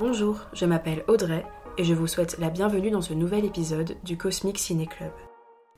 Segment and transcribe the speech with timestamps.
[0.00, 1.44] Bonjour, je m'appelle Audrey
[1.76, 5.10] et je vous souhaite la bienvenue dans ce nouvel épisode du Cosmic Ciné Club.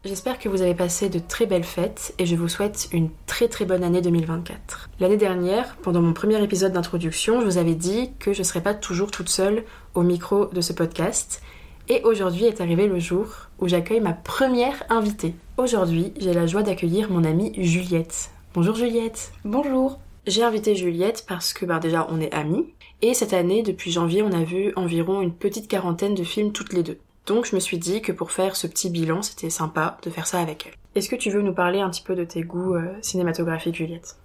[0.05, 3.49] J'espère que vous avez passé de très belles fêtes et je vous souhaite une très
[3.49, 4.91] très bonne année 2024.
[5.01, 8.61] L'année dernière, pendant mon premier épisode d'introduction, je vous avais dit que je ne serais
[8.61, 9.65] pas toujours toute seule
[9.95, 11.43] au micro de ce podcast.
[11.89, 13.27] Et aujourd'hui est arrivé le jour
[13.59, 15.35] où j'accueille ma première invitée.
[15.57, 18.31] Aujourd'hui, j'ai la joie d'accueillir mon amie Juliette.
[18.55, 19.33] Bonjour Juliette.
[19.45, 19.99] Bonjour.
[20.27, 22.73] J'ai invité Juliette parce que bah, déjà on est amis.
[23.01, 26.73] Et cette année, depuis janvier, on a vu environ une petite quarantaine de films toutes
[26.73, 26.99] les deux.
[27.27, 30.27] Donc je me suis dit que pour faire ce petit bilan, c'était sympa de faire
[30.27, 30.75] ça avec elle.
[30.95, 34.17] Est-ce que tu veux nous parler un petit peu de tes goûts euh, cinématographiques, Juliette?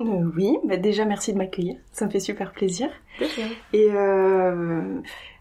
[0.00, 2.88] Euh, Oui, bah déjà merci de m'accueillir, ça me fait super plaisir.
[3.72, 5.00] Et euh,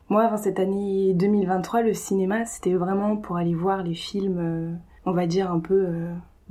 [0.10, 4.76] moi, avant cette année 2023, le cinéma, c'était vraiment pour aller voir les films, euh,
[5.06, 5.88] on va dire un peu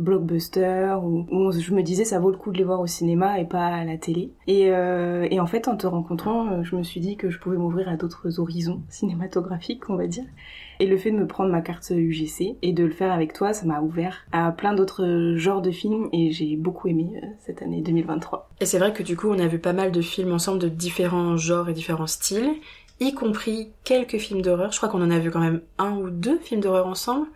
[0.03, 3.39] euh, blockbuster où, je me disais ça vaut le coup de les voir au cinéma
[3.39, 4.33] et pas à la télé.
[4.47, 7.57] Et, euh, en fait, en te rencontrant, euh, je me suis dit que je pouvais
[7.57, 10.25] m'ouvrir à d'autres horizons cinématographiques, on va dire.
[10.81, 13.53] Et le fait de me prendre ma carte UGC et de le faire avec toi,
[13.53, 17.63] ça m'a ouvert à plein d'autres genres de films et j'ai beaucoup aimé euh, cette
[17.63, 18.51] année 2023.
[18.61, 20.69] Et c'est vrai que du coup, on a vu pas mal de films ensemble de
[20.69, 22.51] différents genres et différents styles,
[23.01, 24.73] y compris quelques films d'horreur.
[24.73, 27.27] Je crois qu'on en a vu quand même un ou deux films d'horreur ensemble.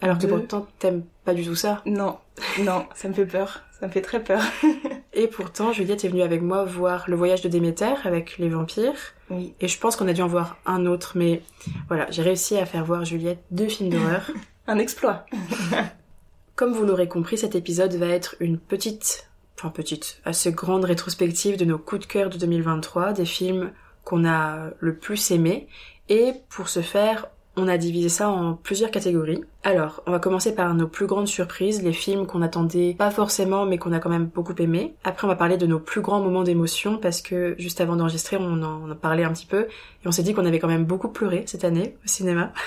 [0.00, 1.82] Alors que pourtant, t'aimes pas du tout ça.
[1.86, 2.18] Non,
[2.60, 3.62] non, ça me fait peur.
[3.78, 4.42] Ça me fait très peur.
[5.14, 9.14] et pourtant, Juliette est venue avec moi voir Le Voyage de Déméter avec les vampires.
[9.30, 9.54] Oui.
[9.60, 11.42] Et je pense qu'on a dû en voir un autre, mais
[11.88, 14.30] voilà, j'ai réussi à faire voir Juliette deux films d'horreur.
[14.66, 15.24] un exploit.
[16.56, 21.56] Comme vous l'aurez compris, cet épisode va être une petite, enfin petite, assez grande rétrospective
[21.56, 23.72] de nos coups de cœur de 2023, des films
[24.04, 25.68] qu'on a le plus aimés.
[26.10, 29.42] Et pour ce faire, on a divisé ça en plusieurs catégories.
[29.64, 33.66] Alors, on va commencer par nos plus grandes surprises, les films qu'on attendait pas forcément
[33.66, 34.94] mais qu'on a quand même beaucoup aimé.
[35.04, 38.36] Après, on va parler de nos plus grands moments d'émotion parce que juste avant d'enregistrer,
[38.38, 40.68] on en, on en parlait un petit peu et on s'est dit qu'on avait quand
[40.68, 42.52] même beaucoup pleuré cette année au cinéma.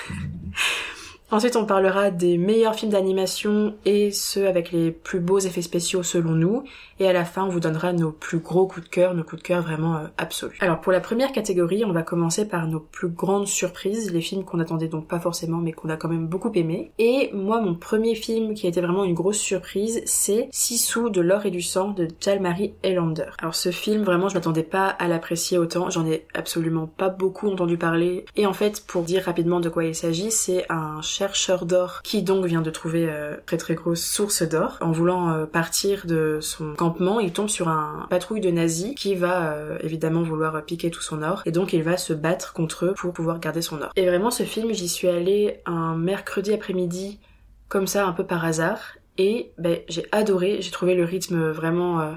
[1.30, 6.02] Ensuite, on parlera des meilleurs films d'animation et ceux avec les plus beaux effets spéciaux
[6.02, 6.62] selon nous.
[7.00, 9.42] Et à la fin, on vous donnera nos plus gros coups de cœur, nos coups
[9.42, 10.56] de cœur vraiment euh, absolus.
[10.60, 14.44] Alors pour la première catégorie, on va commencer par nos plus grandes surprises, les films
[14.44, 16.92] qu'on attendait donc pas forcément mais qu'on a quand même beaucoup aimé.
[16.98, 21.20] Et moi, mon premier film qui a été vraiment une grosse surprise, c'est Sissou de
[21.20, 23.30] l'or et du sang de Jalmari Elander.
[23.38, 25.90] Alors ce film, vraiment, je m'attendais pas à l'apprécier autant.
[25.90, 28.24] J'en ai absolument pas beaucoup entendu parler.
[28.36, 32.22] Et en fait, pour dire rapidement de quoi il s'agit, c'est un chercheur d'or qui
[32.22, 34.78] donc vient de trouver euh, très très grosse source d'or.
[34.80, 36.74] En voulant euh, partir de son
[37.20, 41.22] il tombe sur un patrouille de nazis qui va euh, évidemment vouloir piquer tout son
[41.22, 43.90] or et donc il va se battre contre eux pour pouvoir garder son or.
[43.96, 47.20] Et vraiment ce film, j'y suis allée un mercredi après-midi
[47.68, 48.80] comme ça un peu par hasard
[49.18, 52.12] et ben, j'ai adoré, j'ai trouvé le rythme vraiment euh,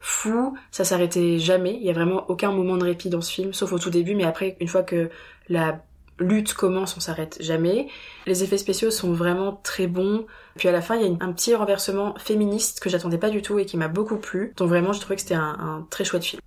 [0.00, 3.52] fou, ça s'arrêtait jamais, il y a vraiment aucun moment de répit dans ce film
[3.52, 5.10] sauf au tout début mais après une fois que
[5.48, 5.82] la
[6.18, 7.88] lutte commence, on s'arrête jamais.
[8.26, 10.26] Les effets spéciaux sont vraiment très bons.
[10.56, 13.42] Puis à la fin, il y a un petit renversement féministe que j'attendais pas du
[13.42, 14.52] tout et qui m'a beaucoup plu.
[14.56, 16.40] Donc vraiment, je trouvais que c'était un, très chouette film.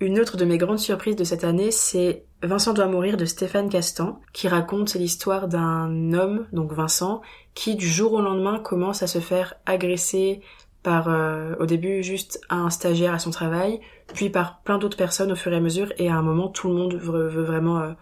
[0.00, 3.68] Une autre de mes grandes surprises de cette année, c'est Vincent doit mourir de Stéphane
[3.68, 7.22] Castan, qui raconte l'histoire d'un homme, donc Vincent,
[7.54, 10.40] qui du jour au lendemain commence à se faire agresser
[10.82, 13.80] par euh, au début juste un stagiaire à son travail,
[14.14, 16.68] puis par plein d'autres personnes au fur et à mesure, et à un moment tout
[16.68, 17.94] le monde veut, vraiment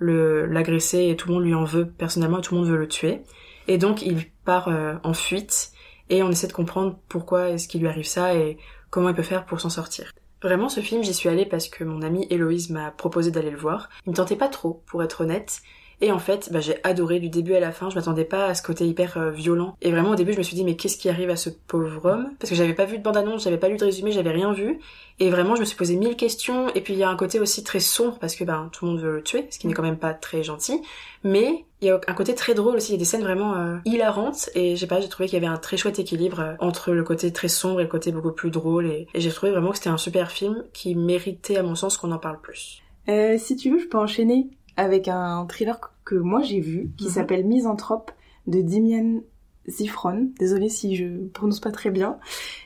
[0.00, 2.76] euh, l'agresser et tout le monde lui en veut personnellement et tout le monde veut
[2.76, 3.22] le tuer.
[3.68, 5.72] Et donc il part euh, en fuite
[6.10, 8.58] et on essaie de comprendre pourquoi est-ce qu'il lui arrive ça et
[8.90, 10.12] comment il peut faire pour s'en sortir.
[10.42, 13.56] Vraiment ce film j'y suis allée parce que mon amie Héloïse m'a proposé d'aller le
[13.56, 13.88] voir.
[14.06, 15.62] Il me tentait pas trop pour être honnête.
[16.00, 17.88] Et en fait, bah, j'ai adoré du début à la fin.
[17.90, 19.76] Je m'attendais pas à ce côté hyper euh, violent.
[19.80, 22.04] Et vraiment, au début, je me suis dit, mais qu'est-ce qui arrive à ce pauvre
[22.04, 22.30] homme?
[22.38, 24.80] Parce que j'avais pas vu de bande-annonce, j'avais pas lu de résumé, j'avais rien vu.
[25.20, 26.68] Et vraiment, je me suis posé mille questions.
[26.74, 28.92] Et puis, il y a un côté aussi très sombre parce que ben, tout le
[28.92, 30.82] monde veut le tuer, ce qui n'est quand même pas très gentil.
[31.22, 32.90] Mais il y a un côté très drôle aussi.
[32.90, 34.50] Il y a des scènes vraiment euh, hilarantes.
[34.54, 37.04] Et j'ai pas, j'ai trouvé qu'il y avait un très chouette équilibre euh, entre le
[37.04, 38.86] côté très sombre et le côté beaucoup plus drôle.
[38.86, 41.96] Et, et j'ai trouvé vraiment que c'était un super film qui méritait, à mon sens,
[41.96, 42.82] qu'on en parle plus.
[43.08, 47.04] Euh, si tu veux, je peux enchaîner avec un thriller que moi j'ai vu qui
[47.04, 47.10] mm -hmm.
[47.12, 48.10] s'appelle Misanthrope
[48.46, 49.20] de Dimian
[49.68, 50.30] Zifron.
[50.38, 52.18] Désolée si je prononce pas très bien.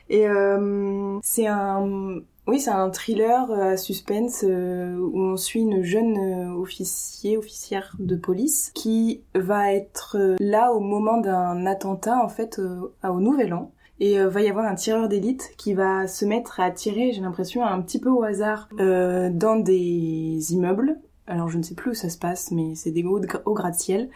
[0.09, 5.83] Et euh, c'est un oui, c'est un thriller à suspense euh, où on suit une
[5.83, 12.21] jeune euh, officier, officière de police qui va être euh, là au moment d'un attentat
[12.21, 13.71] en fait au Nouvel An.
[13.99, 17.21] Et euh, va y avoir un tireur d'élite qui va se mettre à tirer, j'ai
[17.21, 20.97] l'impression, un petit peu au hasard euh, dans des immeubles.
[21.27, 24.09] Alors je ne sais plus où ça se passe, mais c'est des hauts, hauts gratte-ciel.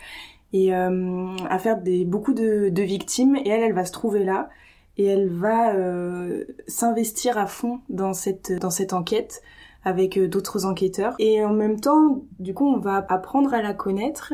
[0.53, 3.35] Et euh, à faire des, beaucoup de, victimes.
[3.35, 4.49] Et elle, elle va se trouver là.
[4.97, 9.41] Et elle va euh, s'investir à fond dans cette, dans cette enquête
[9.83, 11.15] avec d'autres enquêteurs.
[11.19, 14.33] Et en même temps, du coup, on va apprendre à la connaître.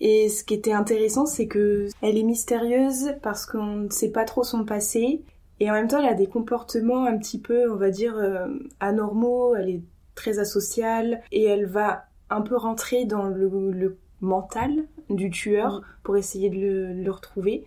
[0.00, 4.24] Et ce qui était intéressant, c'est que elle est mystérieuse parce qu'on ne sait pas
[4.24, 5.22] trop son passé.
[5.60, 8.16] Et en même temps, elle a des comportements un petit peu, on va dire,
[8.78, 9.56] anormaux.
[9.56, 9.82] Elle est
[10.18, 16.50] très asociale et elle va un peu rentrer dans le, mental du tueur pour essayer
[16.50, 17.64] de le, retrouver.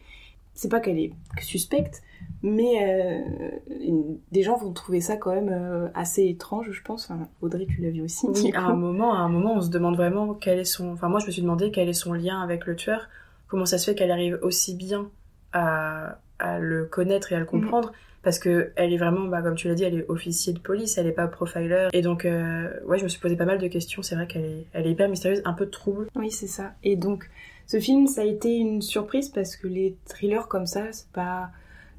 [0.54, 2.02] C'est pas qu'elle est suspecte,
[2.44, 7.12] mais euh, des gens vont trouver ça quand même euh, assez étrange, je pense.
[7.42, 8.28] Audrey, tu l'as vu aussi.
[8.28, 10.92] Oui, à un moment, à un moment, on se demande vraiment quel est son.
[10.92, 13.10] Enfin, moi, je me suis demandé quel est son lien avec le tueur.
[13.48, 15.10] Comment ça se fait qu'elle arrive aussi bien
[15.54, 16.18] à,
[16.60, 17.50] le connaître et à le mm.
[17.50, 17.92] comprendre
[18.24, 20.98] parce que elle est vraiment, bah, comme tu l'as dit, elle est officier de police,
[20.98, 21.88] elle est pas profiler.
[21.94, 24.04] Et donc, euh, ouais, je me suis posé pas mal de questions.
[24.04, 26.08] C'est vrai qu'elle est, elle est hyper mystérieuse, un peu de trouble.
[26.16, 26.74] Oui, c'est ça.
[26.84, 27.30] Et donc,
[27.66, 31.50] ce film, ça a été une surprise parce que les thrillers comme ça, c'est pas,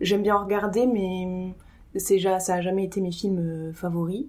[0.02, 1.54] j'aime bien en regarder, mais
[1.96, 4.26] c'est ça a jamais été mes films euh, favoris.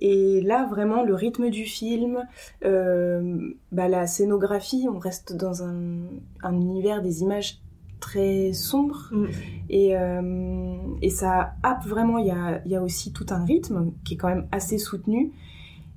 [0.00, 2.26] Et là, vraiment, le rythme du film,
[2.64, 6.06] euh, bah, la scénographie, on reste dans un,
[6.42, 7.60] un univers des images
[8.00, 9.26] très sombre mm.
[9.68, 13.92] et, euh, et ça happe vraiment, il y a, y a aussi tout un rythme
[14.04, 15.32] qui est quand même assez soutenu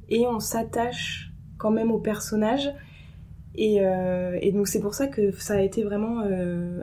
[0.10, 2.70] et on s'attache quand même au personnage
[3.56, 6.24] et, euh, et donc c'est pour ça que ça a été vraiment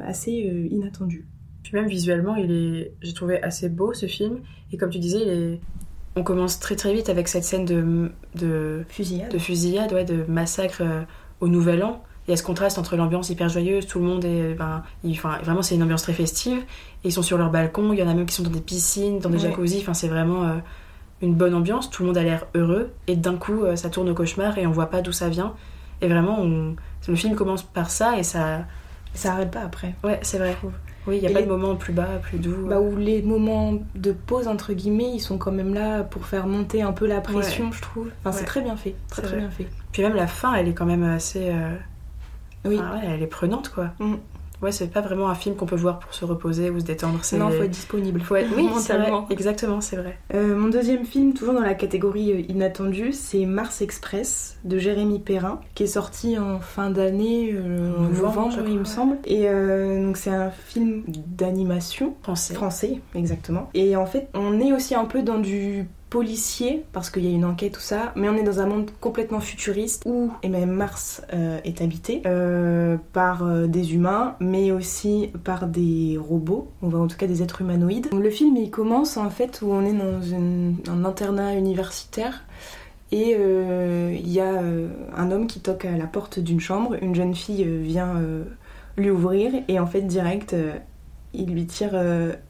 [0.06, 0.32] assez
[0.70, 1.26] inattendu.
[1.70, 4.40] Puis même visuellement, il est, j'ai trouvé assez beau ce film
[4.72, 5.60] et comme tu disais, il est...
[6.16, 10.24] on commence très très vite avec cette scène de, de fusillade, de, fusillade ouais, de
[10.26, 10.82] massacre
[11.40, 14.24] au Nouvel An il y a ce contraste entre l'ambiance hyper joyeuse, tout le monde
[14.24, 14.54] est.
[14.54, 16.58] Ben, enfin, vraiment, c'est une ambiance très festive.
[17.02, 18.60] Et ils sont sur leur balcon, il y en a même qui sont dans des
[18.60, 19.78] piscines, dans des jacuzzi.
[19.80, 20.54] Enfin, c'est vraiment euh,
[21.22, 21.90] une bonne ambiance.
[21.90, 22.92] Tout le monde a l'air heureux.
[23.08, 25.54] Et d'un coup, euh, ça tourne au cauchemar et on voit pas d'où ça vient.
[26.02, 28.64] Et vraiment, le film commence par ça et ça.
[29.12, 29.96] Ça arrête pas après.
[30.04, 30.56] Ouais, c'est vrai.
[31.06, 32.66] Oui, il n'y a pas de moment plus bas, plus doux.
[32.68, 36.46] Bah, où les moments de pause, entre guillemets, ils sont quand même là pour faire
[36.46, 38.10] monter un peu la pression, je trouve.
[38.20, 38.94] Enfin, c'est très bien fait.
[39.08, 39.66] Très, très bien fait.
[39.92, 41.48] Puis même la fin, elle est quand même assez.
[41.50, 41.74] Euh,
[42.64, 42.76] oui.
[42.76, 43.90] Ouais, elle est prenante, quoi.
[43.98, 44.16] Mm.
[44.62, 47.20] Ouais, c'est pas vraiment un film qu'on peut voir pour se reposer ou se détendre.
[47.32, 48.20] Non, faut être disponible.
[48.20, 48.50] Faut être...
[48.54, 49.10] Oui, c'est vrai.
[49.30, 50.18] Exactement, c'est vrai.
[50.34, 55.18] Euh, mon deuxième film, toujours dans la catégorie euh, inattendue, c'est Mars Express de Jérémy
[55.18, 59.16] Perrin, qui est sorti en fin d'année, euh, en novembre, il me semble.
[59.24, 62.54] Et donc c'est un film d'animation français.
[62.54, 63.70] Français, exactement.
[63.74, 67.30] Et en fait, on est aussi un peu dans du policier, parce qu'il y a
[67.30, 71.22] une enquête, tout ça, mais on est dans un monde complètement futuriste où même Mars
[71.32, 77.00] euh, est habité euh, par euh, des humains, mais aussi par des robots, on voit
[77.00, 78.08] en tout cas des êtres humanoïdes.
[78.12, 82.42] le film il commence en fait où on est dans un internat universitaire
[83.12, 84.62] et il y a
[85.16, 88.14] un homme qui toque à la porte d'une chambre, une jeune fille vient
[88.96, 90.54] lui ouvrir et en fait direct
[91.34, 91.92] il lui tire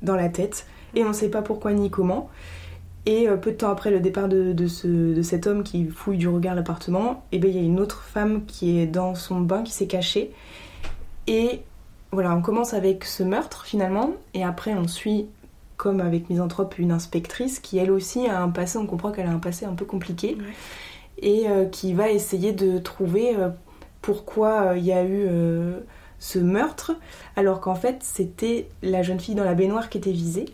[0.03, 2.29] dans la tête et on ne sait pas pourquoi ni comment.
[3.07, 6.29] Et euh, peu de temps après le départ de, ce, cet homme qui fouille du
[6.29, 9.63] regard l'appartement, eh ben, il y a une autre femme qui est dans son bain
[9.63, 10.33] qui s'est cachée.
[11.27, 11.63] Et
[12.13, 15.27] voilà, on commence avec ce meurtre finalement, et après on suit,
[15.77, 19.33] comme avec Misanthrope, une inspectrice qui elle aussi a un passé, on comprend qu'elle a
[19.33, 20.37] un passé un peu compliqué,
[21.19, 23.49] et euh, qui va essayer de trouver euh,
[24.03, 25.29] pourquoi il y a eu
[26.19, 26.93] ce meurtre,
[27.37, 30.47] alors qu'en fait c'était la jeune fille dans la baignoire qui était visée.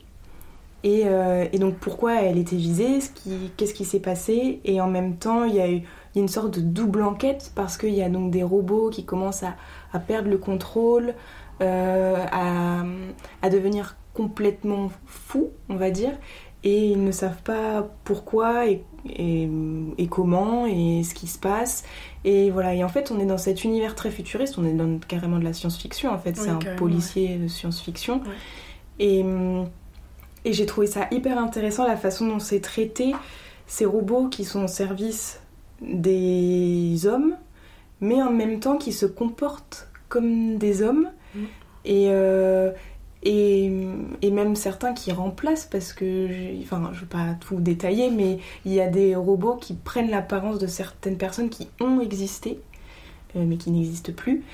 [0.84, 2.98] Euh, et, donc pourquoi elle était visée,
[3.56, 5.82] qu'est-ce qui s'est passé, et en même temps il y a eu
[6.14, 9.98] une sorte de double enquête parce qu'il y a donc des robots qui commencent à,
[9.98, 11.14] perdre le contrôle,
[11.60, 16.12] euh, à, devenir complètement fous, on va dire,
[16.62, 18.82] et ils ne savent pas pourquoi et,
[20.08, 21.84] comment et ce qui se passe.
[22.24, 24.98] Et voilà, et en fait on est dans cet univers très futuriste, on est dans
[24.98, 28.20] carrément de la science-fiction en fait, c'est un policier de science-fiction.
[28.98, 29.66] Et hum,
[30.46, 33.12] et j'ai trouvé ça hyper intéressant la façon dont c'est traité
[33.66, 35.40] ces robots qui sont au service
[35.82, 37.34] des hommes,
[38.00, 41.10] mais en même temps qui se comportent comme des hommes.
[41.34, 41.40] Mm.
[41.84, 42.70] Et, euh,
[43.24, 43.72] et,
[44.22, 46.28] et, même certains qui remplacent, parce que,
[46.62, 50.60] enfin, je veux pas tout détailler, mais il y a des robots qui prennent l'apparence
[50.60, 52.60] de certaines personnes qui ont existé,
[53.34, 54.44] euh, mais qui n'existent plus.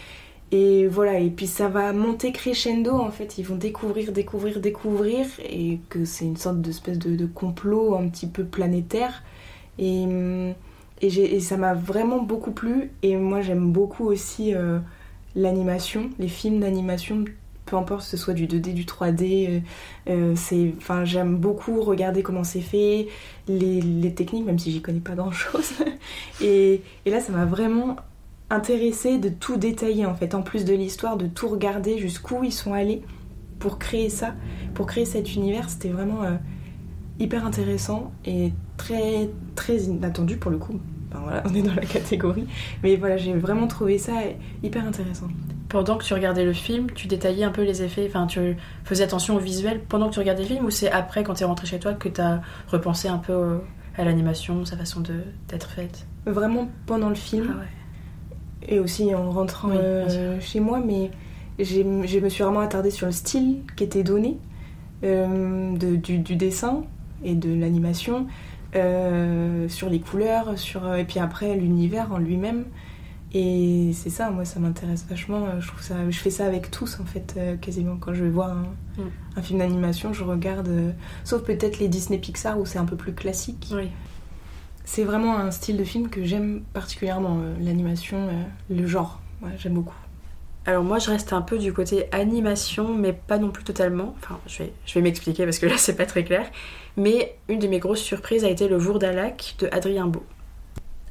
[0.53, 5.27] Et voilà, et puis ça va monter crescendo en fait, ils vont découvrir, découvrir, découvrir,
[5.43, 9.23] et que c'est une sorte d'espèce de, de, complot un petit peu planétaire.
[9.79, 10.05] Et,
[11.01, 14.79] et, ça m'a vraiment beaucoup plu, et moi j'aime beaucoup aussi euh,
[15.35, 17.25] l'animation, les films d'animation,
[17.65, 19.63] peu importe que ce soit du 2D, du 3D,
[20.11, 23.09] euh, euh, j'aime beaucoup regarder comment c'est fait,
[23.49, 25.73] les, les, techniques, même si j'y connais pas grand chose.
[26.43, 27.97] et, et là ça m'a vraiment
[28.53, 32.53] intéressé de tout détailler en fait, en plus de l'histoire, de tout regarder jusqu'où ils
[32.53, 33.03] sont allés
[33.59, 34.35] pour créer ça,
[34.75, 35.71] pour créer cet univers.
[35.71, 36.33] C'était vraiment euh,
[37.19, 40.79] hyper intéressant et très très inattendu pour le coup.
[41.11, 42.47] Enfin, voilà, on est dans la catégorie.
[42.83, 44.13] Mais voilà, j'ai vraiment trouvé ça
[44.63, 45.29] hyper intéressant.
[45.69, 49.05] Pendant que tu regardais le film, tu détaillais un peu les effets, enfin tu faisais
[49.05, 51.47] attention au visuel pendant que tu regardais le film ou c'est après quand tu es
[51.47, 53.61] rentré chez toi que tu as repensé un peu
[53.97, 55.03] à l'animation, sa façon
[55.49, 56.07] d'être faite?
[56.27, 57.55] Vraiment pendant le film.
[57.55, 57.82] Ah ouais.
[58.69, 61.11] Et aussi en rentrant euh, chez moi, mais
[61.59, 64.39] je me suis vraiment attardée sur le style qui était donné
[65.05, 66.85] euh, de, du, du, dessin
[67.25, 68.27] et de l'animation,
[68.75, 72.65] euh, sur les couleurs, sur, et puis après l'univers en lui-même.
[73.35, 75.59] Et c'est ça, moi, ça m'intéresse vachement.
[75.59, 77.97] Je, trouve ça, je fais ça avec tous, en fait, quasiment.
[77.99, 79.09] Quand je vais voir un, mm.
[79.37, 80.71] un film d'animation, je regarde.
[81.25, 83.71] sauf peut-être les Disney Pixar où c'est un peu plus classique.
[83.73, 83.89] Oui.
[84.85, 88.29] C'est vraiment un style de film que j'aime particulièrement, l'animation,
[88.69, 89.21] le genre.
[89.59, 89.95] J'aime beaucoup.
[90.65, 94.15] Alors moi je reste un peu du côté animation mais pas non plus totalement.
[94.19, 94.63] Enfin je
[94.95, 96.47] vais, m'expliquer parce que là c'est pas très clair.
[96.97, 100.25] Mais une de mes grosses surprises a été le Vourdalac de Adrien Beau.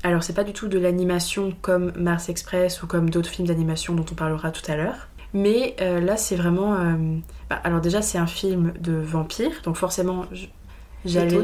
[0.03, 3.93] Alors c'est pas du tout de l'animation comme Mars Express ou comme d'autres films d'animation
[3.93, 5.09] dont on parlera tout à l'heure.
[5.33, 6.75] Mais euh, là c'est vraiment...
[6.75, 6.95] Euh,
[7.49, 10.25] bah, alors déjà c'est un film de vampire donc forcément
[11.05, 11.37] j'allais...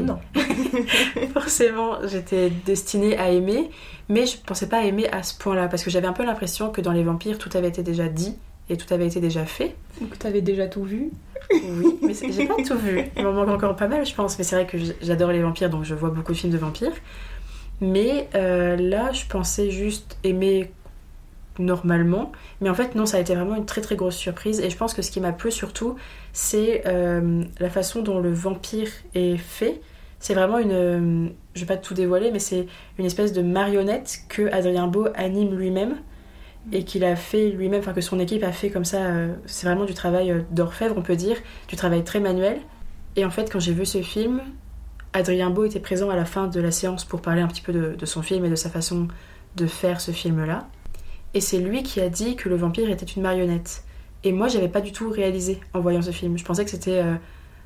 [1.34, 3.70] forcément j'étais destinée à aimer.
[4.08, 6.80] Mais je pensais pas aimer à ce point-là, parce que j'avais un peu l'impression que
[6.80, 8.36] dans les vampires, tout avait été déjà dit
[8.70, 9.74] et tout avait été déjà fait.
[10.00, 11.10] Donc tu avais déjà tout vu
[11.52, 13.04] Oui, mais j'ai pas tout vu.
[13.16, 14.38] Il m'en manque encore pas mal, je pense.
[14.38, 16.92] Mais c'est vrai que j'adore les vampires, donc je vois beaucoup de films de vampires.
[17.80, 20.70] Mais euh, là, je pensais juste aimer
[21.58, 22.32] normalement.
[22.60, 24.60] Mais en fait, non, ça a été vraiment une très très grosse surprise.
[24.60, 25.96] Et je pense que ce qui m'a plu surtout,
[26.40, 29.80] c'est euh, la façon dont le vampire est fait.
[30.20, 31.32] C'est vraiment une.
[31.56, 32.66] Je vais pas tout dévoiler, mais c'est
[32.96, 35.96] une espèce de marionnette que Adrien Beau anime lui-même
[36.70, 38.98] et qu'il a fait lui-même, enfin que son équipe a fait comme ça.
[38.98, 42.60] Euh, c'est vraiment du travail euh, d'orfèvre, on peut dire, du travail très manuel.
[43.16, 44.40] Et en fait, quand j'ai vu ce film,
[45.14, 47.72] Adrien Beau était présent à la fin de la séance pour parler un petit peu
[47.72, 49.08] de, son film et de sa façon
[49.56, 50.68] de faire ce film-là.
[51.34, 53.82] Et c'est lui qui a dit que le vampire était une marionnette.
[54.24, 56.36] Et moi, j'avais pas du tout réalisé en voyant ce film.
[56.38, 57.14] Je pensais que c'était euh,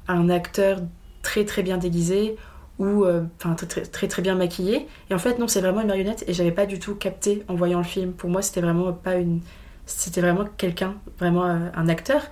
[0.08, 0.80] un acteur
[1.22, 2.36] très très bien déguisé
[2.78, 4.88] ou euh, enfin très, très, très bien maquillé.
[5.08, 7.54] Et en fait non c'est vraiment une marionnette et j'avais pas du tout capté en
[7.54, 8.12] voyant le film.
[8.12, 9.40] Pour moi c'était vraiment pas une
[9.86, 12.22] c'était vraiment quelqu'un vraiment euh, un acteur.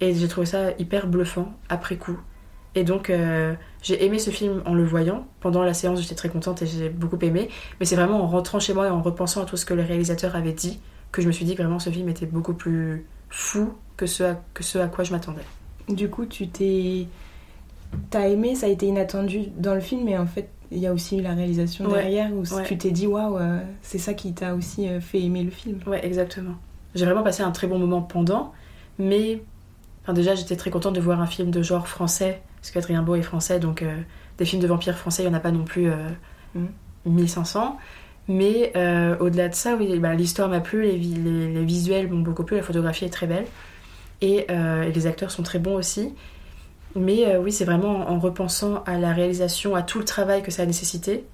[0.00, 2.18] Et j'ai trouvé ça hyper bluffant après coup.
[2.74, 3.10] Et donc
[3.82, 5.28] j'ai aimé ce film en le voyant.
[5.40, 7.48] Pendant la séance j'étais très contente et j'ai beaucoup aimé.
[7.78, 9.82] Mais c'est vraiment en rentrant chez moi et en repensant à tout ce que le
[9.82, 10.80] réalisateur avait dit
[11.12, 14.34] que je me suis dit que vraiment ce film était beaucoup plus fou que ce
[14.54, 15.42] que ce à quoi je m'attendais
[15.88, 17.06] du coup tu t'es
[18.10, 20.92] t'as aimé, ça a été inattendu dans le film, mais en fait, il y a
[20.92, 24.88] aussi la réalisation derrière où tu t'es dit waouh, euh, c'est ça qui t'a aussi
[24.88, 25.78] euh, fait aimer le film.
[25.86, 26.54] Ouais, exactement.
[26.94, 28.52] J'ai vraiment passé un très bon moment pendant,
[28.98, 29.42] mais
[30.02, 33.14] enfin, déjà j'étais très contente de voir un film de genre français, parce qu'Adrien Beau
[33.14, 33.96] est français, donc euh,
[34.38, 35.90] des films de vampires français, il n'y en a pas non plus
[37.04, 37.64] 1500.
[37.64, 37.76] Mm.
[38.28, 38.72] Mais
[39.20, 43.04] au-delà de ça, oui, bah, l'histoire m'a plu, les, visuels m'ont beaucoup plu, la photographie
[43.04, 43.46] est très belle.
[44.20, 46.14] Et, et, les acteurs sont très bons aussi.
[46.96, 50.50] Mais euh, oui, c'est vraiment en repensant à la réalisation, à tout le travail que
[50.50, 51.24] ça a nécessité,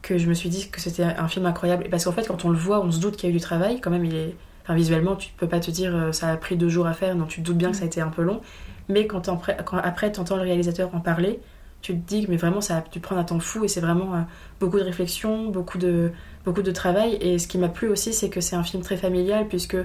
[0.00, 1.88] que je me suis dit que c'était un film incroyable.
[1.90, 3.42] Parce qu'en fait, quand on le voit, on se doute qu'il y a eu du
[3.42, 3.80] travail.
[3.80, 4.34] Quand même, il est...
[4.62, 7.14] enfin, visuellement, tu peux pas te dire euh, ça a pris deux jours à faire,
[7.14, 8.40] non, tu te doutes bien que ça a été un peu long.
[8.88, 9.28] Mais quand,
[9.64, 11.38] quand après, tu entends le réalisateur en parler,
[11.82, 13.80] tu te dis que mais vraiment, ça a dû prendre un temps fou et c'est
[13.80, 14.20] vraiment euh,
[14.60, 16.12] beaucoup de réflexion, beaucoup de,
[16.44, 17.18] beaucoup de travail.
[17.20, 19.76] Et ce qui m'a plu aussi, c'est que c'est un film très familial, puisque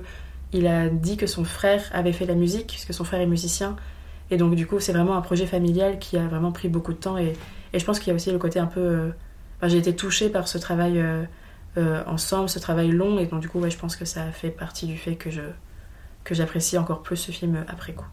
[0.54, 3.76] il a dit que son frère avait fait la musique, puisque son frère est musicien
[4.30, 6.98] et donc, du coup, c'est vraiment un projet familial qui a vraiment pris beaucoup de
[6.98, 7.18] temps.
[7.18, 7.34] Et,
[7.74, 8.80] et je pense qu'il y a aussi le côté un peu.
[8.82, 9.12] Euh,
[9.64, 11.00] j'ai été touchée par ce travail
[11.78, 13.20] euh, ensemble, ce travail long.
[13.20, 15.42] Et donc, du coup, ouais, je pense que ça fait partie du fait que, je,
[16.24, 18.06] que j'apprécie encore plus ce film après coup.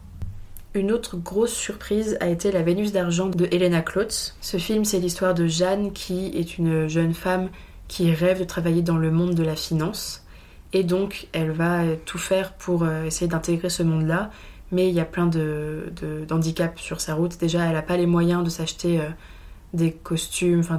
[0.75, 4.35] Une autre grosse surprise a été La Vénus d'argent de Helena Klotz.
[4.41, 7.49] Ce film, c'est l'histoire de Jeanne qui est une jeune femme
[7.87, 10.25] qui rêve de travailler dans le monde de la finance.
[10.73, 14.31] Et donc, elle va tout faire pour essayer d'intégrer ce monde-là
[14.71, 15.91] mais il y a plein de,
[16.27, 17.37] d'handicaps sur sa route.
[17.39, 19.09] Déjà, elle n'a pas les moyens de s'acheter euh,
[19.73, 20.77] des costumes, enfin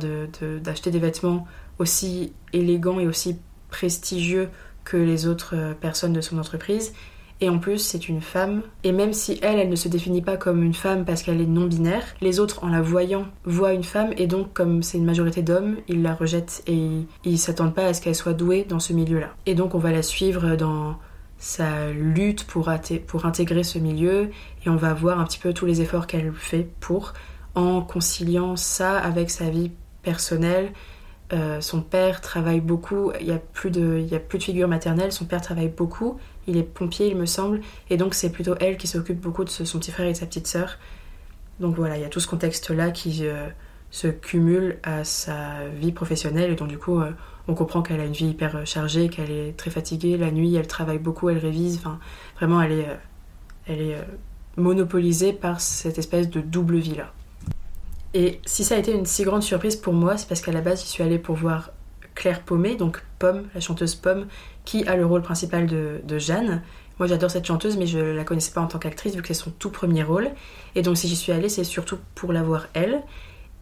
[0.63, 1.47] d'acheter des vêtements
[1.79, 3.39] aussi élégants et aussi
[3.71, 4.49] prestigieux
[4.85, 6.93] que les autres euh, personnes de son entreprise.
[7.41, 8.63] Et en plus, c'est une femme.
[8.83, 11.47] Et même si elle, elle ne se définit pas comme une femme parce qu'elle est
[11.47, 14.13] non-binaire, les autres, en la voyant, voient une femme.
[14.17, 16.89] Et donc, comme c'est une majorité d'hommes, ils la rejettent et
[17.25, 19.35] ils s'attendent pas à ce qu'elle soit douée dans ce milieu-là.
[19.45, 20.97] Et donc, on va la suivre dans
[21.39, 24.31] sa lutte pour, intégrer ce milieu
[24.65, 27.13] et on va voir un petit peu tous les efforts qu'elle fait pour
[27.55, 29.71] en conciliant ça avec sa vie
[30.03, 30.73] personnelle.
[31.33, 34.07] Euh, son père travaille beaucoup, il n'y a plus de
[34.39, 37.61] figure maternelle, son père travaille beaucoup, il est pompier il me semble,
[37.91, 40.27] et donc c'est plutôt elle qui s'occupe beaucoup de son petit frère et de sa
[40.27, 40.79] petite sœur.
[41.61, 43.49] Donc voilà, il y a tout ce contexte-là qui, euh,
[43.91, 47.01] se cumule à sa vie professionnelle et donc du coup
[47.49, 50.67] on comprend qu'elle a une vie hyper chargée, qu'elle est très fatiguée la nuit, elle
[50.67, 51.99] travaille beaucoup, elle révise, enfin
[52.37, 52.99] vraiment elle est,
[53.67, 53.97] elle est
[54.57, 57.13] monopolisée par cette espèce de double vie là.
[58.13, 60.63] Et si ça a été une si grande surprise pour moi, c'est parce qu'à la
[60.63, 61.71] base j'y suis allée pour voir
[62.17, 64.27] Claire Paumé, donc Pomme, la chanteuse Pomme,
[64.65, 66.63] qui a le rôle principal de, Jeanne.
[66.99, 69.35] Moi j'adore cette chanteuse, mais je la connaissais pas en tant qu'actrice vu que c'est
[69.35, 70.31] son tout premier rôle.
[70.75, 73.03] Et donc si j'y suis allée, c'est surtout pour la voir elle.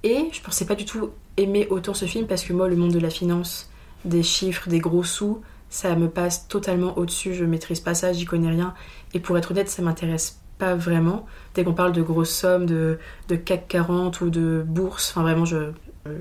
[0.05, 2.93] Et je pensais pas du tout aimer autant ce film parce que moi, le monde
[2.93, 3.71] de la finance,
[4.05, 7.35] des chiffres, des gros sous, ça me passe totalement au-dessus.
[7.35, 8.75] Je maîtrise pas ça, j'y connais rien.
[9.15, 11.27] Et pour être honnête, ça m'intéresse pas vraiment.
[11.55, 15.45] Dès qu'on parle de grosses sommes, de, de CAC 40 ou de bourse, enfin vraiment,
[15.45, 15.73] je,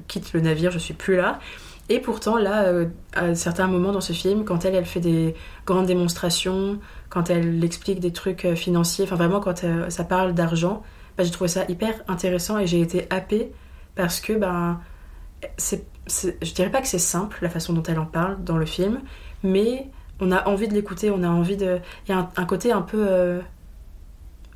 [0.07, 1.39] quitte le navire, je suis plus là.
[1.89, 5.35] Et pourtant, là, euh, à certains moments dans ce film, quand elle, elle fait des
[5.65, 10.33] grandes démonstrations, quand elle explique des trucs euh, financiers, enfin vraiment quand euh, ça parle
[10.33, 10.81] d'argent,
[11.17, 13.51] bah, j'ai trouvé ça hyper intéressant et j'ai été happée
[13.95, 14.79] parce que ben
[15.57, 18.65] c'est, je dirais pas que c'est simple la façon dont elle en parle dans le
[18.65, 19.01] film,
[19.43, 19.89] mais
[20.21, 21.79] on a envie de l'écouter, on a envie de.
[22.07, 23.41] Il y a un, côté un peu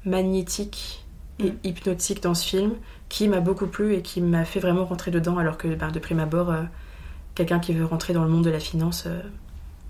[0.05, 1.05] magnétique
[1.39, 1.57] et mm.
[1.65, 2.71] hypnotique dans ce film
[3.09, 5.99] qui m'a beaucoup plu et qui m'a fait vraiment rentrer dedans, alors que ben, de
[5.99, 6.53] prime abord,
[7.37, 9.21] quelqu'un qui veut rentrer dans le monde de la finance, euh,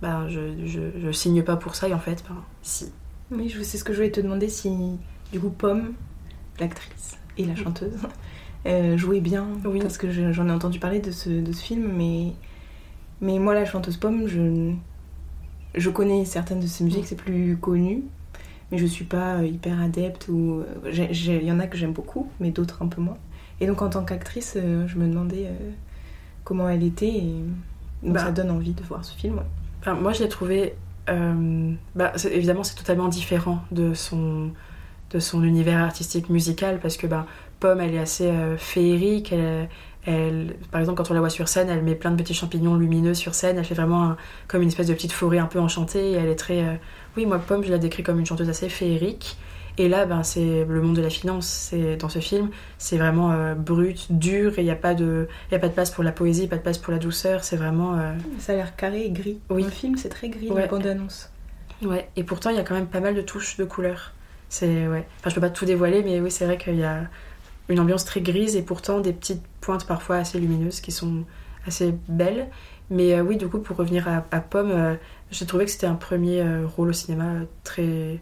[0.02, 2.92] ben, je, je, je, signe pas pour ça et en fait, ben, si.
[3.32, 4.70] Oui, c'est ce que je voulais te demander si,
[5.32, 5.94] du coup, Pomme,
[6.60, 7.58] l'actrice et la mm.
[7.58, 7.98] chanteuse,
[8.66, 9.80] euh, jouait bien, oui.
[9.80, 12.34] parce que j'en ai entendu parler de ce, de ce, film, mais,
[13.22, 14.74] mais moi, la chanteuse Pomme, je,
[15.74, 18.04] je connais certaines de ses musiques, c'est plus connu,
[18.72, 22.52] mais je suis pas hyper adepte, ou il y en a que j'aime beaucoup, mais
[22.52, 23.18] d'autres un peu moins.
[23.60, 25.72] Et donc, en tant qu'actrice, euh, je me demandais euh,
[26.48, 27.44] comment elle était, et
[28.02, 29.42] bah, ça donne envie de voir ce film.
[29.82, 30.76] Enfin, moi, je l'ai trouvé.
[31.10, 34.52] Euh, bah, évidemment, c'est totalement différent de son,
[35.12, 37.26] de son univers artistique musical parce que bah,
[37.60, 39.34] Pomme, elle est assez euh, féerique.
[40.06, 42.76] Elle, par exemple, quand on la voit sur scène, elle met plein de petits champignons
[42.76, 43.58] lumineux sur scène.
[43.58, 44.16] Elle fait vraiment
[44.48, 46.12] comme une espèce de petite forêt un peu enchantée.
[46.12, 46.64] Et elle est très.
[46.64, 46.76] Euh,
[47.18, 49.36] oui, moi, Pomme, je la décris comme une chanteuse assez féerique.
[49.80, 51.46] Et là, ben, c'est le monde de la finance.
[51.46, 55.28] C'est dans ce film, c'est vraiment euh, brut, dur, et il n'y a pas de,
[55.52, 57.44] il a pas de place pour la poésie, pas de place pour la douceur.
[57.44, 57.94] C'est vraiment.
[57.96, 58.14] Euh...
[58.40, 59.40] Ça a l'air carré et gris.
[59.50, 59.64] Oui.
[59.64, 60.50] Le film, c'est très gris.
[60.50, 60.62] Ouais.
[60.62, 61.32] La bande annonce.
[61.84, 62.10] Ouais.
[62.16, 64.14] Et pourtant, il y a quand même pas mal de touches de couleurs.
[64.50, 65.06] C'est ouais.
[65.20, 67.02] Enfin, je peux pas tout dévoiler, mais oui, c'est vrai qu'il y a
[67.70, 71.24] une ambiance très grise et pourtant des petites pointes parfois assez lumineuses qui sont
[71.68, 72.48] assez belles.
[72.90, 74.98] Mais euh, oui, du coup, pour revenir à, à Pomme,
[75.30, 78.22] j'ai trouvé que c'était un premier rôle au cinéma très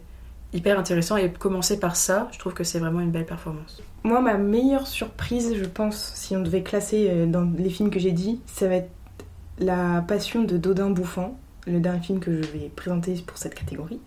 [0.52, 3.82] hyper intéressant et commencer par ça, je trouve que c'est vraiment une belle performance.
[4.04, 8.12] Moi, ma meilleure surprise, je pense, si on devait classer dans les films que j'ai
[8.12, 8.90] dit, ça va être
[9.58, 14.00] La Passion de Dodin Bouffant, le dernier film que je vais présenter pour cette catégorie,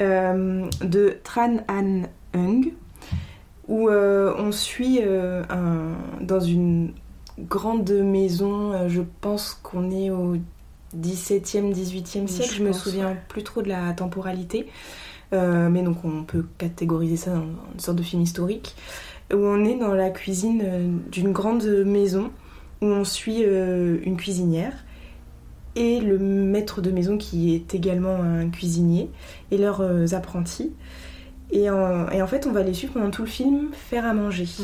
[0.00, 2.02] de Tran An
[2.34, 2.72] Hung,
[3.68, 6.92] où euh, on suit euh, un, dans une
[7.38, 10.36] grande maison, euh, je pense qu'on est au
[10.96, 13.22] 17e, 18e siècle, je, je me souviens ouais.
[13.28, 14.66] plus trop de la temporalité,
[15.32, 18.74] mais donc on peut catégoriser ça dans une sorte de film historique,
[19.32, 22.30] où on est dans la cuisine d'une grande maison,
[22.80, 24.72] où on suit une cuisinière
[25.76, 29.10] et le maître de maison qui est également un cuisinier
[29.50, 30.72] et leurs apprentis.
[31.50, 34.12] Et en, et en, fait, on va les suivre pendant tout le film faire à
[34.12, 34.44] manger.
[34.44, 34.62] Mm.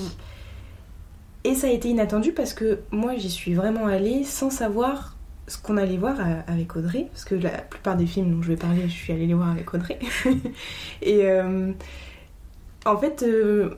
[1.45, 5.14] Et ça a été inattendu parce que moi, j'y suis vraiment allée sans savoir
[5.47, 7.09] ce qu'on allait voir avec Audrey.
[7.13, 9.51] Parce que la plupart des films dont je vais parler, je suis allée les voir
[9.51, 9.99] avec Audrey.
[11.03, 11.73] et euh,
[12.87, 13.71] en fait, euh,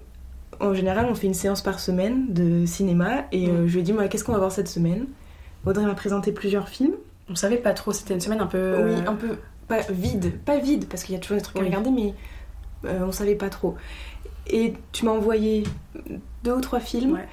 [0.61, 3.25] en général, on fait une séance par semaine de cinéma.
[3.33, 3.67] Et euh, mm.
[3.69, 5.07] je lui ai dit, moi, qu'est-ce qu'on va voir cette semaine?
[5.65, 6.95] Audrey m'a présenté plusieurs films.
[7.29, 8.85] On savait pas trop, c'était une semaine un peu.
[8.85, 9.37] Oui, un peu.
[9.67, 11.65] Pas vide, pas vide, parce qu'il y a toujours des trucs oui.
[11.65, 12.15] à regarder, mais
[12.85, 13.75] euh, on savait pas trop.
[14.47, 15.65] Et tu m'as envoyé
[16.45, 17.15] deux ou trois films.
[17.15, 17.27] Ouais.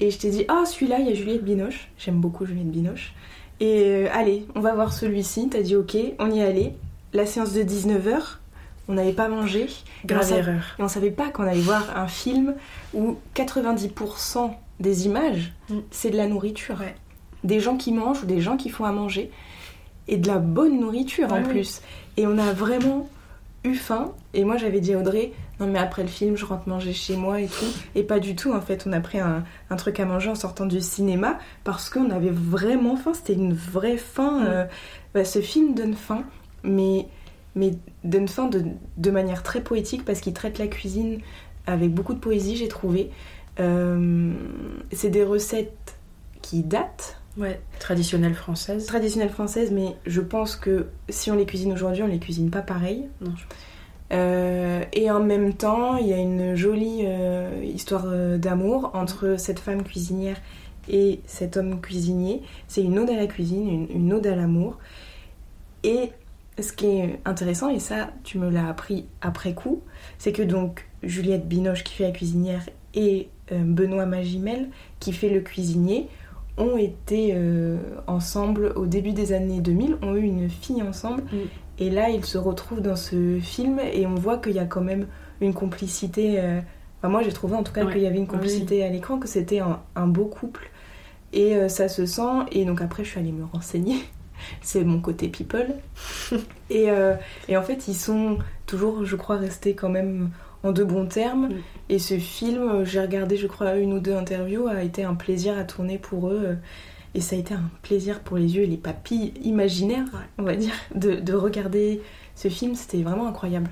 [0.00, 1.90] Et je t'ai dit, ah, oh, celui-là, il y a Juliette Binoche.
[1.98, 3.12] J'aime beaucoup Juliette Binoche.
[3.60, 5.48] Et euh, allez, on va voir celui-ci.
[5.48, 6.74] T'as dit, ok, on y allait.
[7.12, 8.38] La séance de 19h,
[8.88, 9.68] on n'avait pas mangé.
[10.04, 10.62] Grave et erreur.
[10.78, 12.54] Et on savait pas qu'on allait voir un film
[12.92, 15.78] où 90% des images, mm.
[15.90, 16.80] c'est de la nourriture.
[16.80, 16.94] Ouais.
[17.44, 19.30] Des gens qui mangent ou des gens qui font à manger.
[20.08, 21.80] Et de la bonne nourriture ouais, en plus.
[22.16, 23.08] Et on a vraiment
[23.64, 24.12] eu faim.
[24.32, 27.16] Et moi j'avais dit à Audrey non mais après le film je rentre manger chez
[27.16, 27.66] moi et tout.
[27.94, 28.84] Et pas du tout en fait.
[28.86, 32.30] On a pris un, un truc à manger en sortant du cinéma parce qu'on avait
[32.30, 33.14] vraiment faim.
[33.14, 34.64] C'était une vraie faim euh,
[35.14, 36.24] bah, ce film donne faim.
[36.62, 37.06] Mais
[37.56, 37.72] mais
[38.02, 38.64] donne faim de,
[38.96, 41.20] de manière très poétique parce qu'il traite la cuisine
[41.66, 43.10] avec beaucoup de poésie j'ai trouvé.
[43.60, 44.32] Euh,
[44.92, 45.96] c'est des recettes
[46.42, 48.86] qui datent Ouais, traditionnelle française.
[48.86, 52.62] Traditionnelle française, mais je pense que si on les cuisine aujourd'hui, on les cuisine pas
[52.62, 53.08] pareil.
[53.20, 54.88] Non, je pense.
[54.92, 57.04] et en même temps, il y a une jolie
[57.64, 58.06] histoire
[58.38, 60.36] d'amour entre cette femme cuisinière
[60.88, 62.42] et cet homme cuisinier.
[62.68, 64.78] C'est une ode à la cuisine, une, ode à l'amour.
[65.82, 66.10] Et
[66.58, 69.82] ce qui est intéressant, et ça tu me l'as appris après coup,
[70.18, 72.62] c'est que donc Juliette Binoche qui fait la cuisinière
[72.94, 74.70] et euh, Benoît Magimel
[75.00, 76.08] qui fait le cuisinier
[76.56, 81.22] ont été euh, ensemble au début des années 2000, ont eu une fille ensemble.
[81.24, 81.36] Mm.
[81.78, 84.80] Et là, ils se retrouvent dans ce film et on voit qu'il y a quand
[84.80, 85.06] même
[85.40, 86.38] une complicité.
[86.38, 86.60] Euh,
[86.98, 89.26] enfin, moi, j'ai trouvé en tout cas qu'il y avait une complicité à l'écran, que
[89.26, 90.70] c'était un, beau couple.
[91.32, 92.46] Et euh, ça se sent.
[92.52, 93.96] Et donc après, je suis allée me renseigner.
[94.60, 95.74] C'est mon côté people.
[96.70, 96.88] et,
[97.48, 100.30] et, en fait, ils sont toujours, je crois, restés quand même
[100.64, 101.48] en de bons termes.
[101.48, 101.54] Mm.
[101.90, 105.56] Et ce film, j'ai regardé, je crois, une ou deux interviews, a été un plaisir
[105.56, 106.56] à tourner pour eux.
[107.14, 110.56] Et ça a été un plaisir pour les yeux et les papilles imaginaires, on va
[110.56, 112.02] dire, de, de regarder
[112.34, 112.74] ce film.
[112.74, 113.70] C'était vraiment incroyable.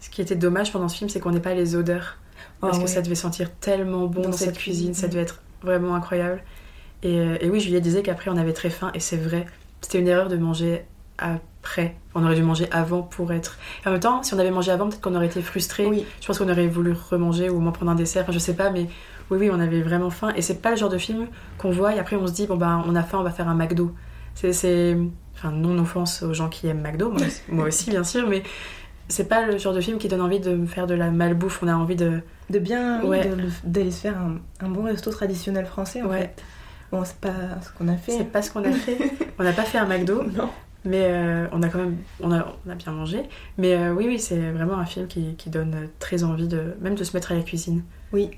[0.00, 2.18] Ce qui était dommage pendant ce film, c'est qu'on n'ait pas les odeurs.
[2.60, 5.94] Parce ah que ça devait sentir tellement bon dans, cette, cuisine, ça devait être vraiment
[5.94, 6.42] incroyable.
[7.04, 9.46] Euh, et, oui, Juliette disait qu'après on avait très faim, et c'est vrai.
[9.80, 10.84] C'était une erreur de manger
[11.64, 11.96] après.
[12.14, 13.58] On aurait dû manger avant pour être.
[13.86, 15.86] en même temps, si on avait mangé avant, peut-être qu'on aurait été frustré.
[15.86, 16.04] Oui.
[16.20, 18.22] Je pense qu'on aurait voulu remanger ou au moins prendre un dessert.
[18.22, 18.86] Enfin, je sais pas, mais
[19.30, 20.32] oui, oui, on avait vraiment faim.
[20.36, 21.26] Et c'est pas le genre de film
[21.58, 23.48] qu'on voit et après on se dit, bon ben, on a faim, on va faire
[23.48, 23.94] un McDo.
[24.34, 24.96] C'est.
[25.36, 27.12] Enfin, non offense aux gens qui aiment McDo,
[27.48, 28.42] moi, aussi, bien sûr, mais
[29.08, 31.62] c'est pas le genre de film qui donne envie de faire de la malbouffe.
[31.62, 32.20] On a envie de.
[32.50, 33.02] De bien.
[33.02, 33.28] Ouais.
[33.64, 36.42] D'aller se faire un, un, bon resto traditionnel français, en fait.
[36.92, 38.12] Bon, c'est pas ce qu'on a fait.
[38.12, 38.98] C'est pas ce qu'on a fait.
[39.38, 40.22] on n'a pas fait un McDo.
[40.24, 40.50] Non.
[40.84, 43.22] Mais euh, on a quand même, on a, on a bien mangé.
[43.58, 46.94] Mais euh, oui, oui, c'est vraiment un film qui, qui, donne très envie de, même
[46.94, 47.82] de se mettre à la cuisine.
[48.12, 48.30] Oui.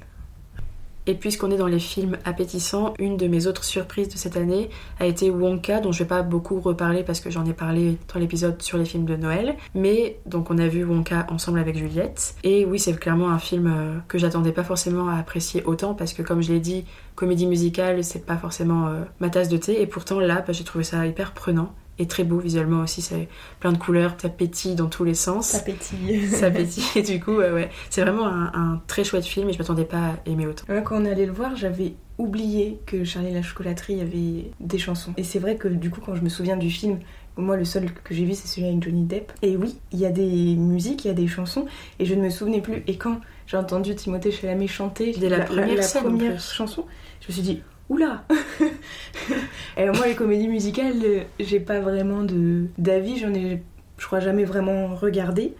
[1.09, 4.71] Et puisqu'on est dans les films appétissants, une de mes autres surprises de cette année
[4.99, 8.19] a été Wonka, dont je vais pas beaucoup reparler parce que j'en ai parlé dans
[8.19, 9.55] l'épisode sur les films de Noël.
[9.77, 12.35] Mais donc on a vu Wonka ensemble avec Juliette.
[12.43, 16.13] Et oui, c'est clairement un film euh, que j'attendais pas forcément à apprécier autant parce
[16.13, 19.81] que comme je l'ai dit, comédie musicale, c'est pas forcément ma tasse de thé.
[19.81, 23.29] Et pourtant là, bah, j'ai trouvé ça hyper prenant et très beau visuellement aussi, c'est
[23.61, 25.49] plein de couleurs, ça pétille dans tous les sens.
[25.49, 26.27] Ça pétille.
[26.31, 29.85] ça pétille, et du coup, ouais, c'est vraiment un, très chouette film et je m'attendais
[29.85, 30.65] pas à aimer autant.
[30.85, 35.13] quand on allait le voir, j'avais oublié que Charlie la chocolaterie avait des chansons.
[35.17, 36.99] Et c'est vrai que du coup, quand je me souviens du film,
[37.37, 39.33] moi, le seul que j'ai vu, c'est celui avec Johnny Depp.
[39.43, 41.67] Et oui, il y a des musiques, il y a des chansons,
[41.99, 42.83] et je ne me souvenais plus.
[42.87, 46.87] Et quand j'ai entendu Timothée Chalamet chanter dès la, première, chanson,
[47.21, 48.25] je me suis dit, oula
[49.77, 53.63] Et moi, les comédies musicales, euh, j'ai pas vraiment de d'avis, j'en ai,
[53.99, 55.55] je crois, jamais vraiment regardé.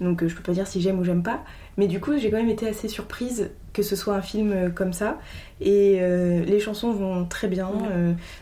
[0.00, 1.44] Donc, euh, je peux pas dire si j'aime ou j'aime pas.
[1.76, 4.70] Mais du coup, j'ai quand même été assez surprise que ce soit un film euh,
[4.70, 5.18] comme ça.
[5.60, 7.70] Et les chansons vont très bien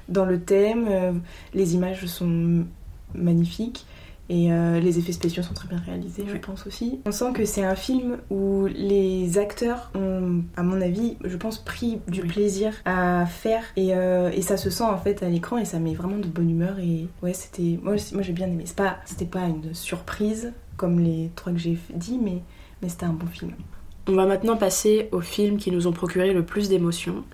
[0.09, 1.21] dans le thème,
[1.53, 2.65] les images sont
[3.13, 3.87] magnifiques.
[4.31, 7.01] Et euh, les effets spéciaux sont très bien réalisés, je pense aussi.
[7.07, 11.59] On sent que c'est un film où les acteurs ont, à mon avis, je pense,
[11.59, 13.63] pris du plaisir à faire.
[13.77, 16.27] Et, euh, et, ça se sent en fait à l'écran et ça met vraiment de
[16.27, 16.79] bonne humeur.
[16.79, 17.79] Et ouais, c'était.
[17.83, 18.65] Moi, moi j'ai bien aimé.
[18.67, 22.43] C'est pas, c'était pas une surprise comme les trois que j'ai dit, mais,
[22.83, 23.53] mais c'était un bon film.
[24.09, 27.25] On va maintenant passer aux films qui nous ont procuré le plus d'émotions.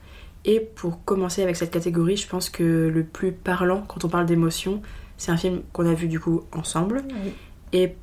[0.45, 4.27] Et pour commencer avec cette catégorie, je pense que le plus parlant quand on parle
[4.27, 4.83] d'émotions,
[5.25, 7.03] c'est un film qu'on a vu du coup ensemble
[7.73, 7.95] et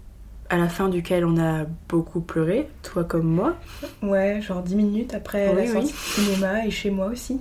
[0.50, 3.56] à la fin duquel on a beaucoup pleuré, toi comme moi.
[4.02, 7.40] Ouais, genre 10 minutes après la sortie du cinéma et chez moi aussi.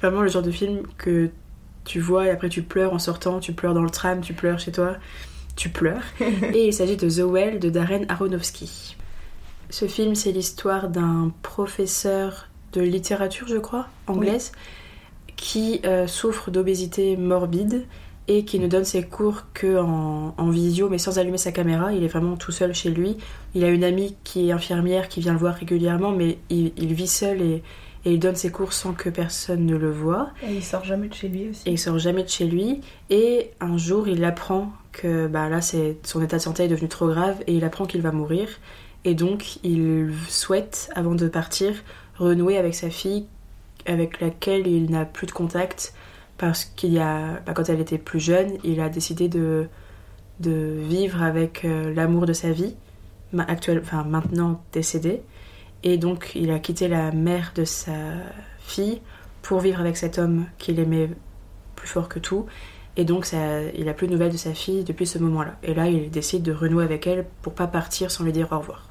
[0.00, 1.30] Vraiment le genre de film que
[1.84, 4.60] tu vois et après tu pleures en sortant, tu pleures dans le tram, tu pleures
[4.60, 4.96] chez toi,
[5.56, 6.04] tu pleures.
[6.20, 8.96] et il s'agit de The Well de Darren Aronofsky.
[9.68, 14.52] Ce film, c'est l'histoire d'un professeur de littérature, je crois, anglaise,
[15.34, 17.84] qui euh, souffre d'obésité morbide
[18.30, 21.92] et qui ne donne ses cours que en, visio mais sans allumer sa caméra.
[21.92, 23.16] Il est vraiment tout seul chez lui.
[23.56, 27.08] Il a une amie qui est infirmière qui vient le voir régulièrement mais il, vit
[27.08, 27.62] seul et,
[28.04, 30.30] il donne ses cours sans que personne ne le voit.
[30.46, 31.68] Et il sort jamais de chez lui aussi.
[31.68, 32.82] Et il sort jamais de chez lui.
[33.10, 37.08] Et un jour, il apprend que bah, là, son état de santé est devenu trop
[37.08, 38.48] grave et il apprend qu'il va mourir.
[39.04, 41.74] Et donc, il souhaite, avant de partir,
[42.16, 43.26] renouer avec sa fille
[43.86, 45.94] avec laquelle il n'a plus de contact
[46.40, 49.68] parce qu'il y a, bah, quand elle était plus jeune, il a décidé de,
[50.40, 52.74] de vivre avec euh, l'amour de sa vie,
[53.36, 55.20] actuelle, enfin maintenant décédé,
[55.82, 57.92] et donc il a quitté la mère de sa
[58.58, 59.02] fille
[59.42, 61.10] pour vivre avec cet homme qu'il aimait
[61.76, 62.46] plus fort que tout,
[62.96, 63.28] et donc
[63.76, 65.56] il a plus de nouvelles de sa fille depuis ce moment-là.
[65.62, 68.58] Et là, il décide de renouer avec elle pour pas partir sans lui dire au
[68.58, 68.88] revoir.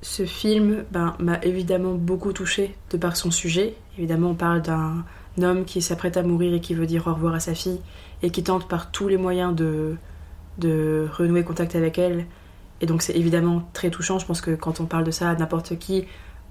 [0.00, 3.74] Ce film ben, m'a évidemment beaucoup touché de par son sujet.
[3.98, 5.04] Évidemment, on parle d'un
[5.44, 7.80] homme qui s'apprête à mourir et qui veut dire au revoir à sa fille
[8.22, 9.96] et qui tente par tous les moyens de,
[10.58, 12.26] de renouer contact avec elle
[12.80, 14.18] Et donc c'est évidemment très touchant.
[14.18, 16.04] Je pense que quand on parle de ça à n'importe qui,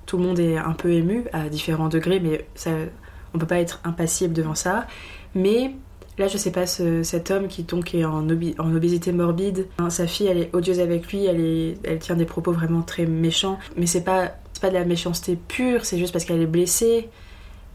[0.05, 2.71] tout le monde est un peu ému à différents degrés, mais ça,
[3.33, 4.87] on peut pas être impassible devant ça.
[5.35, 5.75] Mais
[6.17, 10.07] là, je sais pas, cet homme qui donc est en, en obésité morbide, hein, sa
[10.07, 13.59] fille, elle est odieuse avec lui, elle, est, elle tient des propos vraiment très méchants,
[13.77, 17.09] mais c'est pas, pas de la méchanceté pure, c'est juste parce qu'elle est blessée.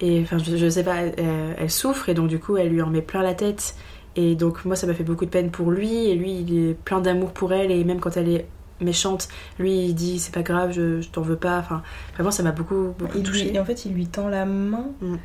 [0.04, 3.00] Et enfin, je, sais pas, elle, souffre et donc du coup, elle lui en met
[3.00, 3.74] plein la tête.
[4.16, 6.10] Et donc, moi, ça m'a fait beaucoup de peine pour lui.
[6.10, 7.70] Et lui, il est plein d'amour pour elle.
[7.70, 8.46] Et même quand elle est
[8.82, 11.58] méchante, lui, il dit c'est pas grave, je, t'en veux pas.
[11.58, 13.54] Enfin, vraiment, ça m'a beaucoup, beaucoup touché.
[13.54, 14.90] et en fait, il lui tend la main.
[15.00, 15.16] Mm.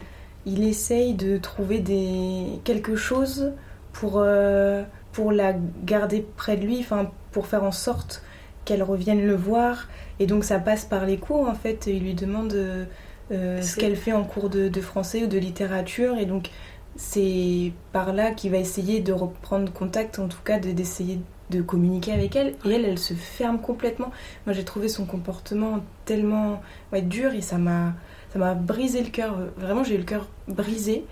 [0.46, 2.46] Il essaye de trouver des...
[2.64, 3.52] quelque chose
[3.92, 8.24] pour, euh, pour la garder près de lui, enfin, pour faire en sorte
[8.64, 9.90] qu'elle revienne le voir.
[10.20, 11.86] Et donc, ça passe par les cours, en fait.
[11.88, 12.54] Il lui demande.
[12.54, 12.86] Euh,
[13.32, 16.18] euh, ce qu'elle fait en cours de, français ou de littérature.
[16.18, 16.50] Et donc,
[16.96, 22.12] c'est par là qu'il va essayer de reprendre contact, en tout cas d'essayer de, communiquer
[22.12, 22.56] avec elle.
[22.66, 24.12] Et elle, elle se ferme complètement.
[24.46, 26.62] Moi, j'ai trouvé son comportement tellement
[26.92, 27.94] ouais, dur et ça m'a
[28.32, 29.36] ça m'a brisé le cœur.
[29.58, 31.06] Vraiment, j'ai eu le cœur brisé.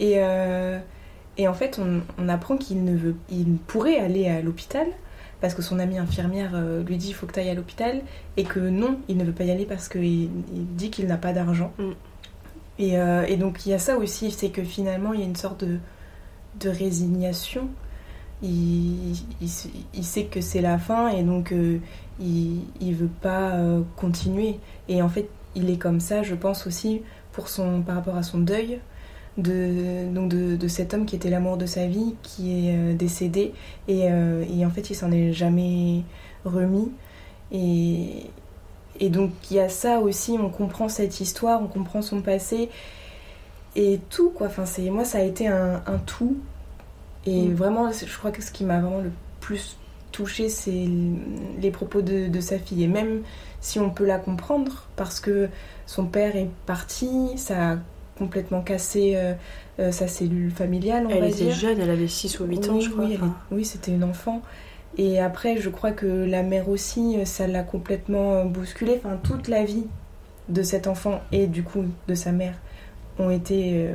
[0.00, 0.78] Et, euh,
[1.36, 4.88] et en fait, on, on apprend qu'il ne veut, il pourrait aller à l'hôpital
[5.40, 8.02] parce que son amie infirmière euh, lui dit il faut que tu ailles à l'hôpital
[8.36, 11.16] et que non, il ne veut pas y aller parce qu'il il dit qu'il n'a
[11.16, 11.72] pas d'argent.
[11.78, 11.90] Mm.
[12.80, 15.26] Et, euh, et, donc il y a ça aussi, c'est que finalement il y a
[15.26, 15.78] une sorte de,
[16.60, 17.68] de résignation.
[18.40, 21.78] Il, il, sait que c'est la fin et donc euh,
[22.20, 23.58] il, il veut pas
[23.96, 24.60] continuer.
[24.88, 28.22] Et en fait, il est comme ça, je pense aussi, pour son, par rapport à
[28.22, 28.78] son deuil
[29.38, 33.54] de, donc de, cet homme qui était l'amour de sa vie, qui est euh, décédé.
[33.88, 36.02] Euh, et, en fait, il s'en est jamais
[36.44, 36.90] remis.
[37.52, 38.26] Et,
[39.00, 42.68] et donc, il y a ça aussi, on comprend cette histoire, on comprend son passé.
[43.76, 44.48] Et tout, quoi.
[44.48, 46.36] Enfin, c'est, moi, ça a été un, tout.
[47.24, 47.54] Et mm.
[47.54, 49.78] vraiment, je crois que ce qui m'a vraiment le plus
[50.10, 50.88] touché, c'est
[51.60, 52.82] les propos de, de, sa fille.
[52.82, 53.22] Et même
[53.60, 55.48] si on peut la comprendre, parce que
[55.86, 57.78] son père est parti, ça
[58.18, 59.34] complètement cassé euh,
[59.78, 61.48] euh, sa cellule familiale, on elle va dire.
[61.48, 63.06] était jeune, elle avait 6 ou 8 ans, je crois.
[63.50, 64.42] Oui, c'était une enfant.
[64.96, 69.00] Et après, je crois que la mère aussi, euh, ça l'a complètement bousculée.
[69.02, 69.84] Enfin, toute la vie
[70.48, 72.54] de cet enfant et du coup de sa mère
[73.18, 73.86] ont été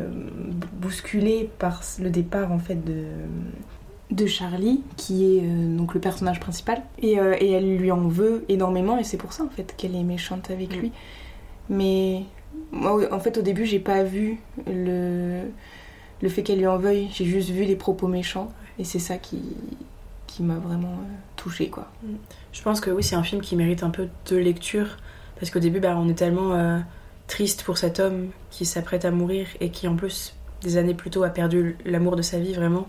[0.74, 3.06] bousculées par le départ en fait de,
[4.12, 6.84] de Charlie, qui est donc le personnage principal.
[7.02, 10.04] Et, et, elle lui en veut énormément et c'est pour ça en fait qu'elle est
[10.04, 10.80] méchante avec mm.
[10.80, 10.92] lui.
[11.70, 12.24] Mais
[12.74, 15.44] moi, en fait, au début, j'ai pas vu le,
[16.22, 17.08] le fait qu'elle lui en veuille.
[17.14, 18.52] J'ai juste vu les propos méchants.
[18.80, 19.40] Et c'est ça qui,
[20.26, 21.92] qui m'a vraiment euh, touchée, quoi.
[22.52, 24.98] Je pense que oui, c'est un film qui mérite un peu de lecture.
[25.40, 26.80] Parce qu'au début, bah, on est tellement euh,
[27.28, 31.12] triste pour cet homme qui s'apprête à mourir et qui, en plus, des années plus
[31.12, 32.88] tôt, a perdu l'amour de sa vie, vraiment.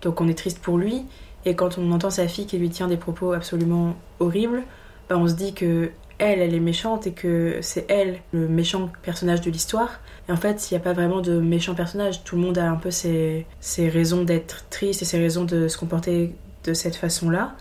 [0.00, 1.04] Donc on est triste pour lui.
[1.44, 4.62] Et quand on entend sa fille qui lui tient des propos absolument horribles,
[5.08, 8.90] bah, on se dit que elle, elle est méchante et que c'est elle le méchant
[9.02, 10.00] personnage de l'histoire.
[10.28, 12.24] Et en fait, il n'y a pas vraiment de méchant personnage.
[12.24, 13.46] Tout le monde a un peu ses,
[13.78, 17.54] raisons d'être triste et ses raisons de se comporter de cette façon-là.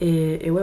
[0.00, 0.62] Et, ouais,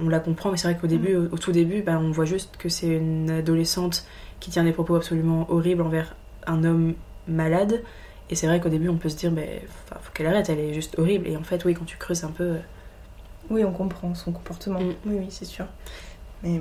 [0.00, 1.28] on, la comprend, mais c'est vrai qu'au début, mm.
[1.32, 4.06] au, tout début, bah, on voit juste que c'est une adolescente
[4.40, 6.14] qui tient des propos absolument horribles envers
[6.46, 6.94] un homme
[7.28, 7.82] malade.
[8.28, 9.62] Et c'est vrai qu'au début, on peut se dire, mais
[10.02, 11.28] faut qu'elle arrête, elle est juste horrible.
[11.28, 12.44] Et en fait, oui, quand tu creuses un peu.
[12.44, 12.58] Euh,
[13.48, 14.80] oui, on comprend son comportement.
[14.80, 14.94] Mm.
[15.06, 15.66] Oui, oui, c'est sûr.
[16.42, 16.60] Mais,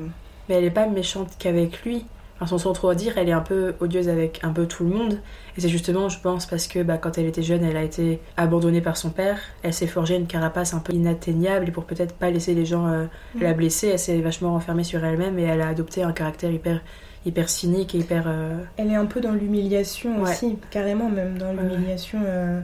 [0.50, 2.06] elle n'est pas méchante qu'avec lui.
[2.42, 5.20] Enfin, sans trop dire, elle est un peu odieuse avec un peu tout le monde.
[5.58, 8.20] Et c'est justement, je pense, parce que bah, quand elle était jeune, elle a été
[8.36, 9.40] abandonnée par son père.
[9.64, 12.88] Elle s'est forgée une carapace un peu inatteignable et pour peut-être pas laisser les gens
[12.88, 13.42] euh, mm.
[13.42, 16.82] la blesser, elle s'est vachement renfermée sur elle-même et elle a adopté un caractère hyper
[17.26, 18.26] hyper cynique et hyper.
[18.28, 22.20] Euh, elle est un peu dans l'humiliation aussi, carrément même dans l'humiliation.
[22.26, 22.62] Euh,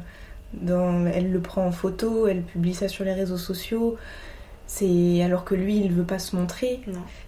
[0.54, 1.06] dans...
[1.08, 3.98] Elle le prend en photo, elle publie ça sur les réseaux sociaux.
[4.74, 6.80] C'est alors que lui, il veut pas se montrer.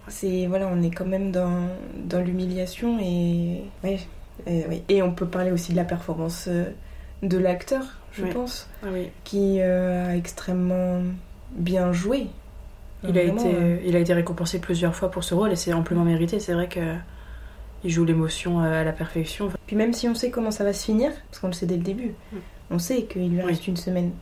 [0.08, 3.98] C'est voilà, on est quand même dans, dans l'humiliation et ouais,
[4.88, 6.64] et, on peut parler aussi de la performance euh,
[7.22, 8.86] de l'acteur, je pense, ah
[9.24, 11.02] qui euh, a extrêmement
[11.50, 12.28] bien joué.
[13.06, 15.74] Il a, été, euh, il a été récompensé plusieurs fois pour ce rôle et c'est
[15.74, 16.40] amplement mérité.
[16.40, 16.94] C'est vrai que
[17.84, 19.50] il joue l'émotion à la perfection.
[19.66, 21.76] Puis même si on sait comment ça va se finir, parce qu'on le sait dès
[21.76, 22.36] le début, mm.
[22.70, 24.12] on sait qu'il lui reste une semaine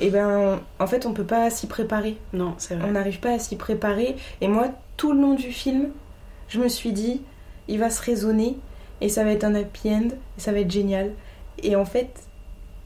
[0.00, 2.18] et eh ben en fait on peut pas s'y préparer.
[2.32, 2.88] Non, c'est vrai.
[2.88, 4.14] On n'arrive pas à s'y préparer.
[4.40, 5.88] Et moi, tout le long du film,
[6.48, 7.22] je me suis dit,
[7.66, 8.56] il va se raisonner
[9.00, 11.10] et ça va être un happy end et ça va être génial.
[11.62, 12.10] Et en fait,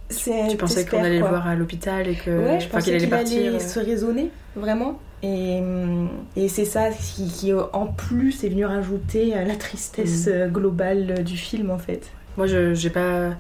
[0.09, 0.49] c'est.
[0.49, 2.31] Tu pensais qu'on allait le voir à l'hôpital et que.
[2.31, 3.59] Ouais, je pensais qu'il allait, euh.
[3.59, 4.99] se raisonner, vraiment.
[5.23, 5.63] Et,
[6.35, 10.51] et c'est ça qui, qui, en plus, est venu rajouter à la tristesse mm.
[10.51, 12.11] globale du film en fait.
[12.37, 13.33] Moi, je j'ai pas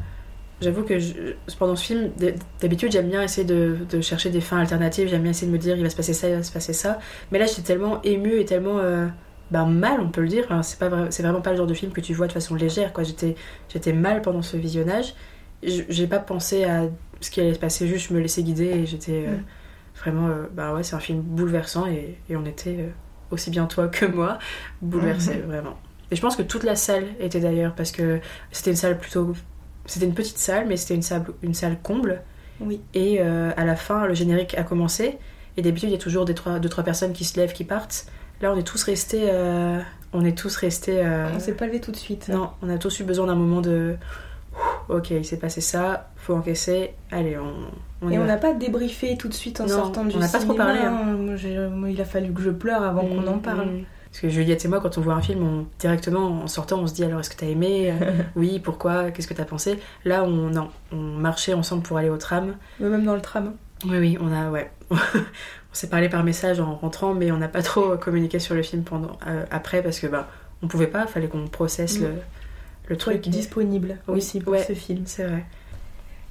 [0.62, 1.12] j'avoue que je-
[1.58, 2.10] pendant ce film,
[2.60, 5.58] d'habitude, j'aime bien essayer de, de chercher des fins alternatives, j'aime bien essayer de me
[5.58, 6.98] dire il va se passer ça, il va se passer ça.
[7.30, 9.06] Mais là, j'étais tellement émue et tellement euh,
[9.50, 10.44] ben, mal, on peut le dire.
[10.46, 12.32] Enfin, c'est pas vrai- c'est vraiment pas le genre de film que tu vois de
[12.32, 12.92] façon légère.
[12.92, 13.04] quoi.
[13.04, 13.34] J'étais
[13.68, 15.14] j'étais mal pendant ce visionnage.
[15.62, 16.84] J'ai pas pensé à
[17.20, 19.44] ce qui allait se passer, juste je me laissais guider et j'étais euh, Mm.
[20.00, 20.28] vraiment.
[20.28, 22.88] euh, bah ouais, c'est un film bouleversant et, et on était euh,
[23.30, 24.38] aussi bien toi que moi
[24.80, 25.42] bouleversés, Mhm.
[25.50, 25.78] vraiment.
[26.10, 28.20] Et je pense que toute la salle était d'ailleurs parce que
[28.50, 29.34] c'était une salle plutôt.
[29.86, 32.22] C'était une petite salle, mais c'était une salle, une salle comble.
[32.60, 32.80] Oui.
[32.94, 35.18] Et euh, à la fin, le générique a commencé.
[35.56, 37.64] Et d'habitude, il y a toujours des trois, deux, trois personnes qui se lèvent, qui
[37.64, 38.06] partent.
[38.40, 39.24] Là, on est tous restés.
[39.30, 39.80] euh,
[40.12, 41.04] on est tous restés.
[41.04, 42.28] euh, On s'est pas levé tout de suite.
[42.28, 43.96] non, on a tous eu besoin d'un moment de.
[44.88, 46.90] Ok, il s'est passé ça, faut encaisser.
[47.10, 47.52] Allez, on.
[48.06, 50.18] on y Et on n'a pas débriefé tout de suite en Non, sortant du on
[50.18, 51.16] n'a pas trop cinéma, parlé, hein.
[51.18, 53.66] Moi, j'ai- moi, il a fallu que je pleure avant qu'on en Mm, parle.
[53.68, 53.84] mm.
[54.12, 56.86] Parce que Juliette et moi, quand on voit un film, on, directement en sortant, on
[56.86, 59.78] se dit alors est-ce que t'as aimé Euh, Oui, pourquoi Qu'est-ce que t'as pensé?
[60.04, 62.54] Là, on, non, on marchait ensemble pour aller au tram.
[62.78, 63.54] Mais Même dans le tram.
[63.86, 64.70] Oui, oui, on a, ouais.
[64.90, 64.96] on
[65.72, 68.82] s'est parlé par message en rentrant, mais on n'a pas trop communiqué sur le film
[68.82, 70.28] pendant, euh, après parce que bah,
[70.62, 72.02] on pouvait pas, fallait qu'on processe Mm.
[72.02, 72.08] le,
[72.88, 73.32] le Truc truc.
[73.32, 74.62] disponible Oui, aussi pour ouais.
[74.62, 75.02] ce film.
[75.06, 75.44] C'est vrai.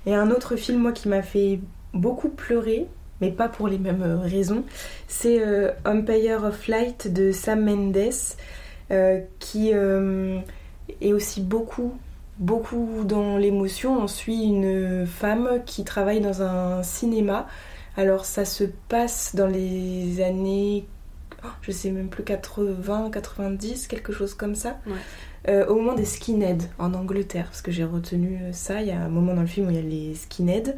[0.06, 1.60] Et un autre film, moi, qui m'a fait
[1.94, 2.86] beaucoup pleurer,
[3.22, 4.64] mais pas pour les mêmes euh, raisons,
[5.08, 7.98] c'est euh, Empire of Light de Sam Mendes,
[8.92, 11.94] euh, qui est aussi beaucoup,
[12.40, 14.02] beaucoup dans l'émotion.
[14.02, 17.48] On suit une femme qui travaille dans un cinéma.
[17.96, 20.86] Alors, ça se passe dans les années,
[21.46, 24.80] oh, je sais même plus, 80, 90, quelque chose comme ça.
[24.88, 24.94] Ouais.
[25.50, 28.92] Euh, au moment des skinheads en Angleterre, parce que j'ai retenu euh, ça, il y
[28.92, 30.76] a un moment dans le film où il y a les skinheads.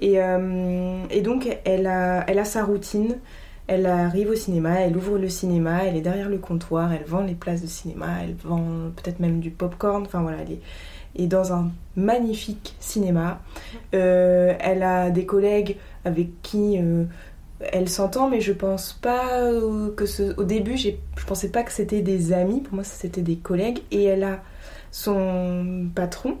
[0.00, 3.18] Et, euh, et donc elle a, elle a sa routine,
[3.66, 7.20] elle arrive au cinéma, elle ouvre le cinéma, elle est derrière le comptoir, elle vend
[7.20, 11.26] les places de cinéma, elle vend peut-être même du popcorn, enfin voilà, elle est, est
[11.26, 13.40] dans un magnifique cinéma.
[13.92, 16.78] Elle a des collègues avec qui
[17.60, 20.38] elle s'entend, mais je pense pas euh, que ce.
[20.38, 20.90] Au début, je
[21.26, 22.60] pensais pas que c'était des amis.
[22.60, 23.80] Pour moi, c'était des collègues.
[23.90, 24.40] Et elle a
[24.90, 26.38] son patron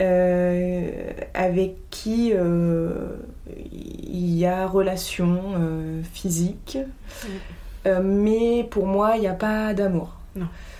[0.00, 0.90] euh,
[1.34, 3.16] avec qui euh,
[3.56, 6.78] il y a relation euh, physique.
[7.84, 10.16] Mais pour moi, il n'y a pas d'amour.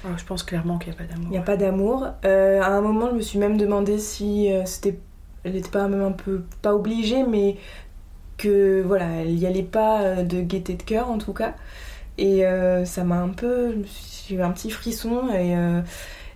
[0.05, 1.27] Alors, je pense clairement qu'il n'y a pas d'amour.
[1.29, 2.05] Il n'y a pas d'amour.
[2.23, 4.99] À un moment, je me suis même demandé si c'était.
[5.43, 6.43] Elle n'était pas même un peu.
[6.61, 7.57] Pas obligée, mais
[8.41, 11.55] que voilà, elle n'y allait pas euh, de gaieté de cœur en tout cas.
[12.19, 13.77] Et euh, ça m'a un peu.
[14.31, 15.81] eu un petit frisson, et, euh,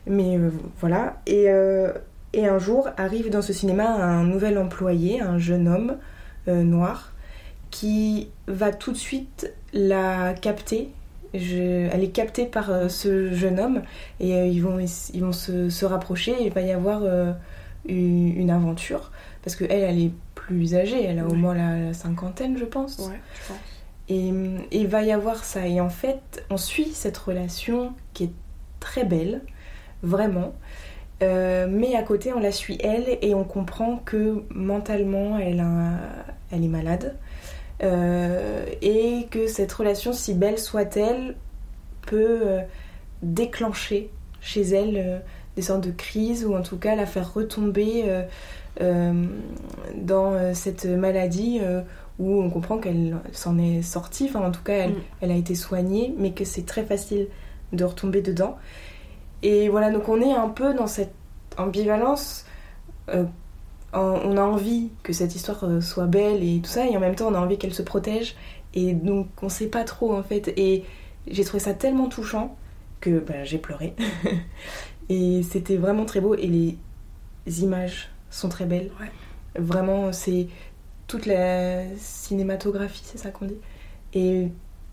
[0.06, 0.38] mais
[0.80, 1.20] voilà.
[1.26, 1.46] Et,
[2.32, 5.96] et un jour arrive dans ce cinéma un nouvel employé, un jeune homme
[6.46, 7.12] noir,
[7.70, 10.90] qui va tout de suite la capter.
[11.34, 13.82] Je- elle est captée par ce jeune homme
[14.20, 14.78] et ils vont,
[15.14, 17.02] ils vont se, se rapprocher et il va y avoir
[17.86, 19.10] une, une aventure
[19.42, 20.10] parce que elle, elle est
[20.46, 22.98] plus âgée, elle a au moins la, la cinquantaine je pense.
[22.98, 23.58] Ouais, je pense.
[24.08, 24.32] Et,
[24.72, 25.66] il va y avoir ça.
[25.66, 28.32] Et en fait, on suit cette relation qui est
[28.80, 29.40] très belle,
[30.02, 30.52] vraiment.
[31.22, 36.24] Euh, mais à côté, on la suit elle et on comprend que mentalement, elle, a-
[36.52, 37.16] elle est malade.
[37.82, 41.36] Euh, et que cette relation, si belle soit-elle,
[42.06, 42.60] peut euh,
[43.22, 44.10] déclencher
[44.42, 45.22] chez elle
[45.56, 48.04] des sortes de crises ou en tout cas la faire retomber
[48.80, 51.80] dans euh, cette maladie euh,
[52.18, 55.00] où on comprend qu'elle s'en est sortie, enfin en tout cas elle, Mm.
[55.20, 57.28] elle a été soignée, mais que c'est très facile
[57.72, 58.56] de retomber dedans.
[59.42, 61.12] Et voilà, donc on est un peu dans cette
[61.58, 62.44] ambivalence.
[63.10, 63.24] euh,
[63.92, 67.00] en- on a envie que cette histoire euh, soit belle et tout ça, et en
[67.00, 68.34] même temps on a envie qu'elle se protège.
[68.74, 70.52] Et donc on sait pas trop en fait.
[70.56, 70.84] Et
[71.28, 72.56] j'ai trouvé ça tellement touchant
[73.00, 73.94] que bah, j'ai pleuré.
[75.08, 76.34] et c'était vraiment très beau.
[76.34, 78.90] Et les images sont très belles.
[79.00, 79.10] Ouais.
[79.56, 80.48] Vraiment, c'est
[81.06, 83.58] toute la cinématographie, c'est ça qu'on dit.
[84.14, 84.48] Et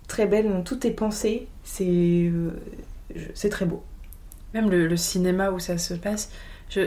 [0.08, 1.48] très belle, donc tout est pensé.
[1.64, 2.52] C'est euh,
[3.34, 3.84] c'est très beau.
[4.54, 6.32] Même le, le cinéma où ça se passe,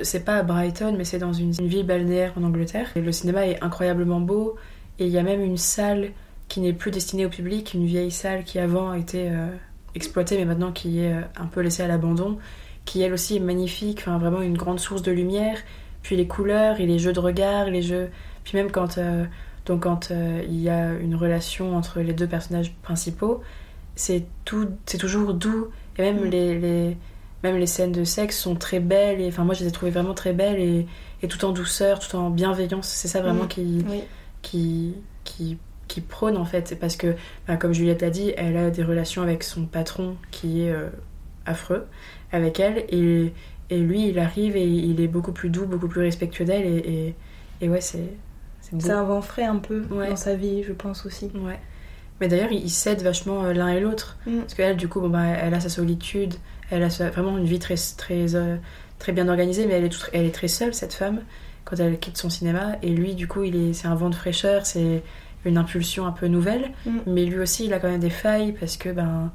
[0.02, 2.90] c'est pas à Brighton, mais c'est dans une, une ville balnéaire en Angleterre.
[2.96, 4.56] Et le cinéma est incroyablement beau,
[4.98, 6.10] et il y a même une salle
[6.48, 9.48] qui n'est plus destinée au public, une vieille salle qui avant était euh,
[9.94, 12.38] exploitée, mais maintenant qui est euh, un peu laissée à l'abandon,
[12.84, 15.58] qui elle aussi est magnifique, enfin vraiment une grande source de lumière.
[16.04, 18.10] Puis les couleurs et les jeux de regard, les jeux.
[18.44, 19.24] Puis même quand, euh,
[19.66, 23.40] donc quand euh, il y a une relation entre les deux personnages principaux,
[23.96, 25.68] c'est tout, c'est toujours doux.
[25.98, 26.30] Et même Mm.
[26.30, 26.96] les, les,
[27.42, 29.20] même les scènes de sexe sont très belles.
[29.20, 30.86] Et enfin moi je les ai trouvées vraiment très belles et,
[31.22, 32.86] et tout en douceur, tout en bienveillance.
[32.88, 33.48] C'est ça vraiment Mm.
[33.48, 34.00] qui, Oui.
[34.42, 34.94] qui,
[35.24, 35.56] qui,
[35.88, 36.68] qui prône en fait.
[36.68, 37.14] C'est parce que,
[37.48, 40.90] bah, comme Juliette l'a dit, elle a des relations avec son patron qui est euh,
[41.46, 41.86] affreux
[42.30, 42.84] avec elle.
[42.90, 43.32] Et,
[43.70, 46.66] Et lui, il arrive et il est beaucoup plus doux, beaucoup plus respectueux d'elle.
[46.66, 47.14] Et, et,
[47.62, 48.12] et ouais, c'est.
[48.60, 48.80] C'est.
[48.80, 50.08] C'est un vent frais un peu Ouais.
[50.08, 51.26] dans sa vie, je pense aussi.
[51.34, 51.58] Ouais.
[52.20, 54.16] Mais d'ailleurs, ils s'aident vachement euh, l'un et l'autre.
[54.26, 54.38] Mm.
[54.40, 56.34] Parce qu'elle, du coup, bon, bah, elle a sa solitude,
[56.70, 58.56] elle a sa- vraiment une vie très, très, euh,
[58.98, 61.20] très bien organisée, mais elle est, toute- elle est très seule, cette femme,
[61.64, 62.76] quand elle quitte son cinéma.
[62.82, 65.02] Et lui, du coup, il est, c'est un vent de fraîcheur, c'est
[65.44, 66.70] une impulsion un peu nouvelle.
[66.86, 66.90] Mm.
[67.06, 69.30] Mais lui aussi, il a quand même des failles, parce que, ben.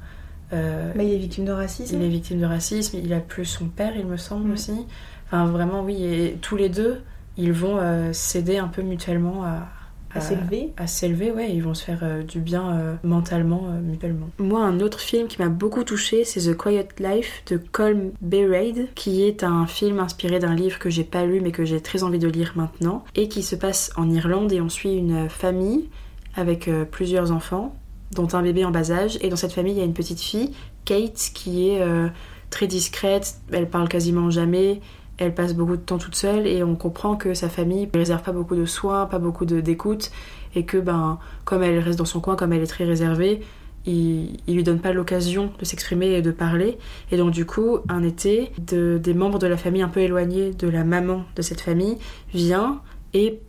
[0.52, 1.96] Euh, Mais il est victime de racisme.
[1.96, 4.86] il est victime de racisme, il a plus son père, il me semble aussi.
[5.26, 7.00] Enfin, vraiment, oui, et tous les deux,
[7.36, 9.68] ils vont euh, s'aider un peu mutuellement à,
[10.14, 10.72] à s'élever.
[10.76, 14.28] à s'élever, ouais, ils vont se faire euh, du bien euh, mentalement, euh, mutuellement.
[14.38, 18.88] Moi, un autre film qui m'a beaucoup touché, c'est The Quiet Life de Colm Bereid,
[18.94, 22.02] qui est un film inspiré d'un livre que j'ai pas lu mais que j'ai très
[22.02, 25.88] envie de lire maintenant, et qui se passe en Irlande et on suit une famille
[26.36, 27.74] avec plusieurs enfants,
[28.14, 30.20] dont un bébé en bas âge, et dans cette famille il y a une petite
[30.20, 30.52] fille,
[30.84, 32.08] Kate, qui est euh,
[32.50, 34.80] très discrète, elle parle quasiment jamais,
[35.18, 38.22] elle passe beaucoup de temps toute seule et on comprend que sa famille ne réserve
[38.22, 40.10] pas beaucoup de soins, pas beaucoup d'écoute
[40.54, 43.42] et que ben comme elle reste dans son coin, comme elle est très réservée,
[43.86, 46.78] il, il lui donne pas l'occasion de s'exprimer et de parler.
[47.12, 50.52] Et donc du coup un été de- des membres de la famille un peu éloignés
[50.52, 51.98] de la maman de cette famille
[52.32, 52.80] vient
[53.12, 53.40] et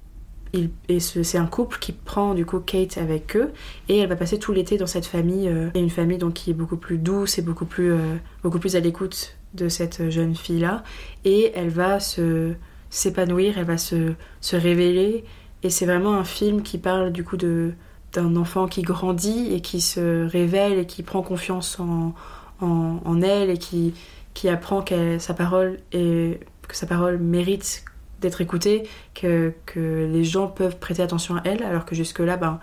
[0.53, 3.51] et ce- c'est un couple qui prend du coup Kate avec eux
[3.89, 6.51] et elle va passer tout l'été dans cette famille euh, et une famille donc qui
[6.51, 10.35] est beaucoup plus douce et beaucoup plus euh, beaucoup plus à l'écoute de cette jeune
[10.35, 10.83] fille là
[11.25, 12.53] et elle va se
[12.89, 15.23] s'épanouir, elle va se, se révéler
[15.63, 17.71] et c'est vraiment un film qui parle du coup de
[18.13, 22.13] d'un enfant qui grandit et qui se révèle et qui prend confiance en,
[22.59, 23.93] en, elle et qui,
[24.33, 24.83] qui apprend
[25.17, 26.37] sa parole et
[26.67, 27.85] que sa parole mérite
[28.21, 32.59] d'être écoutée, que, les gens peuvent prêter attention à elle, alors que jusque-là, ben,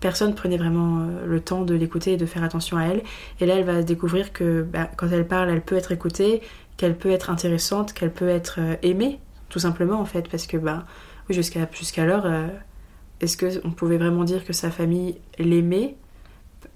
[0.00, 3.02] personne prenait vraiment euh, le temps de l'écouter et de faire attention à elle.
[3.40, 6.42] Et là, elle va découvrir que ben, quand elle parle, elle peut être écoutée,
[6.76, 10.58] qu'elle peut être intéressante, qu'elle peut être euh, aimée, tout simplement en fait, parce que
[10.58, 10.84] ben,
[11.30, 12.48] jusqu'alors, euh,
[13.20, 15.96] est-ce qu'on pouvait vraiment dire que sa famille l'aimait?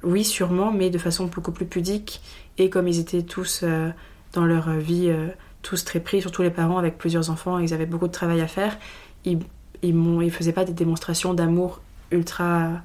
[0.03, 2.23] Oui, sûrement, mais de façon beaucoup plus pudique.
[2.59, 3.91] Et comme ils étaient tous euh,
[4.33, 5.29] dans leur vie, euh,
[5.63, 8.47] tous très pris, surtout les parents avec plusieurs enfants, ils avaient beaucoup de travail à
[8.47, 8.79] faire,
[9.25, 9.39] ils,
[9.83, 11.81] ils, faisaient pas des démonstrations d'amour
[12.11, 12.83] ultra.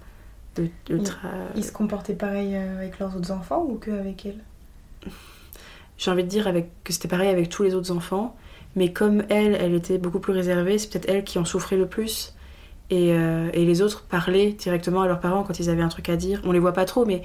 [0.90, 4.42] ultra Ils se comportaient pareil euh, avec leurs autres enfants ou que avec elle
[5.98, 8.36] j'ai envie de dire avec, que c'était pareil avec tous les autres enfants,
[8.76, 11.88] mais comme elle, elle était beaucoup plus réservée, c'est peut-être elle qui en souffrait le
[11.88, 12.34] plus.
[12.92, 16.10] Et, euh, et les autres parlaient directement à leurs parents quand ils avaient un truc
[16.10, 16.42] à dire.
[16.44, 17.24] On les voit pas trop, mais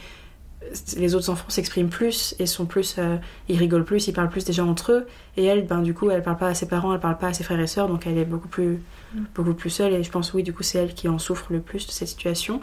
[0.97, 2.97] les autres enfants s'expriment plus et sont plus.
[2.99, 3.17] euh,
[3.49, 5.07] ils rigolent plus, ils parlent plus déjà entre eux.
[5.37, 7.33] Et elle, ben, du coup, elle parle pas à ses parents, elle parle pas à
[7.33, 8.81] ses frères et sœurs, donc elle est beaucoup plus,
[9.35, 9.95] beaucoup plus seule.
[9.95, 12.09] Et je pense, oui, du coup, c'est elle qui en souffre le plus de cette
[12.09, 12.61] situation.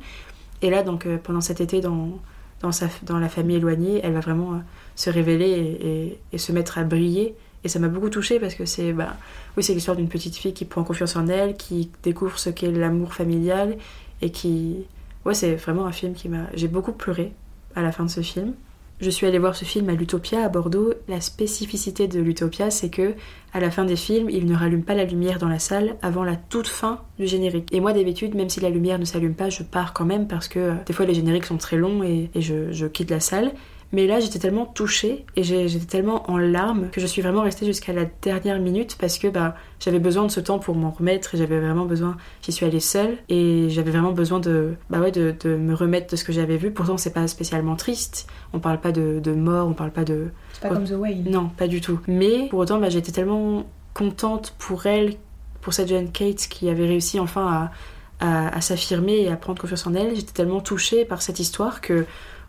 [0.62, 2.20] Et là, donc, euh, pendant cet été, dans,
[2.62, 4.58] dans, la famille éloignée, elle va vraiment euh,
[4.96, 7.36] se révéler et, et- et se mettre à briller.
[7.64, 9.18] Et ça m'a beaucoup touchée parce que c'est bah,
[9.58, 12.72] oui, c'est l'histoire d'une petite fille qui prend confiance en elle, qui découvre ce qu'est
[12.72, 13.78] l'amour familial
[14.22, 14.86] et qui.
[15.26, 16.46] Ouais, c'est vraiment un film qui m'a.
[16.54, 17.34] J'ai beaucoup pleuré
[17.78, 18.54] à la fin de ce film.
[19.00, 20.92] Je suis allée voir ce film à l'Utopia à Bordeaux.
[21.08, 23.14] La spécificité de l'Utopia, c'est que
[23.54, 26.24] à la fin des films, ils ne rallument pas la lumière dans la salle avant
[26.24, 27.72] la toute fin du générique.
[27.72, 30.48] Et moi, d'habitude, même si la lumière ne s'allume pas, je pars quand même parce
[30.48, 33.52] que euh, des fois les génériques sont très longs et, je quitte la salle.
[33.94, 37.66] Mais là, j'étais tellement touchée et j'étais tellement en larmes que je suis vraiment restée
[37.66, 41.36] jusqu'à la dernière minute parce que bah, j'avais besoin de ce temps pour m'en remettre
[41.36, 42.18] et j'avais vraiment besoin.
[42.42, 46.12] J'y suis allée seule et j'avais vraiment besoin de, bah ouais, de, de me remettre
[46.12, 46.72] de ce que j'avais vu.
[46.72, 48.28] Pourtant, c'est pas spécialement triste.
[48.52, 50.32] On parle pas de, de mort, on parle pas de.
[50.52, 51.24] C'est pas comme The Whale.
[51.26, 52.02] Non, pas du tout.
[52.08, 55.14] Mais pour autant, bah, j'étais tellement contente pour elle,
[55.62, 57.72] pour cette jeune Kate qui avait réussi enfin
[58.20, 60.14] à, à, à s'affirmer et à prendre confiance en elle.
[60.14, 62.06] J'étais tellement touchée par cette histoire que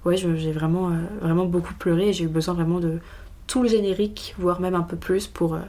[0.08, 2.98] ouais, j'ai vraiment, euh, vraiment beaucoup pleuré et j'ai eu besoin vraiment de
[3.46, 5.60] tout le générique, voire même un peu plus pour euh,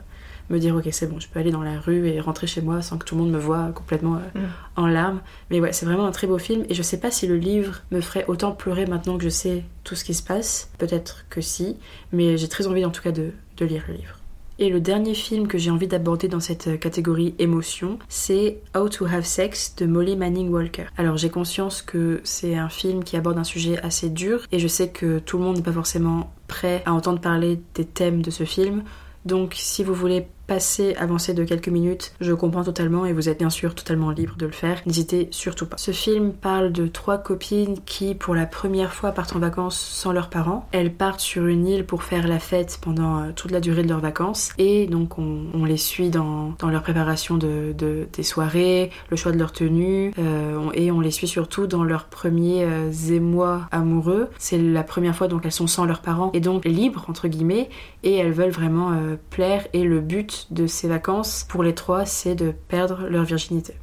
[0.50, 2.82] me dire ok c'est bon, je peux aller dans la rue et rentrer chez moi
[2.82, 4.48] sans que tout le monde me voit complètement euh, Mm.
[4.78, 5.22] en larmes.
[5.52, 7.82] Mais ouais, c'est vraiment un très beau film et je sais pas si le livre
[7.92, 10.70] me ferait autant pleurer maintenant que je sais tout ce qui se passe.
[10.78, 11.78] Peut-être que si,
[12.12, 14.19] mais j'ai très envie en tout cas de, de lire le livre.
[14.62, 18.90] Et le dernier film que j'ai envie d'aborder dans cette euh, catégorie émotion, c'est How
[18.90, 20.84] to Have Sex de Molly Manning Walker.
[20.98, 24.68] Alors j'ai conscience que c'est un film qui aborde un sujet assez dur et je
[24.68, 28.32] sais que tout le monde n'est pas forcément prêt à entendre parler des thèmes de
[28.32, 28.84] ce film.
[29.24, 33.38] Donc si vous voulez passer, avancer de quelques minutes, je comprends totalement et vous êtes
[33.38, 34.82] bien sûr totalement libre de le faire.
[34.88, 35.78] N'hésitez surtout pas.
[35.78, 40.12] Ce film parle de trois copines qui, pour la première fois, partent en vacances sans
[40.12, 40.68] leurs parents.
[40.72, 43.90] Elles partent sur une île pour faire la fête pendant euh, toute la durée de
[43.90, 49.32] leurs vacances et donc on, les suit dans, leur préparation de, des soirées, le choix
[49.32, 54.30] de leur tenue euh, et on les suit surtout dans leurs premiers euh, émois amoureux.
[54.40, 57.70] C'est la première fois donc elles sont sans leurs parents et donc libres entre guillemets
[58.02, 58.94] et elles veulent vraiment
[59.30, 63.74] plaire et le but de ces vacances pour les trois, c'est de perdre leur virginité.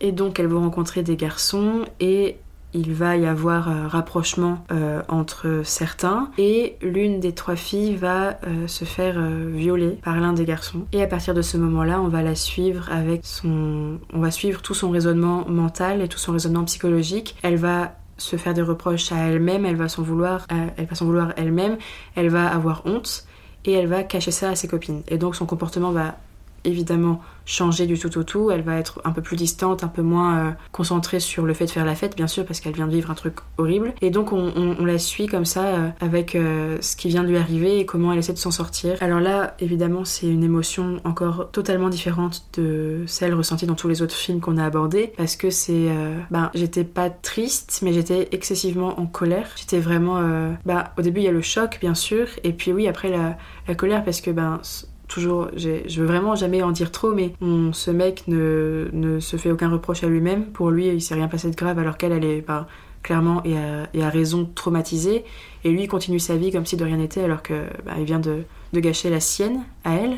[0.00, 2.36] Et donc elles vont rencontrer des garçons et
[2.76, 6.30] il va y avoir un rapprochement euh, entre certains.
[6.36, 10.86] Et l'une des trois filles va euh, se faire euh, violer par l'un des garçons.
[10.92, 14.60] Et à partir de ce moment-là on va la suivre avec son on va suivre
[14.60, 17.36] tout son raisonnement mental et tout son raisonnement psychologique.
[17.42, 21.06] Elle va se faire des reproches à elle-même elle va s'en vouloir elle va s'en
[21.06, 21.78] vouloir elle-même.
[22.14, 23.25] Elle va avoir honte
[23.66, 25.02] et elle va cacher ça à ses copines.
[25.08, 26.16] Et donc son comportement va
[26.64, 28.50] évidemment changer du tout au tout.
[28.50, 31.64] Elle va être un peu plus distante, un peu moins euh, concentrée sur le fait
[31.64, 33.94] de faire la fête, bien sûr, parce qu'elle vient de vivre un truc horrible.
[34.02, 37.38] Et donc on, la suit comme ça euh, avec euh, ce qui vient de lui
[37.38, 38.96] arriver et comment elle essaie de s'en sortir.
[39.00, 44.02] Alors là, évidemment, c'est une émotion encore totalement différente de celle ressentie dans tous les
[44.02, 45.88] autres films qu'on a abordés, parce que c'est,
[46.30, 49.48] ben, j'étais pas triste, mais j'étais excessivement en colère.
[49.56, 50.20] J'étais vraiment,
[50.64, 53.36] bah, au début il y a le choc, bien sûr, et puis oui, après la,
[53.68, 54.60] la colère, parce que ben
[55.08, 57.32] toujours, je veux vraiment jamais en dire trop, mais
[57.72, 60.46] ce mec ne, ne, se fait aucun reproche à lui-même.
[60.46, 62.66] Pour lui, il s'est rien passé de grave, alors qu'elle, elle est bah,
[63.02, 65.24] clairement et à, et raison traumatisée.
[65.64, 68.18] Et lui, il continue sa vie comme si de rien n'était, alors qu'il bah, vient
[68.18, 68.42] de,
[68.72, 70.16] de, gâcher la sienne à elle.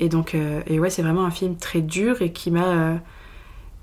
[0.00, 2.66] Et donc, euh, et ouais, c'est vraiment un film très dur et qui m'a.
[2.66, 2.96] Euh,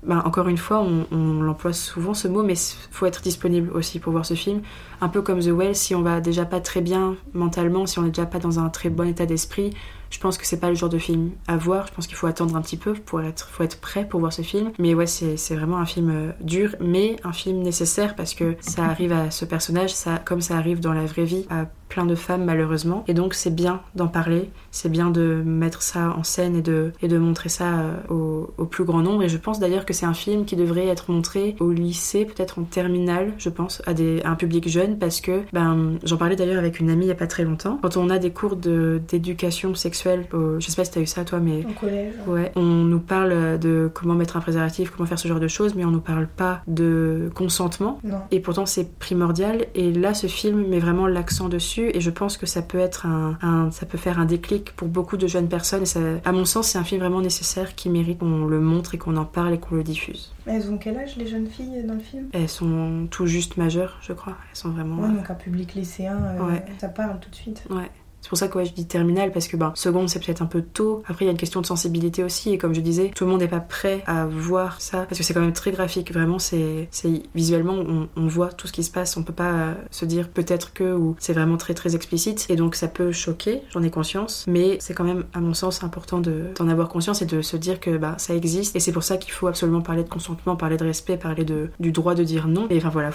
[0.02, 2.54] bah, encore une fois, on, on l'emploie souvent ce mot, mais
[2.90, 4.62] faut être disponible aussi pour voir ce film.
[5.00, 8.02] Un peu comme The Well, si on va déjà pas très bien mentalement, si on
[8.02, 9.72] n'est déjà pas dans un très bon état d'esprit,
[10.10, 11.86] je pense que c'est pas le genre de film à voir.
[11.86, 14.32] Je pense qu'il faut attendre un petit peu pour être, faut être prêt pour voir
[14.32, 14.72] ce film.
[14.78, 18.84] Mais ouais, c'est, vraiment un film euh, dur, mais un film nécessaire parce que ça
[18.84, 22.14] arrive à ce personnage, ça, comme ça arrive dans la vraie vie à plein de
[22.14, 23.04] femmes malheureusement.
[23.08, 26.92] Et donc c'est bien d'en parler, c'est bien de mettre ça en scène et de,
[27.02, 27.80] et de montrer ça
[28.10, 29.22] euh, au, plus grand nombre.
[29.24, 32.58] Et je pense d'ailleurs que c'est un film qui devrait être montré au lycée, peut-être
[32.58, 36.36] en terminale, je pense, à, des, à un public jeune parce que, ben, j'en parlais
[36.36, 37.78] d'ailleurs avec une amie il y a pas très longtemps.
[37.82, 41.24] Quand on a des cours de, d'éducation sexuelle, je sais pas si t'as eu ça
[41.24, 41.64] toi, mais.
[41.68, 42.14] En collège.
[42.26, 42.52] Ouais.
[42.56, 45.84] On nous parle de comment mettre un préservatif, comment faire ce genre de choses, mais
[45.84, 47.98] on nous parle pas de consentement.
[48.04, 48.18] Non.
[48.30, 49.66] Et pourtant c'est primordial.
[49.74, 51.90] Et là, ce film met vraiment l'accent dessus.
[51.94, 55.16] Et je pense que ça peut être un, ça peut faire un déclic pour beaucoup
[55.16, 55.82] de jeunes personnes.
[55.82, 58.94] Et ça, à mon sens, c'est un film vraiment nécessaire qui mérite qu'on le montre
[58.94, 60.32] et qu'on en parle et qu'on le diffuse.
[60.50, 62.28] Elles ont quel âge les jeunes filles dans le film?
[62.32, 64.36] Elles sont tout juste majeures, je crois.
[64.50, 65.02] Elles sont vraiment.
[65.02, 67.64] Ouais, donc un public lycéen, euh, ça parle tout de suite.
[67.70, 67.88] Ouais.
[68.20, 70.62] C'est pour ça que je dis terminale parce que ben, seconde c'est peut-être un peu
[70.62, 71.02] tôt.
[71.06, 73.30] Après il y a une question de sensibilité aussi et comme je disais, tout le
[73.30, 76.12] monde n'est pas prêt à voir ça parce que c'est quand même très graphique.
[76.12, 76.88] Vraiment c'est
[77.34, 77.76] visuellement
[78.16, 79.16] on, voit tout ce qui se passe.
[79.16, 82.56] On peut pas euh, se dire peut-être que ou c'est vraiment très très explicite et
[82.56, 83.62] donc ça peut choquer.
[83.70, 87.26] J'en ai conscience, mais c'est quand même à mon sens important d'en avoir conscience et
[87.26, 90.04] de se dire que bah, ça existe et c'est pour ça qu'il faut absolument parler
[90.04, 92.66] de consentement, parler de respect, parler du droit de dire non.
[92.70, 93.10] Et enfin voilà,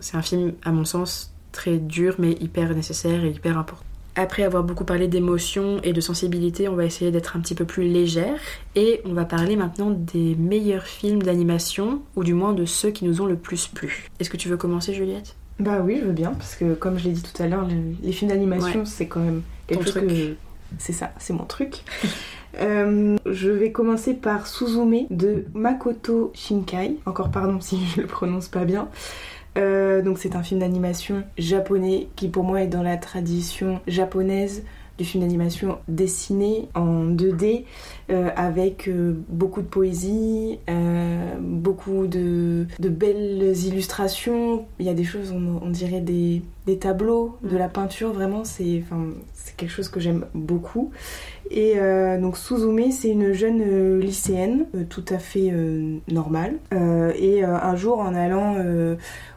[0.00, 3.84] c'est un film à mon sens très dur mais hyper nécessaire et hyper important.
[4.16, 7.64] Après avoir beaucoup parlé d'émotion et de sensibilité, on va essayer d'être un petit peu
[7.64, 8.38] plus légère
[8.74, 13.04] et on va parler maintenant des meilleurs films d'animation ou du moins de ceux qui
[13.04, 14.08] nous ont le plus plu.
[14.18, 15.36] Est-ce que tu veux commencer Juliette?
[15.60, 17.68] Bah oui, je veux bien parce que comme je l'ai dit tout à l'heure,
[18.02, 20.34] les films d'animation c'est quand même quelque chose que
[20.78, 21.84] c'est ça, c'est mon truc.
[22.58, 26.96] Euh, je vais commencer par Suzume de Makoto Shinkai.
[27.06, 28.88] Encore pardon si je le prononce pas bien.
[29.58, 34.62] Euh, donc c'est un film d'animation japonais qui pour moi est dans la tradition japonaise
[34.96, 37.64] du film d'animation dessiné en 2D
[38.10, 40.58] euh, avec euh, beaucoup de poésie,
[41.40, 44.66] beaucoup de, belles illustrations.
[44.78, 46.42] Il y a des choses, on, dirait des,
[46.78, 48.84] tableaux, de la peinture, vraiment c'est
[49.56, 50.92] quelque chose que j'aime beaucoup.
[51.50, 51.74] Et
[52.20, 55.52] donc Suzume, c'est une jeune lycéenne tout à fait
[56.08, 56.58] normale.
[57.18, 58.56] et un jour en allant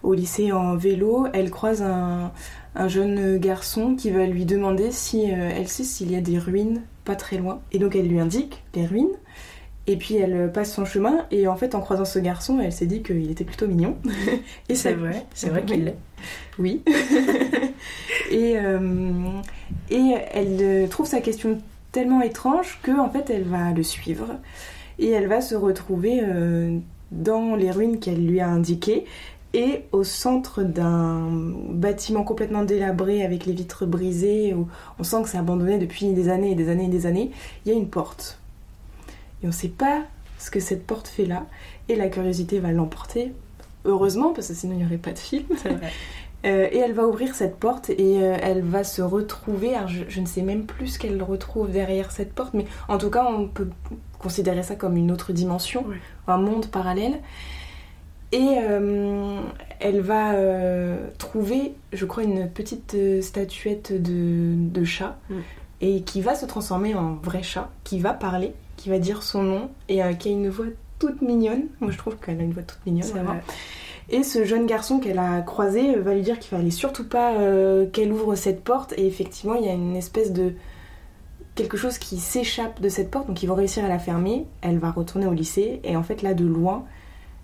[0.03, 2.31] au lycée en vélo, elle croise un,
[2.87, 6.81] jeune garçon qui va lui demander si euh, elle sait s'il y a des ruines
[7.05, 7.61] pas très loin.
[7.71, 9.15] Et donc elle lui indique les ruines.
[9.85, 12.85] Et puis elle passe son chemin et en fait en croisant ce garçon, elle s'est
[12.85, 13.97] dit qu'il était plutôt mignon.
[14.69, 15.97] et c'est vrai, c'est vrai qu'il l'est.
[16.57, 16.81] Oui.
[18.31, 19.39] et, euh,
[19.89, 21.59] et elle trouve sa question
[21.93, 24.27] tellement étrange que en fait elle va le suivre
[24.99, 26.77] et elle va se retrouver euh,
[27.11, 29.05] dans les ruines qu'elle lui a indiquées
[29.53, 31.29] Et au centre d'un
[31.69, 34.67] bâtiment complètement délabré avec les vitres brisées, où
[34.99, 37.31] on sent que c'est abandonné depuis des années et des années et des années,
[37.65, 38.39] il y a une porte.
[39.41, 40.01] Et on ne sait pas
[40.39, 41.45] ce que cette porte fait là.
[41.87, 43.31] Et la curiosité va l'emporter.
[43.85, 45.45] Heureusement, parce que sinon il n'y aurait pas de film.
[46.45, 49.75] Euh, et elle va ouvrir cette porte et euh, elle va se retrouver.
[49.75, 53.09] Alors je, ne sais même plus ce qu'elle retrouve derrière cette porte, mais en tout
[53.09, 53.69] cas, on peut
[54.19, 55.85] considérer ça comme une autre dimension,
[56.27, 57.19] un monde parallèle.
[58.33, 59.39] Et euh,
[59.79, 60.33] elle va
[61.17, 65.17] trouver, je crois, une petite statuette de, chat
[65.81, 69.43] et qui va se transformer en vrai chat, qui va parler, qui va dire son
[69.43, 70.65] nom et qui a une voix
[70.99, 71.67] toute mignonne.
[71.79, 73.41] Moi, je trouve qu'elle a une voix toute mignonne.
[74.09, 77.87] Et ce jeune garçon qu'elle a croisé va lui dire qu'il fallait surtout pas euh,
[77.89, 78.93] qu'elle ouvre cette porte.
[78.97, 80.53] Et effectivement, il y a une espèce de
[81.55, 84.45] quelque chose qui s'échappe de cette porte, donc ils vont réussir à la fermer.
[84.61, 86.85] Elle va retourner au lycée et en fait là de loin,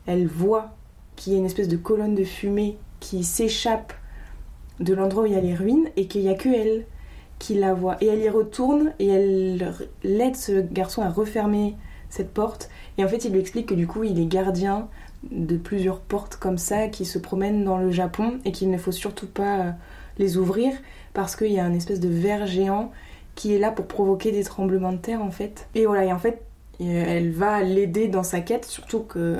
[0.07, 0.71] elle voit
[1.15, 3.93] qu'il y a une espèce de colonne de fumée qui s'échappe
[4.79, 6.85] de l'endroit où il y a les ruines et qu'il n'y a que elle
[7.37, 7.97] qui la voit.
[8.01, 11.75] Et elle y retourne et elle l'aide ce garçon à refermer
[12.09, 12.69] cette porte.
[12.97, 14.87] Et en fait, il lui explique que du coup, il est gardien
[15.23, 18.91] de plusieurs portes comme ça qui se promènent dans le Japon et qu'il ne faut
[18.91, 19.71] surtout pas euh,
[20.17, 20.73] les ouvrir
[21.13, 22.91] parce qu'il y a un espèce de ver géant
[23.35, 25.67] qui est là pour provoquer des tremblements de terre en fait.
[25.75, 26.41] Et voilà, et en fait,
[26.81, 29.37] euh, elle va l'aider dans sa quête, surtout que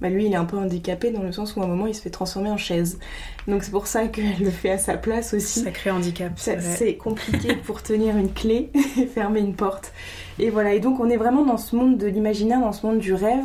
[0.00, 1.94] bah, lui il est un peu handicapé dans le sens où à un moment il
[1.94, 2.98] se fait transformer en chaise.
[3.46, 5.60] Donc c'est pour ça qu'elle le fait à sa place aussi.
[5.60, 6.32] Sacré handicap.
[6.36, 9.92] C'est compliqué pour tenir une clé et fermer une porte.
[10.38, 12.98] Et voilà, et donc on est vraiment dans ce monde de l'imaginaire, dans ce monde
[12.98, 13.44] du rêve,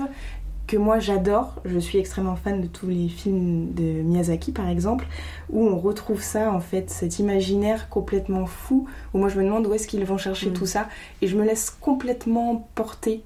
[0.69, 1.55] que moi j'adore.
[1.65, 5.07] Je suis extrêmement fan de tous les films de Miyazaki par exemple,
[5.49, 9.65] où on retrouve ça en fait, cet imaginaire complètement fou, où moi je me demande
[9.65, 10.53] où est-ce qu'ils vont chercher mm.
[10.53, 10.87] tout ça,
[11.23, 13.23] et je me laisse complètement porter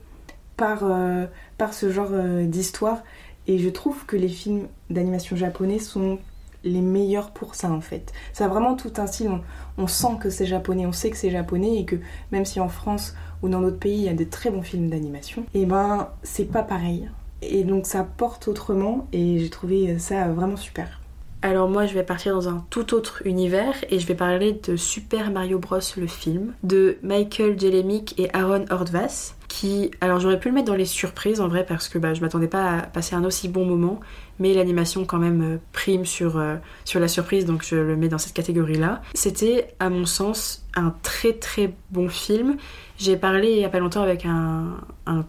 [0.55, 1.25] par, euh,
[1.57, 3.03] par ce genre euh, d'histoire.
[3.45, 6.19] Et je trouve que les films d'animation japonais sont
[6.63, 8.13] les meilleurs pour ça en fait.
[8.31, 9.29] Ça a vraiment tout un style,
[9.77, 11.97] on, sent que c'est japonais, on sait que c'est japonais et que
[12.31, 14.89] même si en France ou dans d'autres pays il y a de très bons films
[14.89, 17.09] d'animation, et eh ben c'est pas pareil.
[17.49, 20.99] Et donc ça porte autrement et j'ai trouvé ça vraiment super.
[21.43, 24.77] Alors moi je vais partir dans un tout autre univers et je vais parler de
[24.77, 30.47] Super Mario Bros le film de Michael Jelemic et Aaron Ordvas qui alors j'aurais pu
[30.47, 33.15] le mettre dans les surprises en vrai parce que bah, je m'attendais pas à passer
[33.15, 33.99] un aussi bon moment
[34.39, 36.55] mais l'animation quand même euh, prime sur, euh,
[36.85, 39.01] sur la surprise donc je le mets dans cette catégorie là.
[39.13, 42.57] C'était à mon sens un très très bon film
[43.03, 44.77] j'ai parlé il y a pas longtemps avec un,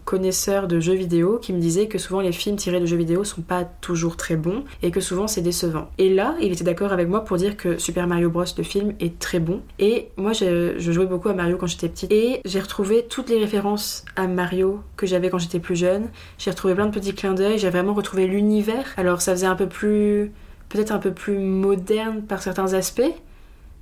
[0.05, 3.23] connaisseur de jeux vidéo qui me disait que souvent les films tirés de jeux vidéo
[3.25, 5.89] sont pas toujours très bons et que souvent c'est décevant.
[5.97, 8.45] Et là, il était d'accord avec moi pour dire que Super Mario Bros.
[8.57, 9.61] le film est très bon.
[9.79, 13.37] Et moi, je, jouais beaucoup à Mario quand j'étais petite et j'ai retrouvé toutes les
[13.37, 16.07] références à Mario que j'avais quand j'étais plus jeune.
[16.37, 18.85] J'ai retrouvé plein de petits clins d'œil, j'ai vraiment retrouvé l'univers.
[18.97, 20.31] Alors ça faisait un peu plus,
[20.69, 23.13] peut-être un peu plus moderne par certains aspects,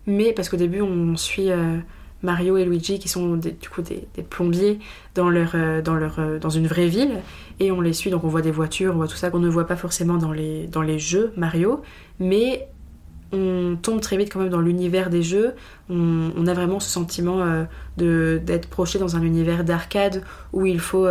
[0.08, 1.52] mais parce qu'au début on suit.
[1.52, 1.78] Euh,
[2.24, 4.80] Mario et Luigi qui sont du coup des, plombiers
[5.14, 7.20] dans, leur, euh, euh, dans une vraie ville
[7.60, 9.50] et on les suit donc on voit des voitures, on voit tout ça qu'on ne
[9.50, 11.82] voit pas forcément dans les, jeux Mario
[12.22, 12.70] mais
[13.34, 15.54] on tombe très vite quand même dans l'univers des jeux
[15.90, 17.66] on, a vraiment ce sentiment
[17.98, 21.06] d'être projeté dans un univers d'arcade où il faut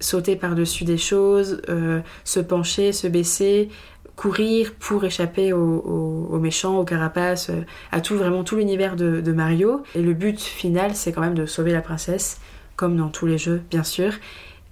[0.00, 1.60] sauter par-dessus des choses,
[2.24, 3.68] se pencher, se baisser,
[4.20, 9.82] courir pour échapper aux, méchants, aux carapaces, euh, à tout vraiment tout l'univers de, Mario.
[9.94, 12.38] Et le but final, c'est quand même de sauver la princesse,
[12.76, 14.12] comme dans tous les jeux, bien sûr.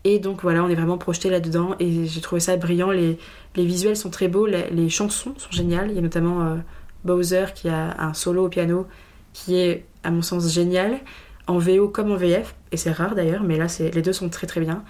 [0.05, 2.91] Et donc voilà, on est vraiment projeté là-dedans et j'ai trouvé ça brillant.
[2.91, 3.16] Les,
[3.57, 5.89] les, visuels sont très beaux, les, chansons sont géniales.
[5.93, 6.57] Il y a notamment euh,
[7.05, 8.87] Bowser qui a un solo au piano
[9.33, 10.99] qui est, à mon sens, génial,
[11.47, 14.47] en VO comme en VF, et c'est rare d'ailleurs, mais là, les deux sont très
[14.47, 14.85] très bien.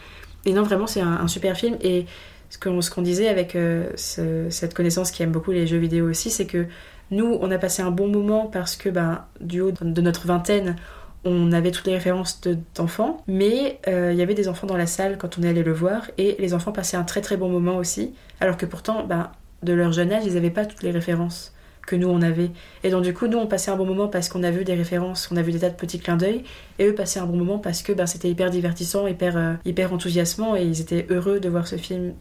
[0.49, 1.77] Et non, vraiment, c'est un, super film.
[1.83, 2.07] Et
[2.49, 6.09] ce qu'on ce qu'on disait avec euh, cette connaissance qui aime beaucoup les jeux vidéo
[6.09, 6.67] aussi, c'est que
[7.11, 10.77] nous, on a passé un bon moment parce que ben, du haut de notre vingtaine,
[11.25, 12.41] on avait toutes les références
[12.75, 15.63] d'enfants, mais euh, il y avait des enfants dans la salle quand on est allé
[15.63, 19.05] le voir, et les enfants passaient un très très bon moment aussi, alors que pourtant,
[19.05, 19.31] ben,
[19.63, 21.53] de leur jeune âge, ils n'avaient pas toutes les références
[21.89, 22.51] que nous on avait.
[22.85, 24.75] Et donc du coup, nous on passait un bon moment parce qu'on a vu des
[24.75, 26.45] références, on a vu des tas de petits clins d'œil,
[26.79, 29.93] et eux passaient un bon moment parce que ben, c'était hyper divertissant, hyper, euh, hyper
[29.93, 32.13] enthousiasmant, et ils étaient heureux de voir ce film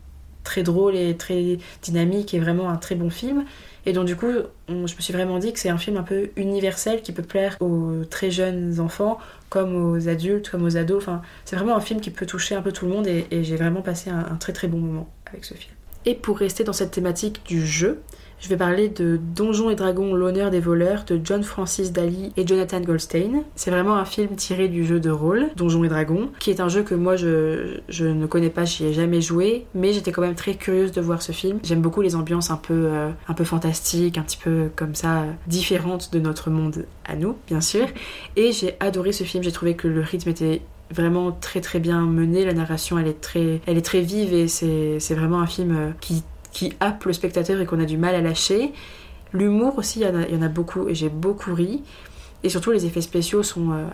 [0.45, 3.43] très drôle et très dynamique et vraiment un très bon film.
[3.86, 4.32] Et donc du coup,
[4.70, 7.57] je me suis vraiment dit que c'est un film un peu universel qui peut plaire
[7.59, 9.18] aux très jeunes enfants
[9.49, 11.03] comme aux adultes, comme aux ados.
[11.03, 13.55] Enfin, c'est vraiment un film qui peut toucher un peu tout le monde et, j'ai
[13.57, 15.74] vraiment passé un, très très bon moment avec ce film.
[16.05, 18.01] Et pour rester dans cette thématique du jeu,
[18.39, 22.45] je vais parler de Donjons et Dragons, l'honneur des voleurs de John Francis Daly et
[22.45, 23.43] Jonathan Goldstein.
[23.55, 26.69] C'est vraiment un film tiré du jeu de rôle Donjons et Dragons, qui est un
[26.69, 30.35] jeu que moi je, ne connais pas, j'y ai jamais joué, mais j'étais quand même
[30.35, 31.59] très curieuse de voir ce film.
[31.63, 35.25] J'aime beaucoup les ambiances un peu, euh, un peu fantastiques, un petit peu comme ça,
[35.47, 37.88] différentes de notre monde à nous, bien sûr.
[38.35, 40.61] Et j'ai adoré ce film, j'ai trouvé que le rythme était
[40.91, 44.47] vraiment très très bien mené, la narration elle est très, elle est très vive et
[44.47, 46.23] c'est vraiment un film euh, qui
[46.58, 48.74] qui happe le spectateur et qu'on a du mal à lâcher.
[49.32, 51.84] L'humour aussi, il y, en a beaucoup et j'ai beaucoup ri.
[52.41, 53.86] Et surtout, les effets spéciaux sont, euh,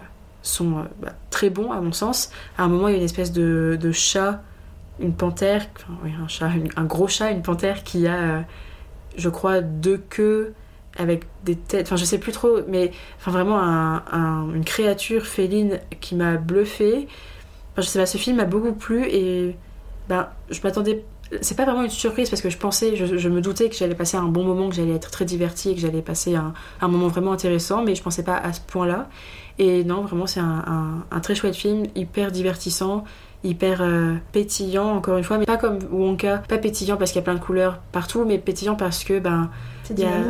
[0.44, 2.32] sont euh, bah, très bons à mon sens.
[2.58, 4.42] À un moment, il y a une espèce de, chat,
[5.02, 5.66] une panthère,
[6.06, 8.42] un chat, un gros chat, une panthère qui a, euh,
[9.18, 10.54] je crois, deux queues
[10.96, 11.88] avec des têtes.
[11.88, 13.60] Enfin, je sais plus trop, mais enfin, vraiment
[14.54, 17.10] une créature féline qui m'a bluffé.
[17.74, 19.58] Enfin, je sais pas, ce film m'a beaucoup plu et
[20.08, 21.04] ben, je m'attendais
[21.42, 24.18] c'est pas vraiment une surprise parce que je pensais, je, me doutais que j'allais passer
[24.18, 26.54] un bon moment, que j'allais être très divertie et que j'allais passer un,
[26.88, 29.10] moment vraiment intéressant, mais je pensais pas à ce point-là.
[29.60, 33.04] Et non, vraiment, c'est un, très chouette film, hyper divertissant,
[33.44, 37.24] hyper euh, pétillant, encore une fois, mais pas comme Wonka, pas pétillant parce qu'il y
[37.24, 39.50] a plein de couleurs partout, mais pétillant parce que ben,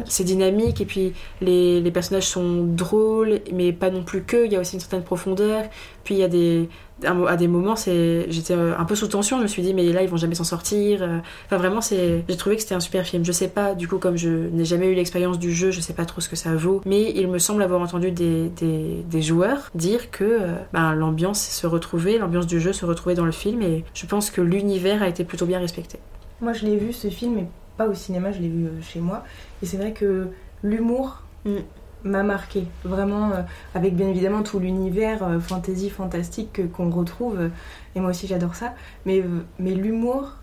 [0.06, 0.82] c'est dynamique.
[0.82, 4.60] et puis les, les, personnages sont drôles, mais pas non plus que, il y a
[4.60, 5.64] aussi une certaine profondeur,
[6.04, 6.70] puis il y a des,
[7.06, 9.38] à des moments, j'étais euh, un peu sous tension.
[9.38, 11.04] Je me suis dit, mais là, ils vont jamais s'en sortir.
[11.04, 11.20] Euh.
[11.46, 13.26] Enfin, vraiment, j'ai trouvé que c'était un super film.
[13.26, 15.94] Je sais pas, du coup, comme je n'ai jamais eu l'expérience du jeu, je sais
[15.94, 16.82] pas trop ce que ça vaut.
[16.86, 21.66] Mais il me semble avoir entendu des, des, joueurs dire que euh, ben, l'ambiance se
[21.66, 23.62] retrouvait, l'ambiance du jeu se retrouvait dans le film.
[23.62, 26.00] Et je pense que l'univers a été plutôt bien respecté.
[26.42, 27.48] Moi, je l'ai vu ce film, mais
[27.78, 29.24] pas au cinéma, je l'ai vu chez moi.
[29.64, 30.28] Et c'est vrai que
[30.62, 31.24] l'humour.
[31.46, 31.62] Mm
[32.04, 32.66] m'a marqué.
[32.84, 33.42] Vraiment, euh,
[33.76, 37.50] avec bien évidemment tout l'univers euh, fantasy, fantastique qu'on retrouve.
[37.96, 38.74] et moi aussi, j'adore ça.
[39.06, 40.34] Mais, euh, mais l'humour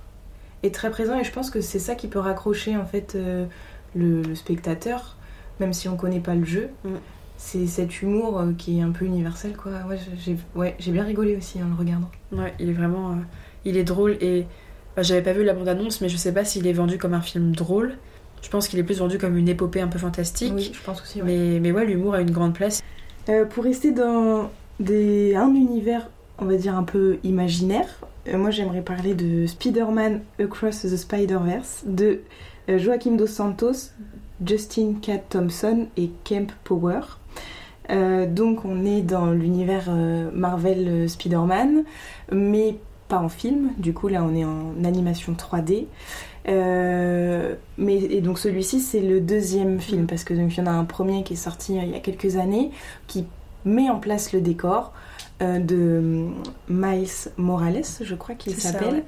[0.63, 3.17] est très présent et je pense que c'est ça qui peut raccrocher en fait
[3.95, 5.17] le, spectateur,
[5.59, 6.69] même si on connaît pas le jeu.
[6.85, 6.89] Mm.
[7.39, 9.73] C'est cet humour qui est un peu universel, quoi.
[9.89, 12.11] Ouais, j'ai ouais, bien rigolé aussi en le regardant.
[12.33, 13.17] Ouais, il est vraiment.
[13.65, 14.47] il est drôle et.
[14.99, 17.55] J'avais pas vu la bande-annonce, mais je sais pas s'il est vendu comme un film
[17.55, 17.97] drôle.
[18.43, 20.53] Je pense qu'il est plus vendu comme une épopée un peu fantastique.
[20.55, 21.21] Oui, je pense aussi.
[21.23, 22.83] Mais, mais ouais, l'humour a une grande place.
[23.29, 27.87] Euh, pour rester dans des, un univers, on va dire, un peu imaginaire,
[28.29, 32.21] euh, moi j'aimerais parler de Spider-Man Across the Spider-Verse de
[32.69, 33.93] euh, Joaquim Dos Santos,
[34.45, 37.01] Justin Cat Thompson et Kemp Power.
[37.91, 39.91] donc on est dans l'univers
[40.33, 41.85] Marvel Spider-Man,
[42.33, 42.77] mais
[43.09, 45.87] pas en film, du coup là on est en animation 3D.
[46.49, 50.67] Euh, mais et donc celui-ci c'est le deuxième film parce que donc il y en
[50.67, 52.71] a un premier qui est sorti euh, il y a quelques années
[53.09, 53.27] qui
[53.67, 54.95] met en place le décor
[55.43, 56.29] euh, de
[56.69, 59.05] Miles Morales, je crois qu'il s'appelle,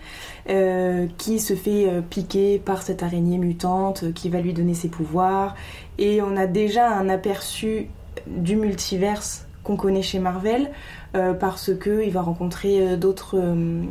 [1.16, 5.54] qui se fait piquer par cette araignée mutante qui va lui donner ses pouvoirs.
[5.98, 7.88] Et on a déjà un aperçu
[8.26, 10.70] du multiverse qu'on connaît chez Marvel
[11.14, 13.82] euh, parce que il va rencontrer euh, d'autres euh,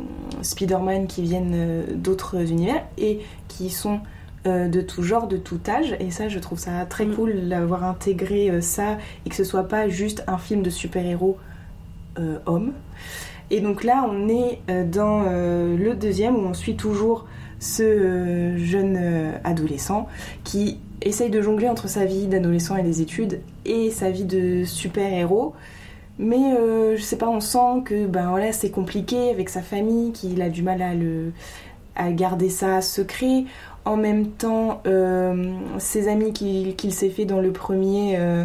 [0.42, 4.00] Spider-Man qui viennent d'autres univers et qui sont
[4.44, 5.96] de tout genre, de tout âge.
[6.00, 7.14] Et ça, je trouve ça très mm.
[7.14, 11.38] cool d'avoir intégré ça et que ce soit pas juste un film de super-héros
[12.46, 12.72] homme.
[13.52, 17.26] Et donc là, on est dans le deuxième où on suit toujours
[17.60, 18.98] ce jeune
[19.44, 20.08] adolescent
[20.42, 24.64] qui essaye de jongler entre sa vie d'adolescent et des études et sa vie de
[24.64, 25.54] super-héros.
[26.18, 30.12] Mais euh, je sais pas, on sent que ben voilà, c'est compliqué avec sa famille,
[30.12, 31.32] qu'il a du mal à le
[31.94, 33.44] à garder ça secret.
[33.84, 38.44] En même temps, euh, ses amis qu'il s'est fait dans le premier, euh,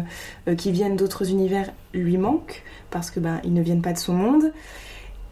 [0.56, 4.14] qui viennent d'autres univers, lui manquent parce que ben ils ne viennent pas de son
[4.14, 4.52] monde.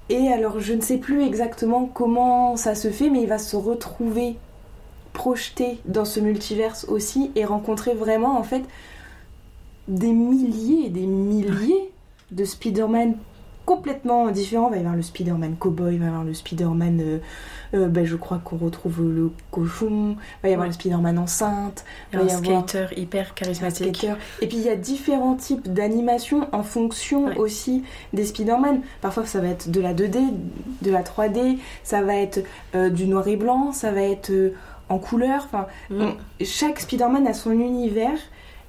[0.08, 3.56] Et alors, je ne sais plus exactement comment ça se fait, mais il va se
[3.56, 4.36] retrouver
[5.12, 8.62] projeté dans ce multiverse aussi et rencontrer vraiment en fait
[9.88, 11.90] des milliers et des milliers
[12.30, 13.14] de Spider-Man
[13.66, 14.68] complètement différents.
[14.68, 17.18] Il va y avoir le Spider-Man cowboy, il va y avoir le Spider-Man, euh,
[17.74, 21.84] euh, ben, je crois qu'on retrouve le cochon, il va y avoir le Spider-Man enceinte,
[22.12, 24.06] il va y avoir un skater hyper charismatique.
[24.40, 27.82] Et puis il y a différents types d'animations en fonction aussi
[28.12, 28.82] des Spider-Man.
[29.00, 30.20] Parfois ça va être de la 2D,
[30.82, 32.44] de la 3D, ça va être
[32.76, 34.32] euh, du noir et blanc, ça va être
[34.88, 35.42] en couleur.
[35.44, 36.44] Enfin, mm.
[36.44, 38.18] chaque Spider-Man a son univers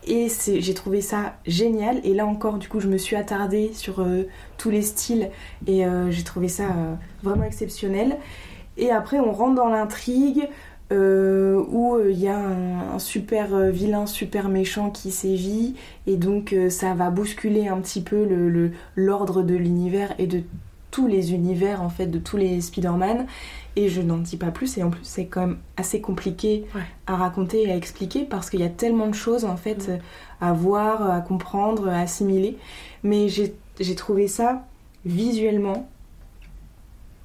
[0.08, 0.28] et
[0.60, 1.99] j'ai trouvé ça génial.
[2.03, 4.24] Et là encore, du coup, je me suis attardée sur euh,
[4.58, 5.30] tous les styles
[5.66, 6.93] et euh, j'ai trouvé ça euh,
[7.24, 8.18] vraiment exceptionnel.
[8.78, 10.47] Et après, on rentre dans l'intrigue
[10.89, 15.76] où il y a un, super vilain, super méchant qui sévit.
[16.05, 18.26] Et donc, ça va bousculer un petit peu
[18.95, 20.43] l'ordre de l'univers et de
[20.91, 23.26] tous les univers en fait de tous les Spider-Man
[23.78, 26.82] et je n'en dis pas plus et en plus c'est quand même assez compliqué Ouais.
[27.05, 29.99] à raconter et à expliquer parce qu'il y a tellement de choses en fait Mm.
[30.41, 32.57] à voir, à comprendre, à assimiler
[33.03, 34.65] mais j'ai trouvé ça
[35.05, 35.88] visuellement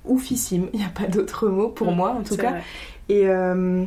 [0.05, 2.63] oufissime, il n'y a pas d'autre mot pour Mm, moi en tout cas vrai.
[3.09, 3.85] et, euh,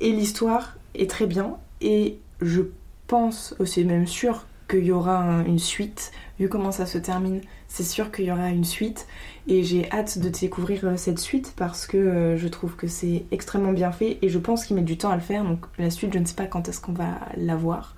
[0.00, 1.56] et l'histoire est très bien.
[1.80, 2.62] Et je
[3.06, 6.12] pense, oh, c'est même sûr, qu'il y aura un- une suite.
[6.38, 9.06] Vu comment ça se termine, c'est sûr qu'il y aura une suite.
[9.48, 13.24] Et j'ai hâte de découvrir euh, cette suite parce que euh, je trouve que c'est
[13.30, 14.18] extrêmement bien fait.
[14.22, 15.44] Et je pense qu'il met du temps à le faire.
[15.44, 17.94] Donc la suite, je ne sais pas quand est-ce qu'on va la voir.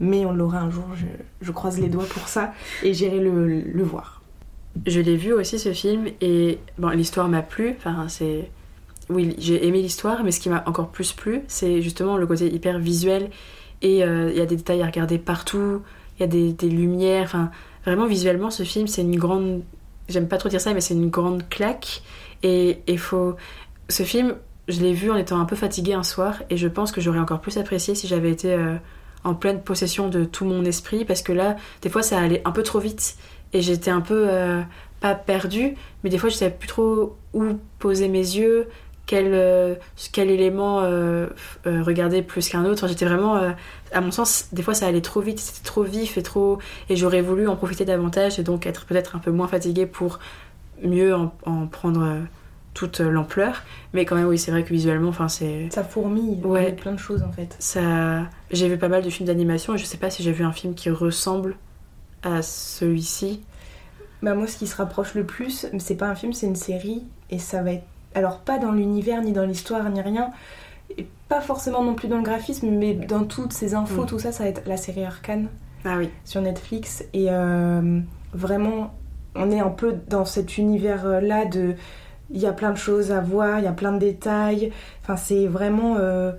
[0.00, 0.84] Mais on l'aura un jour.
[1.40, 2.52] Je, croise les doigts pour ça.
[2.82, 4.22] Et j'irai le, voir.
[4.86, 6.58] Je l'ai vu aussi ce film et
[6.92, 7.74] l'histoire m'a plu.
[7.78, 8.50] Enfin, c'est.
[9.08, 12.52] Oui, j'ai aimé l'histoire, mais ce qui m'a encore plus plu, c'est justement le côté
[12.52, 13.30] hyper visuel.
[13.80, 15.82] Et euh, il y a des détails à regarder partout,
[16.18, 17.24] il y a des, des lumières.
[17.24, 17.50] Enfin,
[17.84, 19.62] vraiment, visuellement, ce film, c'est une grande.
[20.08, 22.02] J'aime pas trop dire ça, mais c'est une grande claque.
[22.42, 23.36] Et il faut.
[23.88, 24.34] Ce film,
[24.68, 27.18] je l'ai vu en étant un peu fatiguée un soir, et je pense que j'aurais
[27.20, 28.76] encore plus apprécié si j'avais été euh,
[29.24, 32.52] en pleine possession de tout mon esprit, parce que là, des fois, ça allait un
[32.52, 33.16] peu trop vite.
[33.52, 34.26] Et j'étais un peu.
[34.28, 34.62] euh,
[35.00, 38.68] pas perdue, mais des fois, je savais plus trop où poser mes yeux,
[39.06, 39.74] quel, euh,
[40.12, 41.28] quel élément euh,
[41.66, 42.88] euh, regarder plus qu'un autre.
[42.88, 43.54] J'étais vraiment,
[43.92, 46.58] à mon sens, des fois ça allait trop vite, c'était trop vif et trop.
[46.88, 50.18] Et j'aurais voulu en profiter davantage et donc être peut-être un peu moins fatiguée pour
[50.82, 52.18] mieux en, en prendre
[52.74, 53.62] toute l'ampleur.
[53.94, 55.68] Mais quand même, oui, c'est vrai que visuellement, enfin, c'est.
[55.70, 56.40] Ça fourmille.
[56.44, 56.72] Ouais.
[56.72, 57.56] Plein de choses en fait.
[57.58, 58.24] Ça...
[58.50, 60.52] J'ai vu pas mal de films d'animation et je sais pas si j'ai vu un
[60.52, 61.56] film qui ressemble
[62.22, 63.40] à celui-ci.
[64.22, 67.04] Bah moi, ce qui se rapproche le plus, c'est pas un film, c'est une série,
[67.30, 67.84] et ça va être...
[68.16, 70.30] Alors pas dans l'univers, ni dans l'histoire, ni rien,
[70.98, 74.06] et pas forcément non plus dans le graphisme, mais dans toutes ces infos, Mm.
[74.06, 75.48] tout ça, ça va être la série Arcane
[75.84, 76.08] Ah oui.
[76.24, 78.00] sur Netflix, et euh,
[78.32, 78.94] vraiment,
[79.34, 81.74] on est un peu dans cet univers-là de...
[82.30, 85.16] Il y a plein de choses à voir, il y a plein de détails, enfin
[85.16, 86.32] c'est vraiment euh,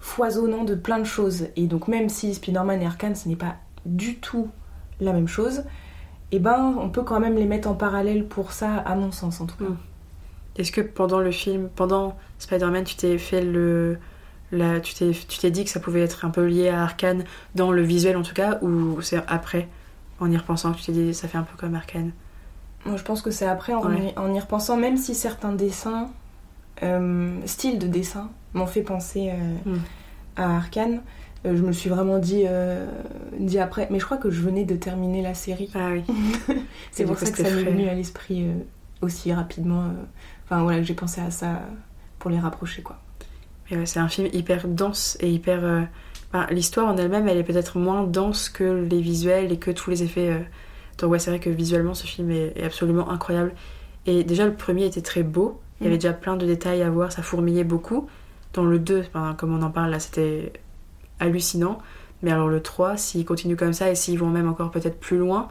[0.00, 1.46] foisonnant de plein de choses.
[1.56, 3.54] Et donc même si Spider-Man et Arcane, ce n'est pas
[3.86, 4.48] du tout
[5.00, 5.62] la même chose,
[6.32, 9.40] et ben on peut quand même les mettre en parallèle pour ça, à mon sens
[9.40, 9.64] en tout cas.
[9.70, 9.76] Mm.
[10.56, 13.98] Est-ce que pendant le film, pendant Spider-Man, tu t'es fait le.
[14.52, 17.22] La, tu t'es tu t'es dit que ça pouvait être un peu lié à Arkane,
[17.54, 19.68] dans le visuel en tout cas, ou c'est après,
[20.18, 22.10] en y repensant, que tu t'es dit ça fait un peu comme Arkane?
[22.84, 24.12] Moi je pense que c'est après en, Ouais.
[24.16, 26.10] y, en y repensant, même si certains dessins,
[26.82, 29.78] euh, styles de dessin, m'ont fait penser euh, Mm.
[30.36, 31.00] à Arkane.
[31.46, 32.86] euh, je me suis vraiment dit, euh,
[33.38, 35.70] dit après, mais je crois que je venais de terminer la série.
[35.76, 36.02] Ah oui.
[36.90, 38.52] C'est pour ça que ça m'est venu à l'esprit euh,
[39.00, 39.84] aussi rapidement.
[40.50, 40.54] Euh.
[40.54, 41.60] Enfin voilà, j'ai pensé à ça
[42.18, 42.98] pour les rapprocher quoi.
[43.70, 45.64] Ouais, c'est un film hyper dense et hyper.
[45.64, 45.82] euh,
[46.32, 49.90] enfin, L'histoire en elle-même, elle est peut-être moins dense que les visuels et que tous
[49.90, 50.30] les effets.
[50.30, 50.40] euh.
[50.98, 53.52] Donc, ouais, c'est vrai que visuellement, ce film est, est absolument incroyable.
[54.06, 55.60] Et déjà, le premier était très beau.
[55.80, 55.98] Il y avait Mm.
[56.00, 58.08] déjà plein de détails à voir, ça fourmillait beaucoup.
[58.52, 60.52] Dans le 2, enfin, comme on en parle là, c'était
[61.20, 61.78] hallucinant.
[62.22, 65.16] Mais alors, le 3, s'ils continuent comme ça et s'ils vont même encore peut-être plus
[65.16, 65.48] loin,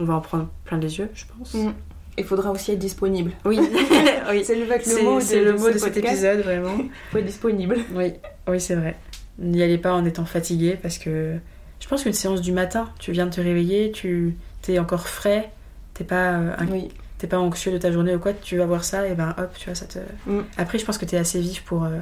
[0.00, 1.54] on va en prendre plein les yeux, je pense.
[1.54, 1.72] Mm.
[2.20, 3.32] Il faudra aussi être disponible.
[3.44, 3.58] Oui,
[4.30, 4.44] oui.
[4.44, 6.06] C'est le, le mot de, le mot de cet podcast.
[6.14, 6.76] épisode, vraiment.
[7.10, 7.76] Faut être disponible.
[7.94, 8.12] Oui,
[8.48, 8.96] oui c'est vrai.
[9.38, 11.36] N'y allez pas en étant fatigué parce que
[11.80, 15.50] je pense qu'une séance du matin, tu viens de te réveiller, tu t'es encore frais,
[15.94, 16.88] t'es pas, euh, Oui.
[17.28, 19.64] pas anxieux de ta journée ou quoi, tu vas voir ça et ben hop, tu
[19.66, 19.98] vois, ça te.
[20.26, 20.44] Mm.
[20.58, 21.98] Après, je pense que t'es assez vif pour, euh,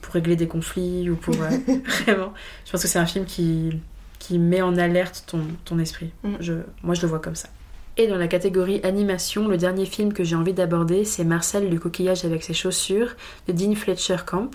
[0.00, 1.34] pour régler des conflits ou pour.
[1.34, 1.48] euh,
[2.04, 2.32] vraiment.
[2.64, 3.78] Je pense que c'est un film qui,
[4.18, 6.12] qui met en alerte ton, ton esprit.
[6.22, 6.34] Mm.
[6.40, 7.50] Je, moi, je le vois comme ça.
[7.96, 11.78] Et dans la catégorie animation, le dernier film que j'ai envie d'aborder, c'est Marcel le
[11.78, 13.14] coquillage avec ses chaussures
[13.46, 14.50] de Dean Fletcher Camp.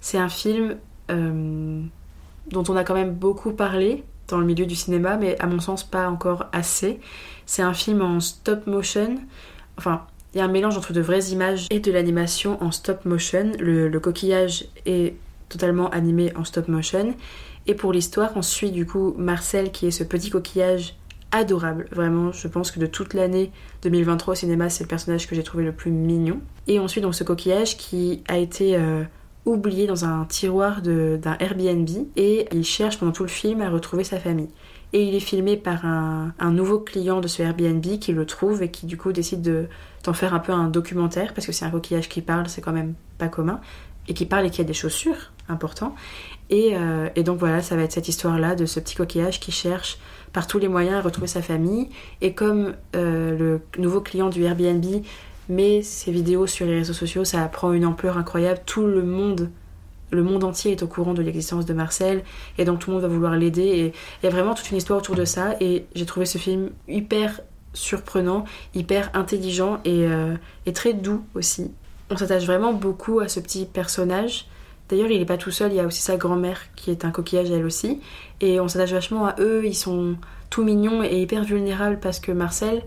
[0.00, 0.76] C'est un film
[1.10, 1.82] euh,
[2.50, 5.60] dont on a quand même beaucoup parlé dans le milieu du cinéma, mais à mon
[5.60, 7.00] sens pas encore assez.
[7.46, 9.18] C'est un film en stop motion.
[9.76, 13.04] Enfin, il y a un mélange entre de vraies images et de l'animation en stop
[13.04, 13.52] motion.
[13.60, 15.14] Le, le coquillage est
[15.48, 17.14] totalement animé en stop motion.
[17.66, 20.96] Et pour l'histoire, on suit du coup Marcel qui est ce petit coquillage
[21.34, 21.86] adorable.
[21.90, 23.50] Vraiment, je pense que de toute l'année
[23.82, 26.40] 2023 au cinéma, c'est le personnage que j'ai trouvé le plus mignon.
[26.66, 29.02] Et on suit donc ce coquillage qui a été euh,
[29.44, 34.04] oublié dans un tiroir d'un Airbnb et il cherche pendant tout le film à retrouver
[34.04, 34.48] sa famille.
[34.92, 38.62] Et il est filmé par un, un nouveau client de ce Airbnb qui le trouve
[38.62, 39.66] et qui du coup décide de-
[40.04, 42.72] d'en faire un peu un documentaire parce que c'est un coquillage qui parle, c'est quand
[42.72, 43.60] même pas commun.
[44.06, 45.94] Et qui parle et qui a des chaussures, important.
[46.50, 49.50] Et, euh, et donc voilà, ça va être cette histoire-là de ce petit coquillage qui
[49.50, 49.98] cherche
[50.34, 51.88] par tous les moyens à retrouver sa famille.
[52.20, 54.84] Et comme euh, le nouveau client du Airbnb
[55.48, 58.60] met ses vidéos sur les réseaux sociaux, ça prend une ampleur incroyable.
[58.66, 59.48] Tout le monde,
[60.10, 62.24] le monde entier est au courant de l'existence de Marcel.
[62.58, 63.62] Et donc tout le monde va vouloir l'aider.
[63.62, 65.54] Et il y a vraiment toute une histoire autour de ça.
[65.60, 67.40] Et j'ai trouvé ce film hyper
[67.72, 70.06] surprenant, hyper intelligent et,
[70.66, 71.72] et très doux aussi.
[72.10, 74.46] On s'attache vraiment beaucoup à ce petit personnage.
[74.94, 77.10] D'ailleurs, il n'est pas tout seul, il y a aussi sa grand-mère qui est un
[77.10, 78.00] coquillage elle aussi.
[78.40, 80.14] Et on s'attache vachement à eux, ils sont
[80.50, 82.84] tout mignons et hyper vulnérables parce que Marcel,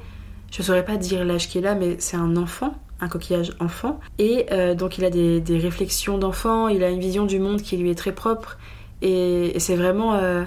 [0.50, 4.00] je saurais pas dire l'âge qu'il a, mais c'est un enfant, un coquillage enfant.
[4.20, 7.76] Et euh, donc il a des, réflexions d'enfant, il a une vision du monde qui
[7.76, 8.58] lui est très propre.
[9.02, 10.44] Et, c'est vraiment, euh,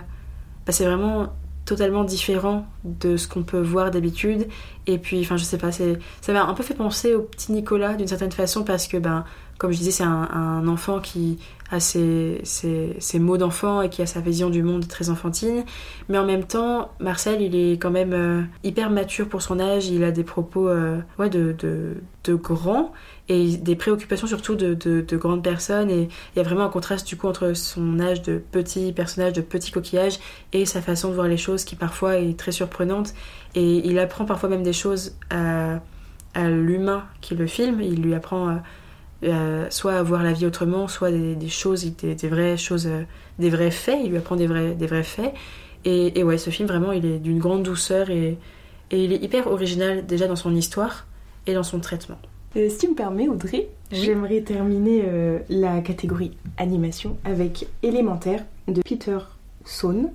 [0.65, 1.27] bah, c'est vraiment
[1.67, 4.49] totalement différent de ce qu'on peut voir d'habitude.
[4.87, 5.85] Et puis, enfin, je sais pas, ça
[6.33, 9.27] m'a un peu fait penser au petit Nicolas d'une certaine façon parce que, ben,
[9.61, 11.39] comme je disais, c'est un, enfant qui
[11.71, 12.41] a ses,
[13.17, 15.65] mots d'enfant et qui a sa vision du monde très enfantine.
[16.09, 19.89] Mais en même temps, Marcel, il est quand même euh, hyper mature pour son âge.
[19.89, 22.95] Il a des propos euh, ouais, de, de, de grands
[23.29, 25.91] et des préoccupations surtout de, de, grandes personnes.
[25.91, 29.35] Et il y a vraiment un contraste du coup entre son âge de petit personnage,
[29.35, 30.21] de petit coquillage
[30.55, 33.13] et sa façon de voir les choses qui parfois est très surprenante.
[33.55, 35.81] Et il apprend parfois même des choses à,
[36.33, 37.83] à l'humain qui le filme.
[37.83, 38.49] Il lui apprend...
[38.49, 38.55] Euh,
[39.23, 43.03] euh, soit à voir la vie autrement, soit des, choses, des, vraies choses, euh,
[43.39, 43.99] des vrais faits.
[44.03, 45.35] Il lui apprend des vrais, des vrais faits.
[45.85, 48.39] Et, ouais, ce film vraiment, il est d'une grande douceur et,
[48.91, 51.07] et, il est hyper original déjà dans son histoire
[51.47, 52.19] et dans son traitement.
[52.57, 55.05] Euh, si tu me permets, Audrey, j'aimerais terminer
[55.49, 59.19] la catégorie animation avec Élémentaire de Peter
[59.65, 60.11] Sohn.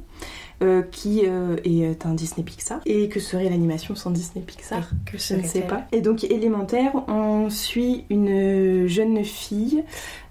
[0.64, 2.80] Euh, qui euh, est un Disney Pixar.
[2.86, 5.86] Et que serait l'animation sans Disney Pixar Que Je ne sais pas.
[5.92, 9.84] Et donc élémentaire, on suit une jeune fille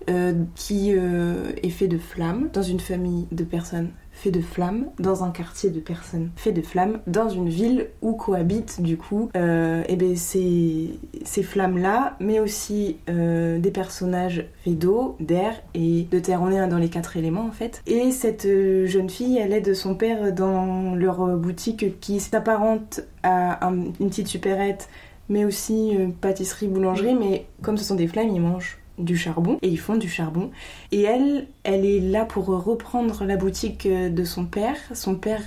[0.09, 5.25] euh, qui est faite de flammes dans une famille de personnes fait de flammes dans
[5.25, 9.83] un quartier de personnes fait de flammes dans une ville où cohabitent du coup euh,
[9.83, 15.61] et eh ben ces, ces flammes là mais aussi euh, des personnages faits d'eau, d'air
[15.75, 16.41] et de terre.
[16.43, 17.83] On est dans les quatre éléments en fait.
[17.87, 23.59] Et cette euh, jeune fille elle aide son père dans leur boutique qui s'apparente à
[24.01, 24.89] une petite supérette
[25.29, 29.69] mais aussi pâtisserie boulangerie mais comme ce sont des flammes ils mangent du charbon et
[29.69, 30.51] ils font du charbon.
[30.93, 34.77] Et elle, elle est là pour reprendre la boutique de son père.
[34.93, 35.43] Son père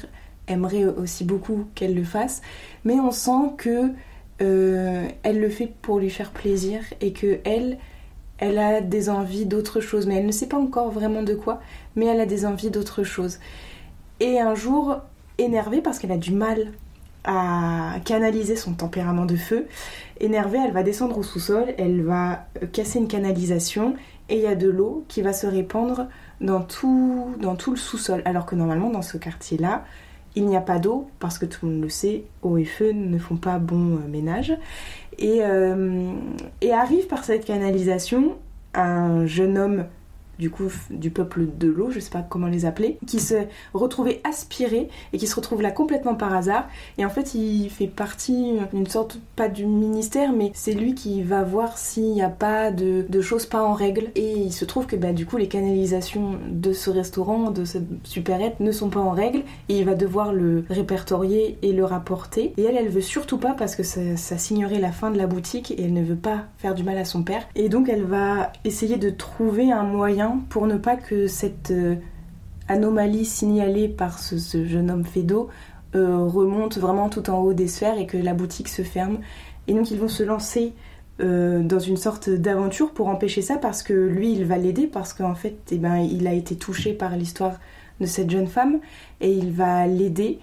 [0.47, 2.41] aimerait aussi beaucoup qu'elle le fasse,
[2.83, 3.91] mais on sent que
[4.41, 7.77] euh, elle le fait pour lui faire plaisir et que elle,
[8.37, 11.59] elle a des envies d'autre chose, mais elle ne sait pas encore vraiment de quoi,
[11.95, 13.39] mais elle a des envies d'autre chose.
[14.19, 14.97] Et un jour,
[15.37, 16.71] énervée parce qu'elle a du mal
[17.27, 19.67] à canaliser son tempérament de feu.
[20.19, 23.95] Énervée, elle va descendre au sous-sol, elle va euh, casser une canalisation
[24.29, 26.07] et il y a de l'eau qui va se répandre
[26.41, 28.21] dans tout, dans tout le sous-sol.
[28.25, 29.83] Alors que normalement, dans ce quartier-là,
[30.35, 32.91] il n'y a pas d'eau parce que tout le monde le sait, eau et feu
[32.93, 34.53] ne font pas bon euh, ménage.
[35.21, 36.13] Euh,
[36.61, 38.37] et arrive par cette canalisation
[38.73, 39.85] un jeune homme
[40.39, 43.35] du coup du peuple de l'eau, je sais pas comment les appeler, qui se
[43.73, 46.67] retrouvait aspiré et qui se retrouve là complètement par hasard.
[46.97, 51.23] Et en fait, il fait partie d'une sorte, pas du ministère, mais c'est lui qui
[51.23, 54.11] va voir s'il n'y a pas de, choses pas en règle.
[54.15, 57.87] Et il se trouve que bah, du coup, les canalisations de ce restaurant, de cette
[58.03, 59.43] supérette, ne sont pas en règle.
[59.69, 62.53] Et il va devoir le répertorier et le rapporter.
[62.57, 65.71] Et elle, elle veut surtout pas parce que ça signerait la fin de la boutique
[65.71, 67.47] et elle ne veut pas faire du mal à son père.
[67.55, 71.95] Et donc, elle va essayer de trouver un moyen pour ne pas que cette euh,
[72.67, 75.49] anomalie signalée par ce, jeune homme fédo
[75.95, 79.19] euh, remonte vraiment tout en haut des sphères et que la boutique se ferme.
[79.67, 80.73] Et donc ils vont se lancer
[81.19, 85.13] euh, dans une sorte d'aventure pour empêcher ça parce que lui il va l'aider parce
[85.13, 87.59] qu'en fait eh ben, il a été touché par l'histoire
[87.99, 88.79] de cette jeune femme
[89.19, 90.39] et il va l'aider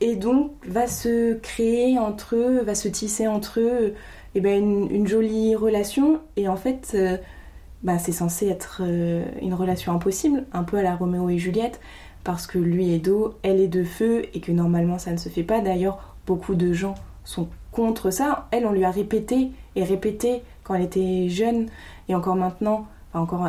[0.00, 3.94] et donc va se créer entre eux, va se tisser entre eux
[4.34, 6.96] eh ben, une, jolie relation et en fait
[7.82, 11.80] bah, c'est censé être euh, une relation impossible, un peu à la Roméo et Juliette,
[12.24, 15.28] parce que lui est d'eau, elle est de feu, et que normalement ça ne se
[15.28, 15.60] fait pas.
[15.60, 18.48] D'ailleurs, beaucoup de gens sont contre ça.
[18.50, 21.66] Elle, on lui a répété et répété quand elle était jeune,
[22.08, 23.48] et encore maintenant, encore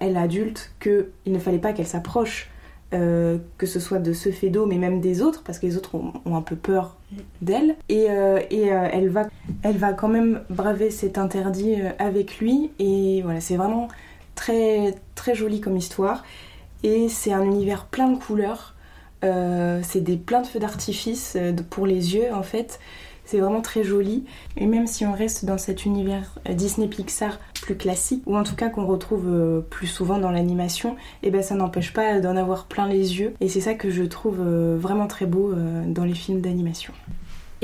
[0.00, 2.50] elle adulte, qu'il ne fallait pas qu'elle s'approche
[2.94, 5.76] euh, que ce soit de ce fait d'eau, mais même des autres, parce que les
[5.76, 6.96] autres ont, un peu peur
[7.42, 7.76] d'elle.
[7.88, 9.26] Et, euh, euh, elle, va,
[9.62, 12.70] elle va quand même braver cet interdit avec lui.
[12.78, 13.88] Et voilà, c'est vraiment
[14.34, 16.24] très, très joli comme histoire.
[16.82, 18.74] Et c'est un univers plein de couleurs.
[19.22, 21.36] c'est des plein de feux d'artifice
[21.70, 22.78] pour les yeux, en fait.
[23.24, 24.24] C'est vraiment très joli.
[24.56, 28.56] Et même si on reste dans cet univers Disney Pixar plus classique, ou en tout
[28.56, 30.92] cas qu'on retrouve euh, plus souvent dans l'animation,
[31.22, 33.34] et eh ben ça n'empêche pas d'en avoir plein les yeux.
[33.40, 35.52] Et c'est ça que je trouve euh, vraiment très beau
[35.86, 36.92] dans les films d'animation.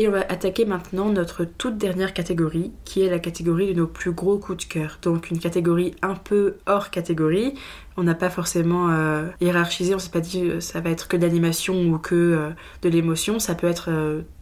[0.01, 3.87] Et on va attaquer maintenant notre toute dernière catégorie, qui est la catégorie de nos
[3.87, 4.99] plus gros coups de cœur.
[5.03, 7.53] Donc une catégorie un peu hors catégorie.
[7.99, 11.19] On n'a pas forcément euh, hiérarchisé, on s'est pas dit euh, ça va être que
[11.19, 12.49] de l'animation ou que euh,
[12.81, 13.91] de l'émotion, ça peut être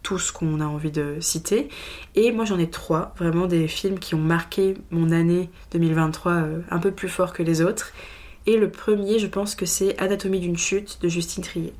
[0.01, 1.67] tout ce qu'on a envie de citer.
[2.15, 6.41] Et moi j'en ai trois, vraiment des films qui ont marqué mon année 2023
[6.71, 7.91] un peu plus fort que les autres.
[8.45, 11.73] Et le premier, je pense que c'est Anatomie d'une chute de Justine Trier.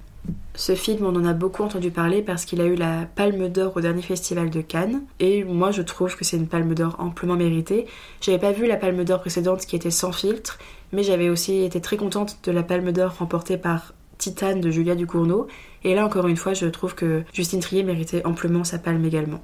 [0.56, 3.78] Ce film, on en a beaucoup entendu parler parce qu'il a eu la Palme d'Or
[3.78, 5.04] au dernier festival de Cannes.
[5.20, 7.86] Et moi, je trouve que c'est une Palme d'Or amplement méritée.
[8.20, 10.60] J'avais pas vu la Palme d'Or précédente qui était sans filtre,
[10.92, 14.96] mais j'avais aussi été très contente de la Palme d'Or remportée par Titane de Julia
[14.96, 15.48] Ducournau.
[15.84, 19.42] Et là, encore une fois, je trouve que Justine Trier méritait amplement sa palme également.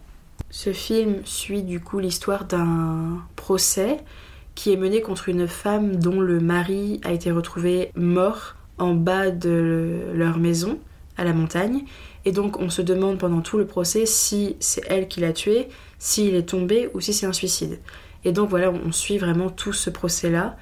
[0.52, 3.98] Ce film suit du coup l'histoire d'un procès
[4.54, 9.32] qui est mené contre une femme dont le mari a été retrouvé mort en bas
[9.32, 10.80] de leur maison
[11.18, 11.84] à la montagne.
[12.26, 15.68] Et donc on se demande pendant tout le procès si c'est elle qui l'a tué,
[16.00, 17.80] s'il est tombé ou si c'est un suicide.
[18.24, 20.58] Et donc voilà, on suit vraiment tout ce procès-là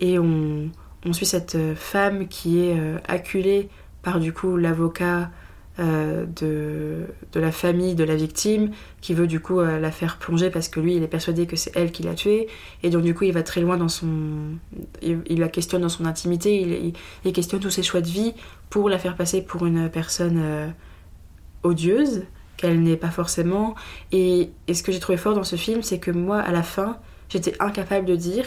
[0.00, 0.70] et on,
[1.04, 3.68] on, suit cette femme qui est euh, acculée
[4.02, 5.30] par du coup l'avocat
[5.80, 7.06] euh, de,
[7.38, 10.80] la famille de la victime qui veut du coup euh, la faire plonger parce que
[10.80, 12.48] lui il est persuadé que c'est elle qui l'a tué.
[12.82, 14.08] Et donc du coup il va très loin dans son
[15.02, 16.92] il, la questionne dans son intimité
[17.24, 18.34] il, questionne tous ses choix de vie
[18.70, 20.68] pour la faire passer pour une personne euh,
[21.62, 22.24] odieuse
[22.56, 23.76] qu'elle n'est pas forcément.
[24.10, 26.98] Et, ce que j'ai trouvé fort dans ce film c'est que moi à la fin
[27.28, 28.46] j'étais incapable de dire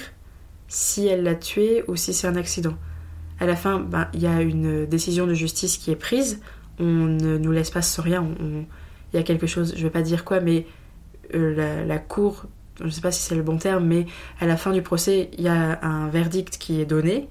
[0.67, 2.75] si elle l'a tué ou si c'est un accident.
[3.39, 6.41] À la fin ben, il y a une décision de justice qui est prise
[6.81, 8.27] on ne nous laisse pas sans rien.
[9.13, 10.65] Il y a quelque chose, je vais pas dire quoi, mais
[11.35, 12.45] euh, la, cour,
[12.79, 14.05] je ne sais pas si c'est le bon terme, mais
[14.39, 17.27] à la fin du procès, il y a un verdict qui est donné.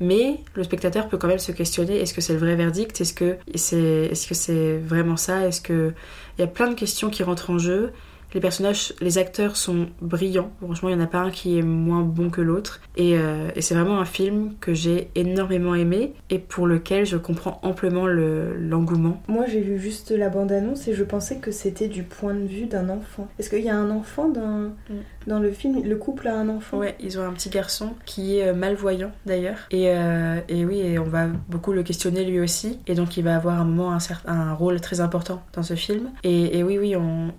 [0.00, 3.14] Mais le spectateur peut quand même se questionner est-ce que c'est le vrai verdict Est-ce
[3.14, 5.92] que c'est est -ce vraiment ça Est-ce que
[6.36, 7.92] il y a plein de questions qui rentrent en jeu
[8.34, 10.50] les personnages, les acteurs sont brillants.
[10.62, 12.80] Franchement, il n'y en a pas un qui est moins bon que l'autre.
[12.98, 17.60] Euh, et, c'est vraiment un film que j'ai énormément aimé et pour lequel je comprends
[17.62, 19.22] amplement l'engouement.
[19.28, 22.66] Moi, j'ai vu juste la bande-annonce et je pensais que c'était du point de vue
[22.66, 23.28] d'un enfant.
[23.38, 25.02] Est-ce qu'il y a un enfant dans, mm.
[25.26, 28.38] Dans le film Le couple a un enfant Ouais, ils ont un petit garçon qui
[28.38, 29.58] est euh, malvoyant d'ailleurs.
[29.70, 32.78] Et, euh, et, oui, on va beaucoup le questionner lui aussi.
[32.86, 33.96] Et donc, il va avoir un moment
[34.26, 36.10] un, rôle très important dans ce film.
[36.24, 37.32] Et, et oui, oui, on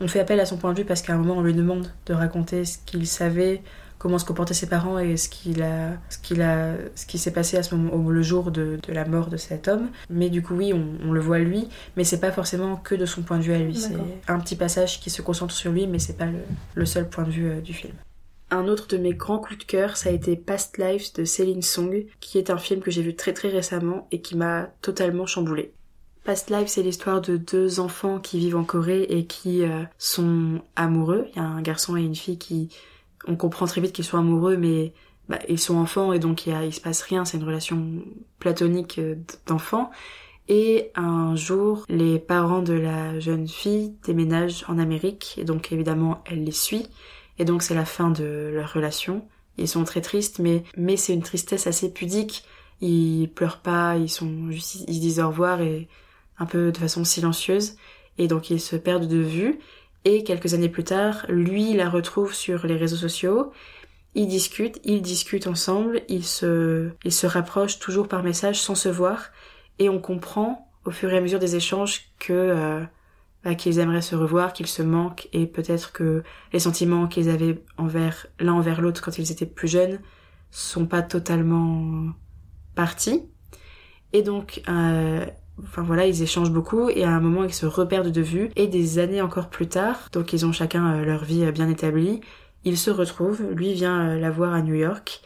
[0.00, 1.88] on fait appel à son point de vue parce qu'à un moment on lui demande
[2.06, 3.62] de raconter ce qu'il savait,
[4.04, 7.30] comment se comportaient ses parents et ce qu'il a, ce qu'il a, ce qui s'est
[7.30, 9.88] passé à ce moment, le jour de, la mort de cet homme.
[10.10, 13.22] Mais du coup oui, on, le voit lui, mais c'est pas forcément que de son
[13.22, 13.74] point de vue à lui.
[13.74, 13.96] C'est
[14.28, 16.28] un petit passage qui se concentre sur lui, mais c'est pas
[16.74, 17.94] le, seul point de vue euh, du film.
[18.50, 21.62] Un autre de mes grands coups de cœur, ça a été Past Lives de Céline
[21.62, 25.24] Song, qui est un film que j'ai vu très très récemment et qui m'a totalement
[25.24, 25.72] chamboulé.
[26.24, 30.60] Past Life, c'est l'histoire de deux enfants qui vivent en Corée et qui euh, sont
[30.76, 31.26] amoureux.
[31.32, 32.68] Il y a un garçon et une fille qui...
[33.26, 34.92] On comprend très vite qu'ils sont amoureux, mais
[35.28, 37.24] bah, ils sont enfants et donc il, y se passe rien.
[37.24, 38.02] C'est une relation
[38.38, 39.16] platonique euh,
[39.46, 39.90] d'enfants.
[40.48, 46.22] Et un jour, les parents de la jeune fille déménagent en Amérique et donc évidemment
[46.26, 46.86] elle les suit.
[47.38, 49.26] Et donc c'est la fin de leur relation.
[49.56, 52.44] Ils sont très tristes, mais, mais c'est une tristesse assez pudique.
[52.80, 55.88] Ils pleurent pas, ils sont ils disent au revoir et
[56.38, 57.76] un peu de façon silencieuse,
[58.18, 59.60] et donc ils se perdent de vue.
[60.04, 63.52] Et quelques années plus tard, lui la retrouve sur les réseaux sociaux.
[64.14, 68.88] Ils discutent, ils discutent ensemble, ils se, ils se rapprochent toujours par message sans se
[68.88, 69.30] voir,
[69.78, 72.84] et on comprend au fur et à mesure des échanges que euh,
[73.42, 77.64] bah, qu'ils aimeraient se revoir, qu'ils se manquent, et peut-être que les sentiments qu'ils avaient
[77.76, 79.98] envers l'un envers l'autre quand ils étaient plus jeunes
[80.50, 82.12] sont pas totalement
[82.76, 83.22] partis.
[84.12, 85.26] Et donc euh,
[85.62, 88.66] Enfin voilà, ils échangent beaucoup et à un moment ils se reperdent de vue et
[88.66, 92.20] des années encore plus tard, donc ils ont chacun euh, leur vie euh, bien établie,
[92.64, 95.22] ils se retrouvent, lui vient euh, la voir à New York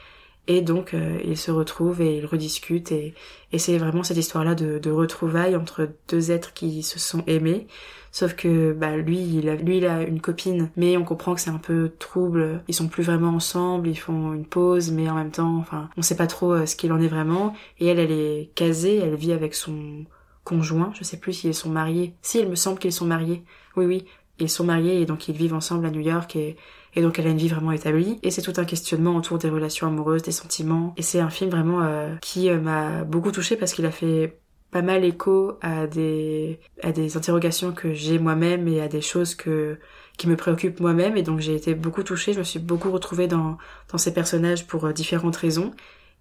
[0.47, 3.15] et donc ils se retrouvent et ils rediscutent et,
[3.59, 7.67] c'est vraiment cette histoire-là de, de retrouvailles entre deux êtres qui se sont aimés.
[8.13, 11.43] Sauf que bah lui, il a, lui, il a une copine, mais on comprend que
[11.43, 12.63] c'est un peu trouble.
[12.67, 16.03] Ils sont plus vraiment ensemble, ils font une pause, mais en même temps, enfin, on
[16.03, 17.55] sait pas trop ce qu'il en est vraiment.
[17.79, 20.07] Et elle, elle est casée, elle vit avec son
[20.49, 22.15] conjoint, je sais plus s'ils sont mariés.
[22.23, 23.45] Si, il me semble qu'ils sont mariés.
[23.77, 24.05] Oui, oui,
[24.39, 26.57] ils sont mariés et donc ils vivent ensemble à New York et,
[26.95, 28.19] et donc elle a une vie vraiment établie.
[28.23, 30.95] Et c'est tout un questionnement autour des relations amoureuses, des sentiments.
[30.97, 34.41] Et c'est un film vraiment euh, qui euh, m'a beaucoup touchée parce qu'il a fait
[34.71, 39.35] pas mal écho à des, à des interrogations que j'ai moi-même et à des choses
[39.35, 39.79] que,
[40.17, 41.19] qui me préoccupent moi-même.
[41.19, 43.59] Et donc j'ai été beaucoup touchée, je me suis beaucoup retrouvée dans,
[43.93, 45.73] dans ces personnages pour euh, différentes raisons.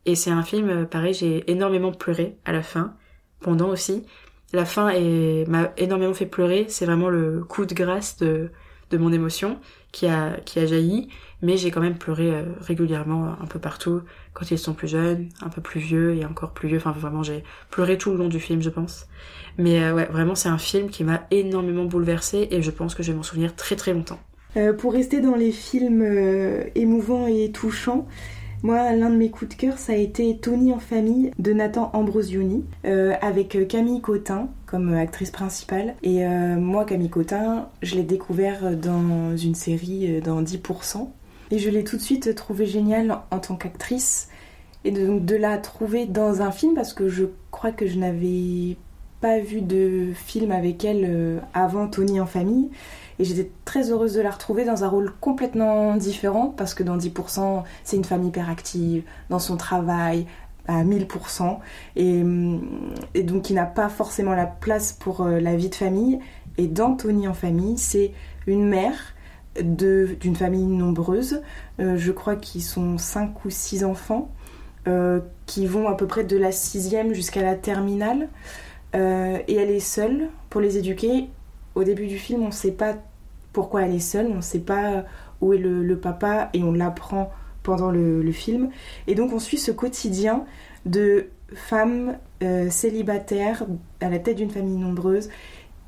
[0.06, 2.94] Et c'est un film, pareil, j'ai énormément pleuré à la fin
[3.40, 4.04] pendant aussi.
[4.54, 4.94] La fin
[5.48, 6.66] m'a énormément fait pleurer.
[6.70, 8.50] C'est vraiment le coup de grâce de,
[8.92, 9.60] de mon émotion
[9.92, 11.10] qui a, qui a jailli.
[11.42, 14.02] Mais j'ai quand même pleuré euh, régulièrement un peu partout.
[14.34, 16.78] Quand ils sont plus jeunes, un peu plus vieux et encore plus vieux.
[16.78, 19.08] Enfin, vraiment, j'ai pleuré tout le long du film, je pense.
[19.58, 23.04] Mais euh, ouais, vraiment, c'est un film qui m'a énormément bouleversée et je pense que
[23.04, 24.20] je vais m'en souvenir très très longtemps.
[24.56, 26.04] Euh, pour rester dans les films
[26.74, 28.08] émouvants et touchants,
[28.64, 31.92] moi, l'un de mes coups de cœur, ça a été Tony en famille de Nathan
[31.94, 35.96] Ambrosioni, euh, avec euh, Camille Cotin comme actrice principale.
[36.02, 41.08] Et euh, moi, Camille Cotin, je l'ai découvert dans une série dans 10%.
[41.52, 44.28] Et je l'ai tout de suite trouvée géniale en tant qu'actrice.
[44.84, 48.76] Et de, de la trouver dans un film, parce que je crois que je n'avais
[49.22, 52.70] pas vu de film avec elle avant Tony en famille.
[53.20, 56.98] Et j'étais très heureuse de la retrouver dans un rôle complètement différent parce que dans
[56.98, 60.28] 10%, c'est une femme hyper active, dans son travail,
[60.68, 61.60] à 1000%,
[61.96, 62.24] et,
[63.14, 66.20] et donc qui n'a pas forcément la place pour euh, la vie de famille.
[66.58, 68.12] Et dans Tony en famille, c'est
[68.46, 69.14] une mère
[69.60, 71.42] d'une famille nombreuse,
[71.80, 74.30] euh, je crois qu'ils sont 5 ou 6 enfants,
[74.88, 78.30] euh, qui vont à peu près de la sixième jusqu'à la terminale.
[78.94, 81.30] et elle est seule pour les éduquer
[81.78, 82.96] au début du film, on ne sait pas
[83.54, 85.06] pourquoi elle est seule, on ne sait pas
[85.42, 87.32] où est le, papa et on l'apprend
[87.64, 88.70] pendant le, film.
[89.06, 90.46] Et donc on suit ce quotidien
[90.86, 93.64] de femmes euh, célibataires
[94.02, 95.30] à la tête d'une famille nombreuse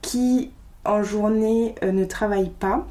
[0.02, 0.52] qui
[0.86, 2.88] en journée euh, ne travaillent pas.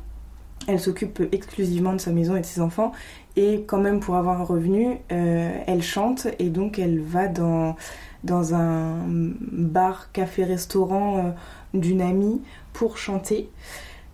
[0.67, 2.93] Elle s'occupe exclusivement de sa maison et de ses enfants
[3.37, 7.77] et quand même pour avoir un revenu, euh, elle chante et donc elle va dans,
[8.25, 11.35] dans un bar, café, restaurant
[11.75, 12.43] d'une amie
[12.79, 13.51] pour chanter.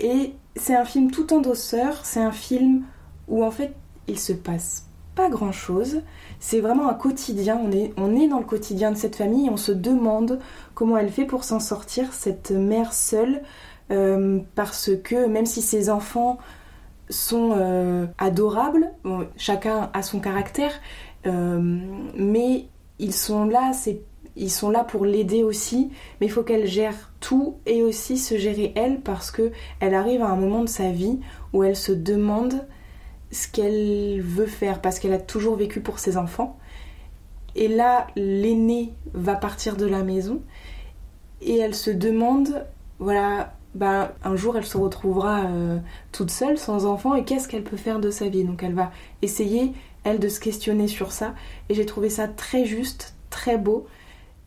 [0.01, 2.85] Et c'est un film tout en douceur, c'est un film
[3.29, 3.75] où en fait
[4.09, 6.01] il se passe pas grand chose.
[6.41, 9.59] C'est vraiment un quotidien, on est, on est dans le quotidien de cette famille on
[9.59, 10.41] se demande
[10.75, 13.43] comment elle fait pour s'en sortir, cette mère seule,
[13.91, 16.39] euh, parce que même si ses enfants
[17.11, 18.93] sont euh, adorables,
[19.37, 20.73] chacun a son caractère,
[21.27, 21.61] euh,
[22.17, 22.65] mais
[22.99, 24.01] ils sont là, c'est
[24.37, 25.91] ils sont là pour l'aider aussi,
[26.21, 30.23] mais il faut qu'elle gère tout et aussi se gérer elle parce que elle arrive
[30.23, 31.21] à un moment de sa vie
[31.53, 32.67] où elle se demande
[33.31, 36.59] ce qu'elle veut faire parce qu'elle a toujours vécu pour ses enfants.
[37.55, 40.43] Et là, l'aîné va partir de la maison
[41.41, 42.67] et elle se demande,
[42.99, 45.79] voilà, ben, un jour elle se retrouvera euh,
[46.11, 48.45] toute seule, sans enfant, et qu'est-ce qu'elle peut faire de sa vie?
[48.45, 48.91] Donc elle va
[49.23, 51.35] essayer, elle, de se questionner sur ça.
[51.69, 53.87] Et j'ai trouvé ça très juste, très beau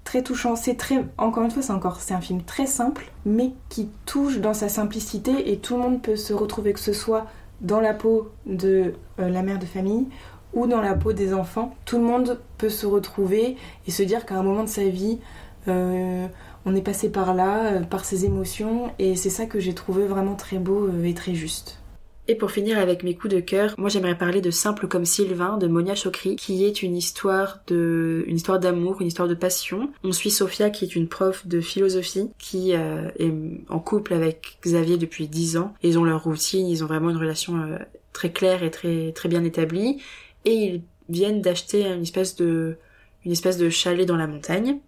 [0.07, 0.55] très touchant.
[0.55, 4.39] C'est très, encore une fois, c'est encore, c'est un film très simple, mais qui touche
[4.39, 7.25] dans sa simplicité et tout le monde peut se retrouver, que ce soit
[7.59, 10.07] dans la peau de euh, la mère de famille
[10.53, 11.75] ou dans la peau des enfants.
[11.84, 15.19] Tout le monde peut se retrouver et se dire qu'à un moment de sa vie,
[15.67, 16.25] euh,
[16.65, 20.07] on est passé par là, euh, par ses émotions, et c'est ça que j'ai trouvé
[20.07, 21.81] vraiment très beau et très juste.
[22.30, 25.58] Et pour finir avec mes coups de cœur, moi j'aimerais parler de Simple comme Sylvain
[25.58, 29.91] de Monia Chokri, qui est une histoire de, une histoire d'amour, une histoire de passion.
[30.04, 33.32] On suit Sophia qui est une prof de philosophie qui euh, est
[33.70, 35.74] en couple avec Xavier depuis 10 ans.
[35.84, 37.78] Ils ont leur routine, ils ont vraiment une relation euh,
[38.12, 40.02] très claire et très très bien établie.
[40.44, 42.76] Et ils viennent d'acheter une espèce de
[43.24, 44.80] une espèce de chalet dans la montagne.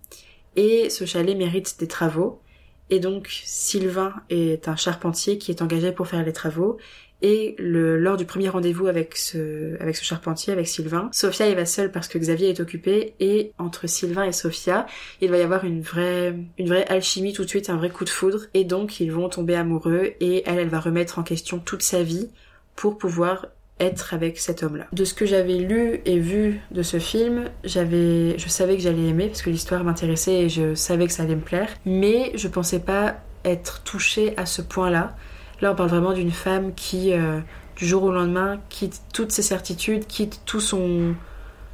[0.57, 2.41] Et ce chalet mérite des travaux.
[2.89, 6.77] Et donc Sylvain est un charpentier qui est engagé pour faire les travaux
[7.21, 11.55] et le, lors du premier rendez-vous avec ce, avec ce charpentier, avec Sylvain, Sophia y
[11.55, 14.85] va seule parce que Xavier est occupé et entre Sylvain et Sophia,
[15.21, 18.05] il va y avoir une vraie, une vraie alchimie tout de suite, un vrai coup
[18.05, 21.59] de foudre et donc ils vont tomber amoureux et elle, elle va remettre en question
[21.59, 22.29] toute sa vie
[22.75, 23.47] pour pouvoir
[23.79, 24.87] être avec cet homme-là.
[24.91, 29.07] De ce que j'avais lu et vu de ce film, j'avais, je savais que j'allais
[29.07, 32.47] aimer parce que l'histoire m'intéressait et je savais que ça allait me plaire, mais je
[32.47, 35.15] pensais pas être touchée à ce point-là.
[35.61, 37.39] Là, on parle vraiment d'une femme qui, euh,
[37.75, 41.15] du jour au lendemain, quitte toutes ses certitudes, quitte tout son,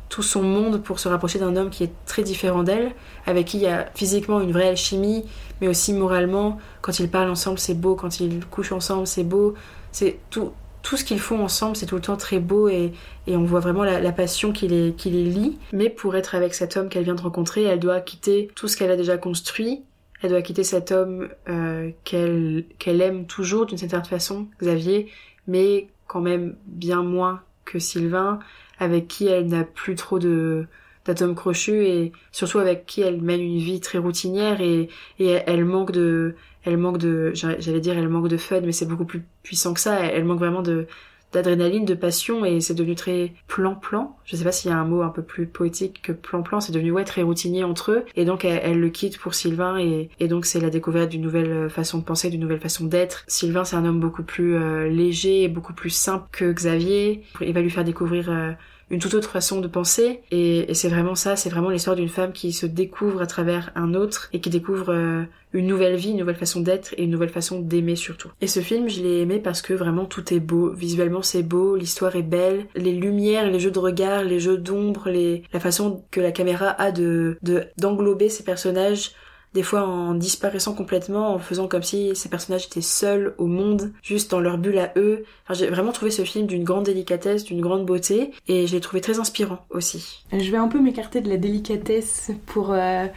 [0.10, 2.92] tout son monde pour se rapprocher d'un homme qui est très différent d'elle,
[3.26, 5.26] avec qui il y a physiquement une vraie alchimie,
[5.62, 9.54] mais aussi moralement, quand ils parlent ensemble, c'est beau, quand ils couchent ensemble, c'est beau.
[9.92, 10.52] C'est tout,
[10.82, 12.92] tout ce qu'ils font ensemble, c'est tout le temps très beau et,
[13.28, 15.58] et on voit vraiment la, passion qui les, qui les lie.
[15.74, 18.78] Mais pour être avec cet homme qu'elle vient de rencontrer, elle doit quitter tout ce
[18.78, 19.84] qu'elle a déjà construit
[20.26, 25.12] elle doit quitter cet homme euh, qu'elle aime toujours d'une certaine façon, Xavier,
[25.48, 28.40] mais quand même bien moins que Sylvain,
[28.80, 30.66] avec qui elle n'a plus trop de
[31.06, 34.90] d'atomes crochus et surtout avec qui elle mène une vie très routinière et,
[35.20, 36.34] et elle manque de
[36.64, 39.80] elle manque de j'allais dire elle manque de fun mais c'est beaucoup plus puissant que
[39.80, 40.00] ça.
[40.00, 40.88] Elle manque vraiment de
[41.34, 44.16] d'adrénaline, de passion et c'est devenu très plan-plan.
[44.26, 46.72] Je sais pas s'il y a un mot un peu plus poétique que plan-plan, c'est
[46.72, 50.46] devenu ouais très routinier entre eux et donc elle, le quitte pour Sylvain et, donc
[50.46, 53.24] c'est la découverte d'une nouvelle façon de penser, d'une nouvelle façon d'être.
[53.28, 57.24] Sylvain c'est un homme beaucoup plus euh, léger et beaucoup plus simple que Xavier.
[57.42, 58.52] Il va lui faire découvrir euh,
[58.90, 62.34] une toute autre façon de penser et, c'est vraiment ça, c'est vraiment l'histoire d'une femme
[62.34, 66.18] qui se découvre à travers un autre et qui découvre euh, une nouvelle vie, une
[66.18, 68.30] nouvelle façon d'être et une nouvelle façon d'aimer surtout.
[68.42, 71.76] Et ce film, je l'ai aimé parce que vraiment tout est beau, visuellement c'est beau,
[71.76, 75.10] l'histoire est belle, les lumières, les jeux de regard, les jeux d'ombre,
[75.54, 77.38] la façon que la caméra a de
[77.78, 79.12] d'englober ces personnages
[79.56, 83.94] des fois en disparaissant complètement, en faisant comme si ces personnages étaient seuls au monde,
[84.04, 85.24] juste dans leur bulle à eux.
[85.52, 89.00] j'ai vraiment trouvé ce film d'une grande délicatesse, d'une grande beauté, et je l'ai trouvé
[89.00, 90.26] très inspirant aussi.
[90.34, 93.08] Je vais un peu m'écarter de la délicatesse pour euh,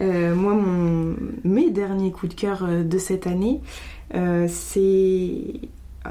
[0.00, 1.14] euh, moi mon
[1.44, 3.60] mes derniers coups de cœur euh, de cette année.
[4.14, 5.44] c'est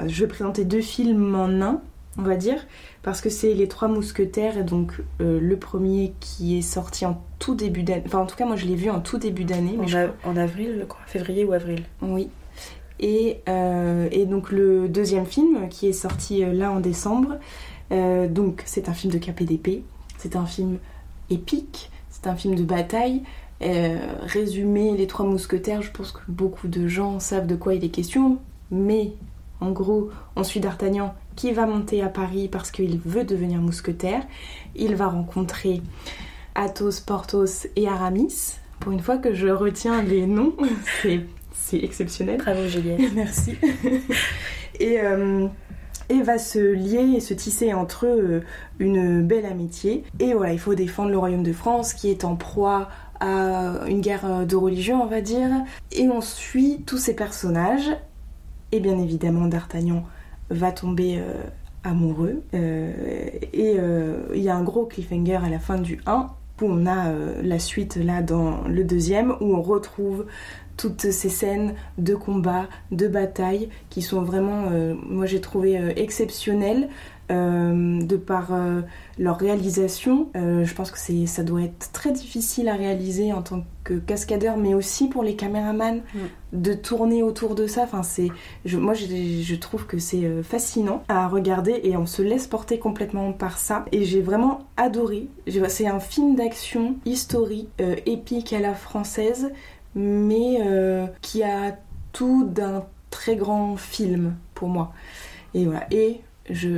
[0.06, 1.82] je vais présenter deux films en un,
[2.20, 2.66] on va dire
[3.04, 7.22] parce que c'est Les Trois Mousquetaires, et donc euh, le premier qui est sorti en
[7.40, 8.04] tout début d'année.
[8.06, 9.78] Enfin, en tout cas, moi je l'ai vu en tout début d'année.
[10.24, 11.84] En, en, avril, je crois, février ou avril.
[12.02, 12.30] Oui.
[13.00, 17.38] Et, euh, et, donc le deuxième film qui est sorti euh, là en décembre.
[17.90, 19.84] donc c'est un film de KPDP,
[20.18, 20.78] c'est un film
[21.32, 23.24] épique, c'est un film de bataille.
[23.60, 27.90] résumé Les Trois Mousquetaires, je pense que beaucoup de gens savent de quoi il est
[27.90, 28.38] question,
[28.70, 29.14] mais
[29.60, 34.24] en gros, on suit D'Artagnan qui va monter à Paris parce qu'il veut devenir mousquetaire.
[34.76, 35.82] Il va rencontrer
[36.56, 38.58] Athos, Porthos et Aramis.
[38.80, 40.56] Pour une fois que je retiens les noms,
[41.54, 42.38] c'est exceptionnel.
[42.40, 43.02] Bravo Juliette.
[43.16, 43.56] Merci.
[44.80, 45.48] et, euh,
[46.10, 48.42] et va se lier et se tisser entre eux euh,
[48.80, 50.04] une belle amitié.
[50.20, 52.90] Et voilà, il faut défendre le royaume de France qui est en proie
[53.20, 55.50] à une guerre de religion, on va dire.
[55.92, 57.92] Et on suit tous ces personnages.
[58.72, 60.04] Et bien évidemment, D'Artagnan
[60.52, 61.34] va tomber euh,
[61.84, 62.44] amoureux.
[62.54, 62.94] Euh,
[63.54, 66.28] et euh, il y a un gros cliffhanger à la fin du 1
[66.62, 67.12] où on a
[67.42, 70.28] la suite là dans le deuxième où on retrouve
[70.78, 74.70] toutes ces scènes de combat, de bataille qui sont vraiment,
[75.10, 76.88] moi j'ai trouvé exceptionnelles.
[77.32, 78.82] Euh, de par euh,
[79.18, 80.28] leur réalisation.
[80.36, 83.94] Euh, je pense que c'est, ça doit être très difficile à réaliser en tant que
[83.94, 86.20] cascadeur, mais aussi pour les caméramans mm.
[86.52, 87.84] de tourner autour de ça.
[87.84, 88.28] Enfin, c'est,
[88.74, 93.58] moi, je, trouve que c'est fascinant à regarder et on se laisse porter complètement par
[93.58, 93.86] ça.
[93.94, 95.28] Et j'ai vraiment adoré.
[95.70, 97.70] C'est un film d'action historique,
[98.06, 99.52] épique à la française,
[99.96, 100.60] mais
[101.22, 101.78] qui a
[102.12, 104.92] tout d'un très grand film pour moi.
[105.54, 105.86] Et voilà.
[105.92, 106.70] Et je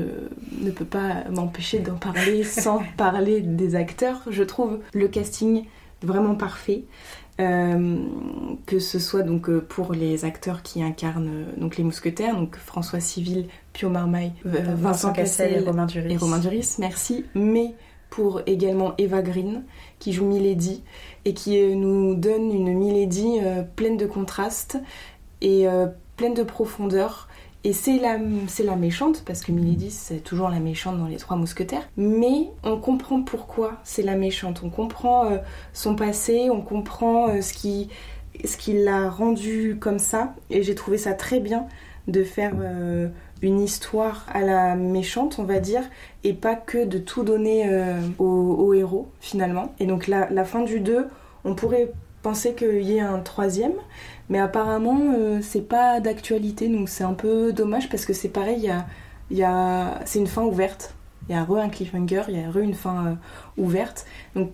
[0.62, 4.22] ne peux pas m'empêcher d'en parler sans parler des acteurs.
[4.30, 5.66] Je trouve le casting
[6.02, 6.84] vraiment parfait.
[7.40, 7.98] Euh,
[8.68, 12.58] que ce soit donc euh, pour les acteurs qui incarnent euh, donc les mousquetaires, donc
[12.58, 16.14] François Civil, Pio Marmaille, Vincent, Cassel, et Romain Duris.
[16.14, 17.26] Et Romain Duris, merci.
[17.34, 17.74] Mais
[18.12, 19.64] pour également Eva Green
[19.98, 20.84] qui joue Milady
[21.26, 23.40] et qui nous donne une Milady
[23.76, 24.78] pleine de contrastes
[25.42, 25.66] et
[26.16, 27.28] pleine de profondeur
[27.66, 28.18] et c'est la,
[28.48, 31.88] c'est la méchante, parce que Milady, c'est toujours la méchante dans Les Trois Mousquetaires.
[31.96, 34.62] Mais on comprend pourquoi c'est la méchante.
[34.66, 35.38] On comprend euh,
[35.72, 37.88] son passé, on comprend euh, ce qui,
[38.44, 40.36] ce qui l'a rendue comme ça.
[40.50, 41.68] Et j'ai trouvé ça très bien
[42.10, 43.08] de faire euh,
[43.42, 45.84] une histoire à la méchante, on va dire,
[46.26, 47.70] et pas que de tout donner
[48.20, 49.74] au, héros, finalement.
[49.80, 51.08] Et donc la, la fin du 2,
[51.46, 51.92] on pourrait
[52.24, 53.74] penser qu'il y ait un troisième,
[54.30, 58.72] mais apparemment, euh, c'est pas d'actualité, donc c'est un peu dommage parce que c'est pareil,
[59.32, 60.96] y y a, c'est une fin ouverte.
[61.30, 63.16] Il y a re un cliffhanger, il y a re une fin euh,
[63.58, 64.06] ouverte.
[64.36, 64.52] Donc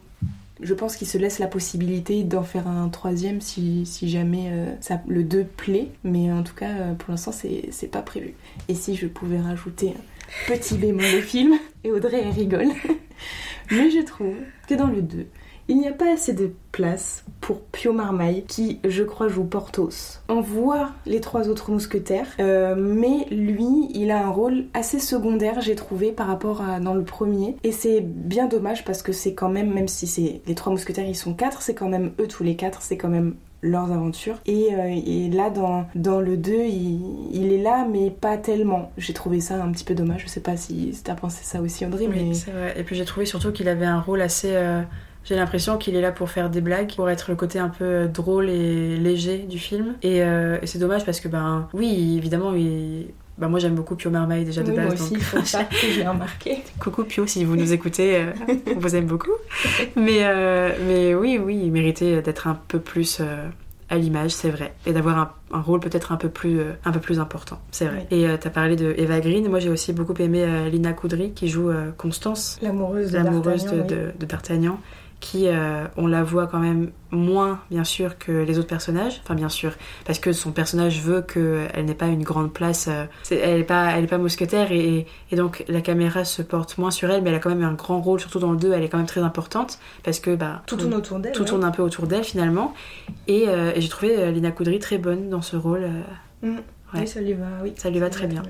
[0.61, 5.23] je pense qu'il se laisse la possibilité d'en faire un troisième si, jamais euh, le
[5.23, 5.89] 2 plaît.
[6.03, 8.35] Mais en tout cas, pour l'instant, c'est pas prévu.
[8.67, 12.69] Et si je pouvais rajouter un petit bémol au film, et Audrey elle rigole,
[13.71, 14.35] mais je trouve
[14.67, 15.25] que dans le 2,
[15.69, 20.19] il n'y a pas assez de place pour Pio Marmaille, qui, je crois, joue Porthos.
[20.27, 25.61] On voit les trois autres mousquetaires, euh, mais lui, il a un rôle assez secondaire,
[25.61, 27.55] j'ai trouvé, par rapport à dans le premier.
[27.63, 31.07] Et c'est bien dommage parce que c'est quand même, même si c'est les trois mousquetaires,
[31.07, 34.39] ils sont quatre, c'est quand même eux tous les quatre, c'est quand même leurs aventures.
[34.45, 38.91] Et, euh, là, dans, dans le 2, il, est là, mais pas tellement.
[38.97, 40.23] J'ai trouvé ça un petit peu dommage.
[40.23, 42.07] Je sais pas si, tu as pensé ça aussi, Audrey.
[42.07, 42.33] Oui, mais...
[42.33, 42.73] c'est vrai.
[42.77, 44.51] Et puis j'ai trouvé surtout qu'il avait un rôle assez.
[44.53, 44.81] Euh,
[45.29, 47.83] j'ai l'impression qu'il est là pour faire des blagues, pour être le côté un peu
[47.85, 49.93] euh, drôle et léger du film.
[50.01, 53.05] Et, euh, et c'est dommage parce que, ben, oui, évidemment, il...
[53.37, 54.85] Bah moi j'aime beaucoup Pio Marmaille déjà de base.
[54.85, 55.45] Moi aussi, donc...
[55.45, 56.57] ça que j'ai remarqué.
[56.79, 58.31] Coucou Pio, si vous nous écoutez, euh,
[58.75, 59.31] on vous aime beaucoup.
[59.95, 60.25] Mais,
[60.87, 63.21] mais oui, oui, il méritait d'être un peu plus
[63.89, 66.91] à l'image, c'est vrai, et d'avoir un, un rôle peut-être un peu plus euh, un
[66.91, 68.05] peu plus important, c'est vrai.
[68.11, 71.31] Et euh, t'as parlé de Eva Green, moi j'ai aussi beaucoup aimé euh, Lina Coudry
[71.31, 74.01] qui joue euh, Constance, L'amoureuse de l'amoureuse D'Artagnan, de, oui.
[74.13, 74.79] de- de D'Artagnan,
[75.19, 79.35] qui euh, on la voit quand même moins bien sûr que les autres personnages, enfin
[79.35, 79.73] bien sûr
[80.05, 83.63] parce que son personnage veut qu'elle n'ait pas une grande place, euh, c'est- elle est
[83.65, 87.21] pas elle est pas mousquetaire et, et donc la caméra se porte moins sur elle,
[87.21, 88.97] mais elle a quand même un grand rôle, surtout dans le 2, elle est quand
[88.97, 91.33] même très importante parce que bah Tout tourne autour d'elle.
[91.33, 91.47] tout ouais.
[91.49, 92.73] tourne un peu autour d'elle finalement.
[93.27, 95.85] Et, euh, et j'ai trouvé euh, Lina Coudry très bonne dans ce rôle.
[96.43, 96.47] Mm.
[96.93, 97.01] Ouais.
[97.01, 97.73] Oui, ça lui va, oui.
[97.75, 98.41] Ça lui va très bien.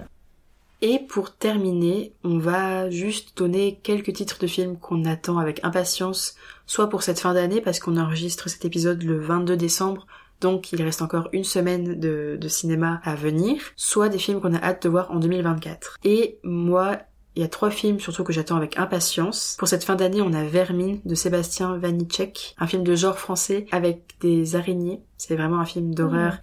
[0.81, 6.35] Et pour terminer, on va juste donner quelques titres de films qu'on attend avec impatience,
[6.65, 10.07] soit pour cette fin d'année parce qu'on enregistre cet épisode le 22 décembre.
[10.39, 14.53] Donc il reste encore une semaine de, de cinéma à venir, soit des films qu'on
[14.53, 15.97] a hâte de voir en 2024.
[16.05, 16.99] Et moi,
[17.35, 19.55] il y a trois films surtout que j'attends avec impatience.
[19.59, 23.65] Pour cette fin d'année, on a Vermine de Sébastien Vanitschek, un film de genre français
[23.71, 25.01] avec des araignées.
[25.17, 26.37] C'est vraiment un film d'horreur.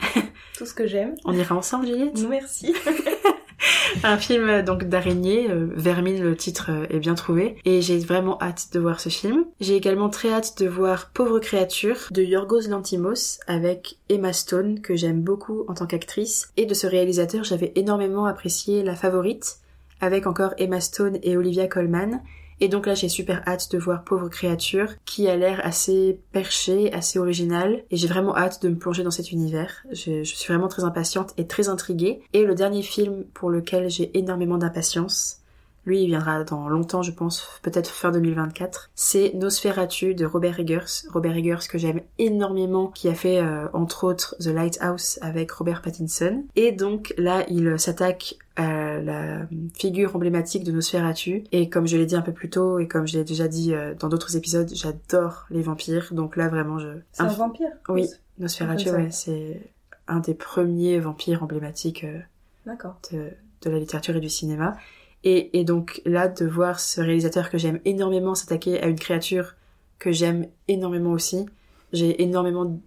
[0.58, 1.14] Tout ce que j'aime.
[1.24, 2.18] On ira ensemble, Juliette?
[2.28, 2.74] Merci.
[4.04, 7.98] un film euh, donc d'araignée, euh, Vermine le titre euh, est bien trouvé et j'ai
[7.98, 9.44] vraiment hâte de voir ce film.
[9.60, 14.96] J'ai également très hâte de voir Pauvre créature de Yorgos Lantimos avec Emma Stone que
[14.96, 19.58] j'aime beaucoup en tant qu'actrice et de ce réalisateur j'avais énormément apprécié La Favorite
[20.00, 22.20] avec encore Emma Stone et Olivia Colman.
[22.60, 26.92] Et donc là, j'ai super hâte de voir Pauvre créature, qui a l'air assez perché,
[26.92, 29.84] assez original, et j'ai vraiment hâte de me plonger dans cet univers.
[29.92, 32.20] Je, je suis vraiment très impatiente et très intriguée.
[32.32, 35.40] Et le dernier film pour lequel j'ai énormément d'impatience,
[35.86, 41.08] lui il viendra dans longtemps je pense, peut-être fin 2024, c'est Nosferatu de Robert Eggers.
[41.12, 45.82] Robert Eggers que j'aime énormément, qui a fait euh, entre autres The Lighthouse avec Robert
[45.82, 46.44] Pattinson.
[46.56, 51.44] Et donc là, il s'attaque à la figure emblématique de Nosferatu.
[51.52, 53.74] Et comme je l'ai dit un peu plus tôt, et comme je l'ai déjà dit
[53.74, 56.08] euh, dans d'autres épisodes, j'adore les vampires.
[56.12, 56.88] Donc là, vraiment, je...
[57.12, 58.08] C'est un vampire Oui,
[58.38, 59.70] Nosferatu, ouais, c'est
[60.08, 62.72] un des premiers vampires emblématiques euh,
[63.12, 63.30] de,
[63.62, 64.76] de la littérature et du cinéma.
[65.24, 69.54] Et, et donc là, de voir ce réalisateur que j'aime énormément s'attaquer à une créature
[69.98, 71.46] que j'aime énormément aussi,
[71.92, 72.78] j'ai énormément,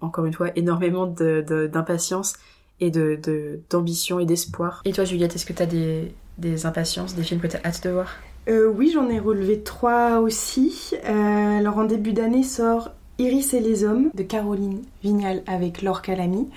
[0.00, 2.34] encore une fois, énormément de- de- d'impatience
[2.80, 4.82] et de- d'ambition et d'espoir.
[4.84, 7.90] Et toi, Juliette, est-ce que t'as des, des impatiences, des films que t'as hâte de
[7.90, 8.12] voir?
[8.48, 10.90] Euh, oui, j'en ai relevé trois aussi.
[11.04, 16.02] Euh, alors en début d'année sort Iris et les hommes de Caroline Vignal avec Laure
[16.02, 16.48] Calamy,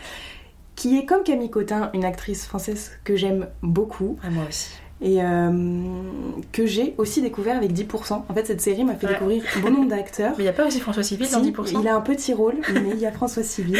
[0.75, 4.69] qui est comme Camille Cotin, une actrice française que j'aime beaucoup Ah, moi aussi.
[5.01, 5.51] Et euh,
[6.51, 8.23] que j'ai aussi découvert avec 10%.
[8.29, 9.13] En fait, cette série m'a fait Ouais.
[9.13, 10.31] découvrir bon nombre d'acteurs.
[10.37, 12.33] Mais il n'y a pas aussi François Civil dans Si, 10% il a un petit
[12.33, 13.77] rôle, mais il y a François Civil.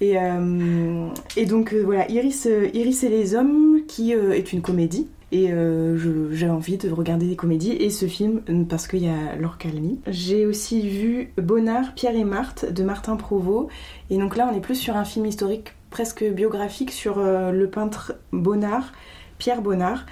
[0.00, 1.06] Et, euh,
[1.36, 5.08] et donc euh, voilà, Iris, Iris et les hommes, qui est une comédie.
[5.32, 5.96] Et euh,
[6.32, 10.00] j'ai envie de regarder des comédies et ce film parce qu'il y a Calamy.
[10.08, 13.68] J'ai aussi vu Bonnard, Pierre et Marthe de Martin Provost.
[14.10, 17.68] Et donc là, on est plus sur un film historique presque biographique sur euh, le
[17.68, 18.92] peintre Bonnard,
[19.38, 20.04] Pierre Bonnard.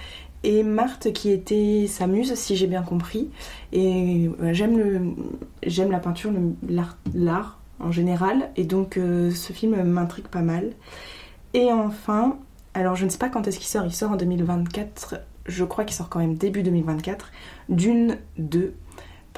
[0.43, 3.29] Et Marthe qui était sa muse, si j'ai bien compris.
[3.73, 6.31] Et j'aime la peinture,
[7.13, 10.71] l'art, en général, et donc euh, ce film m'intrigue pas mal.
[11.53, 12.37] Et enfin,
[12.73, 15.85] alors je ne sais pas quand est-ce qu'il sort, il sort en 2024, je crois
[15.85, 17.31] qu'il sort quand même début 2024,
[17.69, 18.73] Dune 2,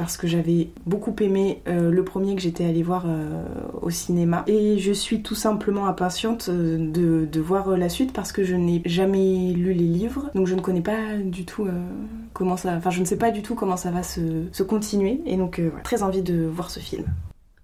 [0.01, 3.43] parce que j'avais beaucoup aimé euh, le premier que j'étais allée voir euh,
[3.83, 4.43] au cinéma.
[4.47, 8.81] Et je suis tout simplement impatiente euh, de, voir la suite parce que je n'ai
[8.85, 11.67] jamais lu les livres, donc je ne connais pas du tout
[12.33, 12.73] comment ça...
[12.73, 16.01] Enfin, je ne sais pas du tout comment ça va se, continuer, et donc très
[16.01, 17.05] envie de voir ce film.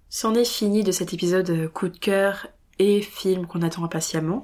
[0.09, 2.47] C'en est fini de cet épisode coup de cœur
[2.77, 4.43] et film qu'on attend impatiemment.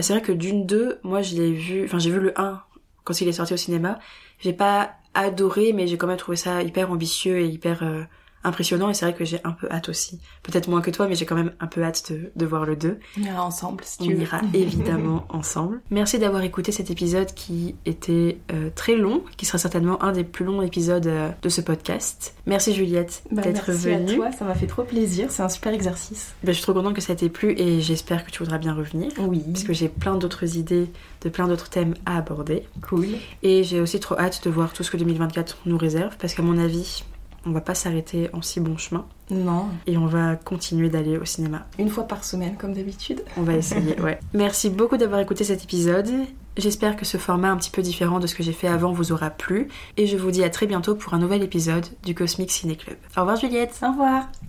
[0.00, 2.60] C'est vrai que d'une 2, moi je l'ai vu, enfin j'ai vu le 1
[3.04, 4.00] quand il est sorti au cinéma.
[4.40, 8.04] J'ai pas adoré, mais j'ai quand même trouvé ça hyper ambitieux et hyper euh,
[8.44, 10.20] impressionnant et c'est vrai que j'ai un peu hâte aussi.
[10.42, 12.76] Peut-être moins que toi, mais j'ai quand même un peu hâte de, de voir le
[12.76, 12.98] 2.
[13.18, 14.22] On ira ensemble si On tu veux.
[14.22, 15.80] ira évidemment ensemble.
[15.90, 20.24] Merci d'avoir écouté cet épisode qui était euh, très long, qui sera certainement un des
[20.24, 22.34] plus longs épisodes euh, de ce podcast.
[22.46, 24.12] Merci Juliette Bah, d'être merci venue.
[24.12, 26.34] à toi, ça m'a fait trop plaisir, c'est un super exercice.
[26.44, 28.74] Ben, je suis trop contente que ça t'ait plu et j'espère que tu voudras bien
[28.74, 29.10] revenir.
[29.18, 30.90] Oui, Parce que j'ai plein d'autres idées
[31.22, 32.62] de plein d'autres thèmes à aborder.
[32.88, 33.06] cool.
[33.42, 36.16] Et j'ai aussi trop hâte de voir tout ce que 2024 nous réserve.
[36.18, 37.02] Parce qu'à mon avis,
[37.48, 39.06] on va pas s'arrêter en si bon chemin.
[39.30, 41.66] Non, Et on va continuer d'aller au cinéma.
[41.78, 43.22] une fois par semaine comme d'habitude.
[43.36, 44.20] On va essayer, ouais.
[44.34, 46.08] Merci beaucoup d'avoir écouté cet épisode.
[46.56, 49.12] J'espère que ce format un petit peu différent de ce que j'ai fait avant vous
[49.12, 49.68] aura plu.
[49.96, 52.96] Et je vous dis à très bientôt pour un nouvel épisode du Cosmic Ciné Club.
[53.16, 54.28] Au revoir Juliette Au revoir